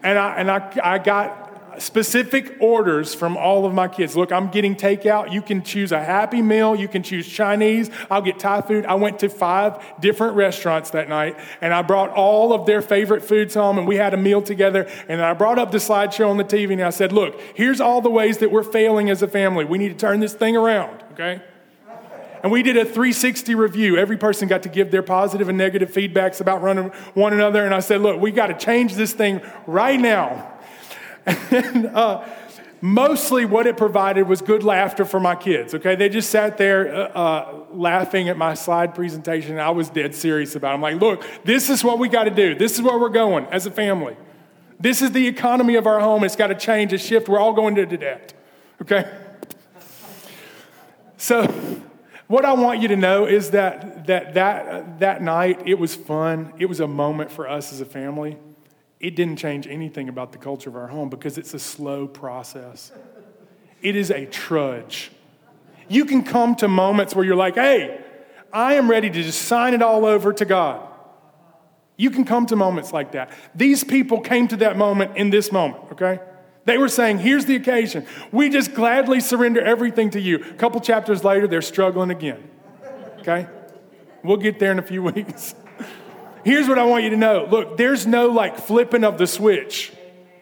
And 0.03 0.17
I, 0.17 0.35
and 0.35 0.51
I, 0.51 0.71
I 0.83 0.97
got 0.99 1.41
specific 1.79 2.57
orders 2.59 3.15
from 3.15 3.37
all 3.37 3.65
of 3.65 3.73
my 3.73 3.87
kids. 3.87 4.15
Look, 4.15 4.31
I'm 4.31 4.49
getting 4.49 4.75
takeout. 4.75 5.31
You 5.31 5.41
can 5.41 5.63
choose 5.63 5.91
a 5.91 6.03
happy 6.03 6.41
meal. 6.41 6.75
You 6.75 6.87
can 6.87 7.01
choose 7.01 7.27
Chinese. 7.27 7.89
I'll 8.09 8.21
get 8.21 8.37
Thai 8.37 8.61
food. 8.61 8.85
I 8.85 8.95
went 8.95 9.19
to 9.19 9.29
five 9.29 9.83
different 9.99 10.35
restaurants 10.35 10.91
that 10.91 11.09
night 11.09 11.39
and 11.61 11.73
I 11.73 11.81
brought 11.81 12.11
all 12.11 12.53
of 12.53 12.65
their 12.65 12.81
favorite 12.81 13.23
foods 13.23 13.53
home 13.53 13.77
and 13.77 13.87
we 13.87 13.95
had 13.95 14.13
a 14.13 14.17
meal 14.17 14.41
together. 14.41 14.87
And 15.07 15.21
I 15.21 15.33
brought 15.33 15.57
up 15.57 15.71
the 15.71 15.77
slideshow 15.77 16.29
on 16.29 16.37
the 16.37 16.43
TV 16.43 16.73
and 16.73 16.81
I 16.81 16.89
said, 16.89 17.11
look, 17.11 17.39
here's 17.55 17.81
all 17.81 18.01
the 18.01 18.11
ways 18.11 18.39
that 18.39 18.51
we're 18.51 18.63
failing 18.63 19.09
as 19.09 19.21
a 19.21 19.27
family. 19.27 19.65
We 19.65 19.77
need 19.77 19.89
to 19.89 19.97
turn 19.97 20.19
this 20.19 20.33
thing 20.33 20.55
around, 20.55 21.03
okay? 21.13 21.41
And 22.43 22.51
we 22.51 22.63
did 22.63 22.77
a 22.77 22.83
360 22.85 23.55
review. 23.55 23.97
Every 23.97 24.17
person 24.17 24.47
got 24.47 24.63
to 24.63 24.69
give 24.69 24.91
their 24.91 25.03
positive 25.03 25.49
and 25.49 25.57
negative 25.57 25.91
feedbacks 25.91 26.41
about 26.41 26.61
running 26.61 26.89
one 27.13 27.33
another. 27.33 27.65
And 27.65 27.73
I 27.73 27.79
said, 27.79 28.01
look, 28.01 28.19
we 28.19 28.31
got 28.31 28.47
to 28.47 28.53
change 28.53 28.95
this 28.95 29.13
thing 29.13 29.41
right 29.67 29.99
now. 29.99 30.47
And 31.51 31.85
uh, 31.85 32.27
mostly 32.81 33.45
what 33.45 33.67
it 33.67 33.77
provided 33.77 34.27
was 34.27 34.41
good 34.41 34.63
laughter 34.63 35.05
for 35.05 35.19
my 35.19 35.35
kids, 35.35 35.75
okay? 35.75 35.95
They 35.95 36.09
just 36.09 36.31
sat 36.31 36.57
there 36.57 36.93
uh, 36.93 37.07
uh, 37.09 37.63
laughing 37.71 38.27
at 38.27 38.37
my 38.37 38.55
slide 38.55 38.95
presentation. 38.95 39.59
I 39.59 39.69
was 39.69 39.89
dead 39.89 40.15
serious 40.15 40.55
about 40.55 40.71
it. 40.71 40.73
I'm 40.73 40.81
like, 40.81 40.99
look, 40.99 41.23
this 41.43 41.69
is 41.69 41.83
what 41.83 41.99
we 41.99 42.09
got 42.09 42.23
to 42.23 42.31
do. 42.31 42.55
This 42.55 42.73
is 42.73 42.81
where 42.81 42.97
we're 42.97 43.09
going 43.09 43.45
as 43.45 43.67
a 43.67 43.71
family. 43.71 44.17
This 44.79 45.03
is 45.03 45.11
the 45.11 45.27
economy 45.27 45.75
of 45.75 45.85
our 45.85 45.99
home. 45.99 46.23
It's 46.23 46.35
got 46.35 46.47
to 46.47 46.55
change, 46.55 46.91
a 46.91 46.97
shift. 46.97 47.29
We're 47.29 47.39
all 47.39 47.53
going 47.53 47.75
to 47.75 47.85
debt, 47.85 48.33
okay? 48.81 49.11
So, 51.17 51.43
what 52.31 52.45
I 52.45 52.53
want 52.53 52.81
you 52.81 52.87
to 52.87 52.95
know 52.95 53.25
is 53.25 53.51
that 53.51 54.07
that, 54.07 54.33
that, 54.33 54.99
that 54.99 55.21
night, 55.21 55.61
it 55.67 55.75
was 55.75 55.95
fun. 55.95 56.53
It 56.57 56.65
was 56.65 56.79
a 56.79 56.87
moment 56.87 57.31
for 57.31 57.47
us 57.47 57.71
as 57.71 57.81
a 57.81 57.85
family 57.85 58.37
it 59.01 59.15
didn't 59.15 59.37
change 59.37 59.67
anything 59.67 60.07
about 60.07 60.31
the 60.31 60.37
culture 60.37 60.69
of 60.69 60.75
our 60.75 60.87
home 60.87 61.09
because 61.09 61.37
it's 61.37 61.53
a 61.55 61.59
slow 61.59 62.07
process. 62.07 62.91
It 63.81 63.95
is 63.95 64.11
a 64.11 64.27
trudge. 64.27 65.11
You 65.89 66.05
can 66.05 66.23
come 66.23 66.55
to 66.57 66.67
moments 66.67 67.15
where 67.15 67.25
you're 67.25 67.35
like, 67.35 67.55
hey, 67.55 67.99
I 68.53 68.75
am 68.75 68.89
ready 68.89 69.09
to 69.09 69.23
just 69.23 69.41
sign 69.41 69.73
it 69.73 69.81
all 69.81 70.05
over 70.05 70.31
to 70.33 70.45
God. 70.45 70.87
You 71.97 72.11
can 72.11 72.25
come 72.25 72.45
to 72.47 72.55
moments 72.55 72.93
like 72.93 73.13
that. 73.13 73.31
These 73.55 73.83
people 73.83 74.21
came 74.21 74.47
to 74.49 74.57
that 74.57 74.77
moment 74.77 75.17
in 75.17 75.31
this 75.31 75.51
moment, 75.51 75.83
okay? 75.93 76.19
They 76.65 76.77
were 76.77 76.89
saying, 76.89 77.19
here's 77.19 77.45
the 77.45 77.55
occasion. 77.55 78.05
We 78.31 78.49
just 78.49 78.73
gladly 78.73 79.19
surrender 79.19 79.61
everything 79.61 80.11
to 80.11 80.21
you. 80.21 80.37
A 80.37 80.53
couple 80.53 80.79
chapters 80.79 81.23
later, 81.23 81.47
they're 81.47 81.61
struggling 81.61 82.11
again, 82.11 82.49
okay? 83.19 83.47
We'll 84.23 84.37
get 84.37 84.59
there 84.59 84.71
in 84.71 84.79
a 84.79 84.83
few 84.83 85.01
weeks. 85.13 85.55
Here's 86.43 86.67
what 86.67 86.79
I 86.79 86.85
want 86.85 87.03
you 87.03 87.11
to 87.11 87.17
know. 87.17 87.47
Look, 87.49 87.77
there's 87.77 88.05
no 88.07 88.27
like 88.27 88.57
flipping 88.57 89.03
of 89.03 89.17
the 89.17 89.27
switch. 89.27 89.91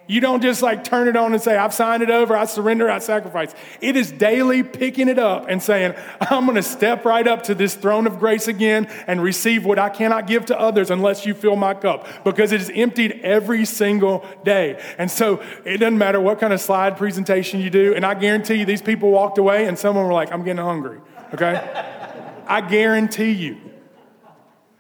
You 0.10 0.22
don't 0.22 0.41
just 0.41 0.64
like 0.64 0.84
turn 0.84 1.07
it 1.07 1.16
on 1.16 1.34
and 1.34 1.41
say, 1.41 1.55
I've 1.55 1.72
signed 1.72 2.01
it 2.01 2.10
over, 2.10 2.36
I 2.36 2.45
surrender, 2.45 2.89
I 2.89 2.97
sacrifice. 2.97 3.53
It 3.80 3.95
is 3.95 4.12
daily 4.12 4.64
picking 4.64 5.07
it 5.07 5.20
up 5.20 5.45
and 5.47 5.62
saying, 5.62 5.93
I'm 6.20 6.45
going 6.45 6.55
to 6.55 6.64
step 6.64 7.05
right 7.05 7.28
up 7.28 7.43
to 7.43 7.53
this 7.53 7.76
throne 7.76 8.07
of 8.07 8.18
grace 8.18 8.47
again 8.47 8.88
and 9.05 9.22
receive 9.22 9.66
what 9.66 9.78
I 9.78 9.89
cannot 9.89 10.26
give 10.26 10.47
to 10.47 10.60
others 10.60 10.89
unless 10.89 11.28
you 11.28 11.36
fill 11.36 11.55
my 11.55 11.76
cup 11.76 12.07
because 12.24 12.51
it 12.51 12.60
is 12.60 12.72
emptied 12.74 13.20
every 13.22 13.66
single 13.66 14.26
day. 14.43 14.82
And 14.97 15.12
so 15.12 15.43
it 15.64 15.78
doesn't 15.78 15.99
matter 15.99 16.20
what 16.20 16.39
kind 16.39 16.53
of 16.53 16.60
slide 16.60 16.97
presentation 16.97 17.60
you 17.60 17.70
do. 17.70 17.93
And 17.93 18.03
I 18.03 18.16
guarantee 18.16 18.55
you, 18.55 18.66
these 18.66 18.82
people 18.82 19.12
walked 19.12 19.38
away 19.38 19.68
and 19.68 19.78
someone 19.78 20.07
were 20.07 20.14
like, 20.14 20.32
I'm 20.32 20.43
getting 20.43 20.66
hungry. 20.66 21.01
Okay? 21.36 21.53
I 22.47 22.62
guarantee 22.62 23.34
you. 23.34 23.57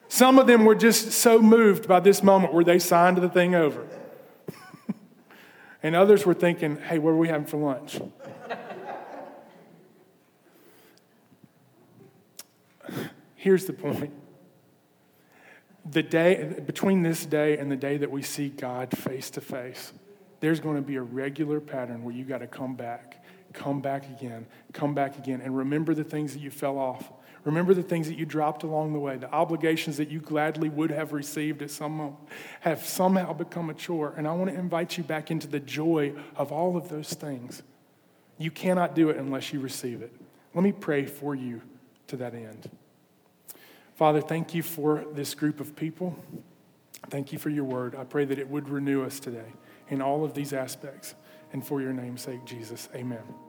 Some 0.07 0.39
of 0.39 0.47
them 0.47 0.65
were 0.65 0.73
just 0.73 1.11
so 1.11 1.39
moved 1.39 1.87
by 1.87 1.99
this 1.99 2.23
moment 2.23 2.51
where 2.51 2.63
they 2.63 2.79
signed 2.79 3.17
the 3.17 3.29
thing 3.29 3.53
over. 3.53 3.85
And 5.81 5.95
others 5.95 6.25
were 6.25 6.33
thinking, 6.33 6.77
hey, 6.77 6.99
what 6.99 7.11
are 7.11 7.17
we 7.17 7.27
having 7.27 7.45
for 7.45 7.57
lunch? 7.57 7.99
Here's 13.35 13.65
the 13.65 13.73
point. 13.73 14.11
The 15.89 16.03
day 16.03 16.61
between 16.65 17.03
this 17.03 17.25
day 17.25 17.57
and 17.57 17.71
the 17.71 17.77
day 17.77 17.97
that 17.97 18.11
we 18.11 18.21
see 18.21 18.49
God 18.49 18.95
face 18.97 19.29
to 19.31 19.41
face, 19.41 19.93
there's 20.41 20.59
going 20.59 20.75
to 20.75 20.81
be 20.81 20.97
a 20.97 21.01
regular 21.01 21.59
pattern 21.59 22.03
where 22.03 22.13
you 22.13 22.25
got 22.25 22.39
to 22.39 22.47
come 22.47 22.75
back, 22.75 23.23
come 23.53 23.81
back 23.81 24.05
again, 24.09 24.45
come 24.73 24.93
back 24.93 25.17
again, 25.17 25.41
and 25.41 25.55
remember 25.55 25.93
the 25.93 26.03
things 26.03 26.33
that 26.33 26.39
you 26.39 26.51
fell 26.51 26.77
off 26.77 27.11
Remember 27.45 27.73
the 27.73 27.83
things 27.83 28.07
that 28.07 28.17
you 28.17 28.25
dropped 28.25 28.63
along 28.63 28.93
the 28.93 28.99
way, 28.99 29.17
the 29.17 29.31
obligations 29.31 29.97
that 29.97 30.09
you 30.09 30.19
gladly 30.19 30.69
would 30.69 30.91
have 30.91 31.13
received 31.13 31.61
at 31.61 31.71
some 31.71 31.93
moment 31.93 32.17
have 32.61 32.85
somehow 32.85 33.33
become 33.33 33.69
a 33.69 33.73
chore. 33.73 34.13
And 34.17 34.27
I 34.27 34.33
want 34.33 34.49
to 34.49 34.57
invite 34.57 34.97
you 34.97 35.03
back 35.03 35.31
into 35.31 35.47
the 35.47 35.59
joy 35.59 36.13
of 36.35 36.51
all 36.51 36.75
of 36.75 36.89
those 36.89 37.13
things. 37.13 37.63
You 38.37 38.51
cannot 38.51 38.95
do 38.95 39.09
it 39.09 39.17
unless 39.17 39.53
you 39.53 39.59
receive 39.59 40.01
it. 40.01 40.13
Let 40.53 40.63
me 40.63 40.71
pray 40.71 41.05
for 41.05 41.35
you 41.35 41.61
to 42.07 42.17
that 42.17 42.33
end. 42.33 42.69
Father, 43.95 44.21
thank 44.21 44.53
you 44.53 44.63
for 44.63 45.05
this 45.13 45.33
group 45.35 45.59
of 45.59 45.75
people. 45.75 46.17
Thank 47.09 47.31
you 47.33 47.39
for 47.39 47.49
your 47.49 47.65
word. 47.65 47.95
I 47.95 48.03
pray 48.03 48.25
that 48.25 48.39
it 48.39 48.49
would 48.49 48.69
renew 48.69 49.03
us 49.03 49.19
today 49.19 49.53
in 49.89 50.01
all 50.01 50.23
of 50.23 50.33
these 50.33 50.53
aspects. 50.53 51.15
And 51.51 51.65
for 51.65 51.81
your 51.81 51.93
name's 51.93 52.21
sake, 52.21 52.45
Jesus, 52.45 52.89
amen. 52.93 53.48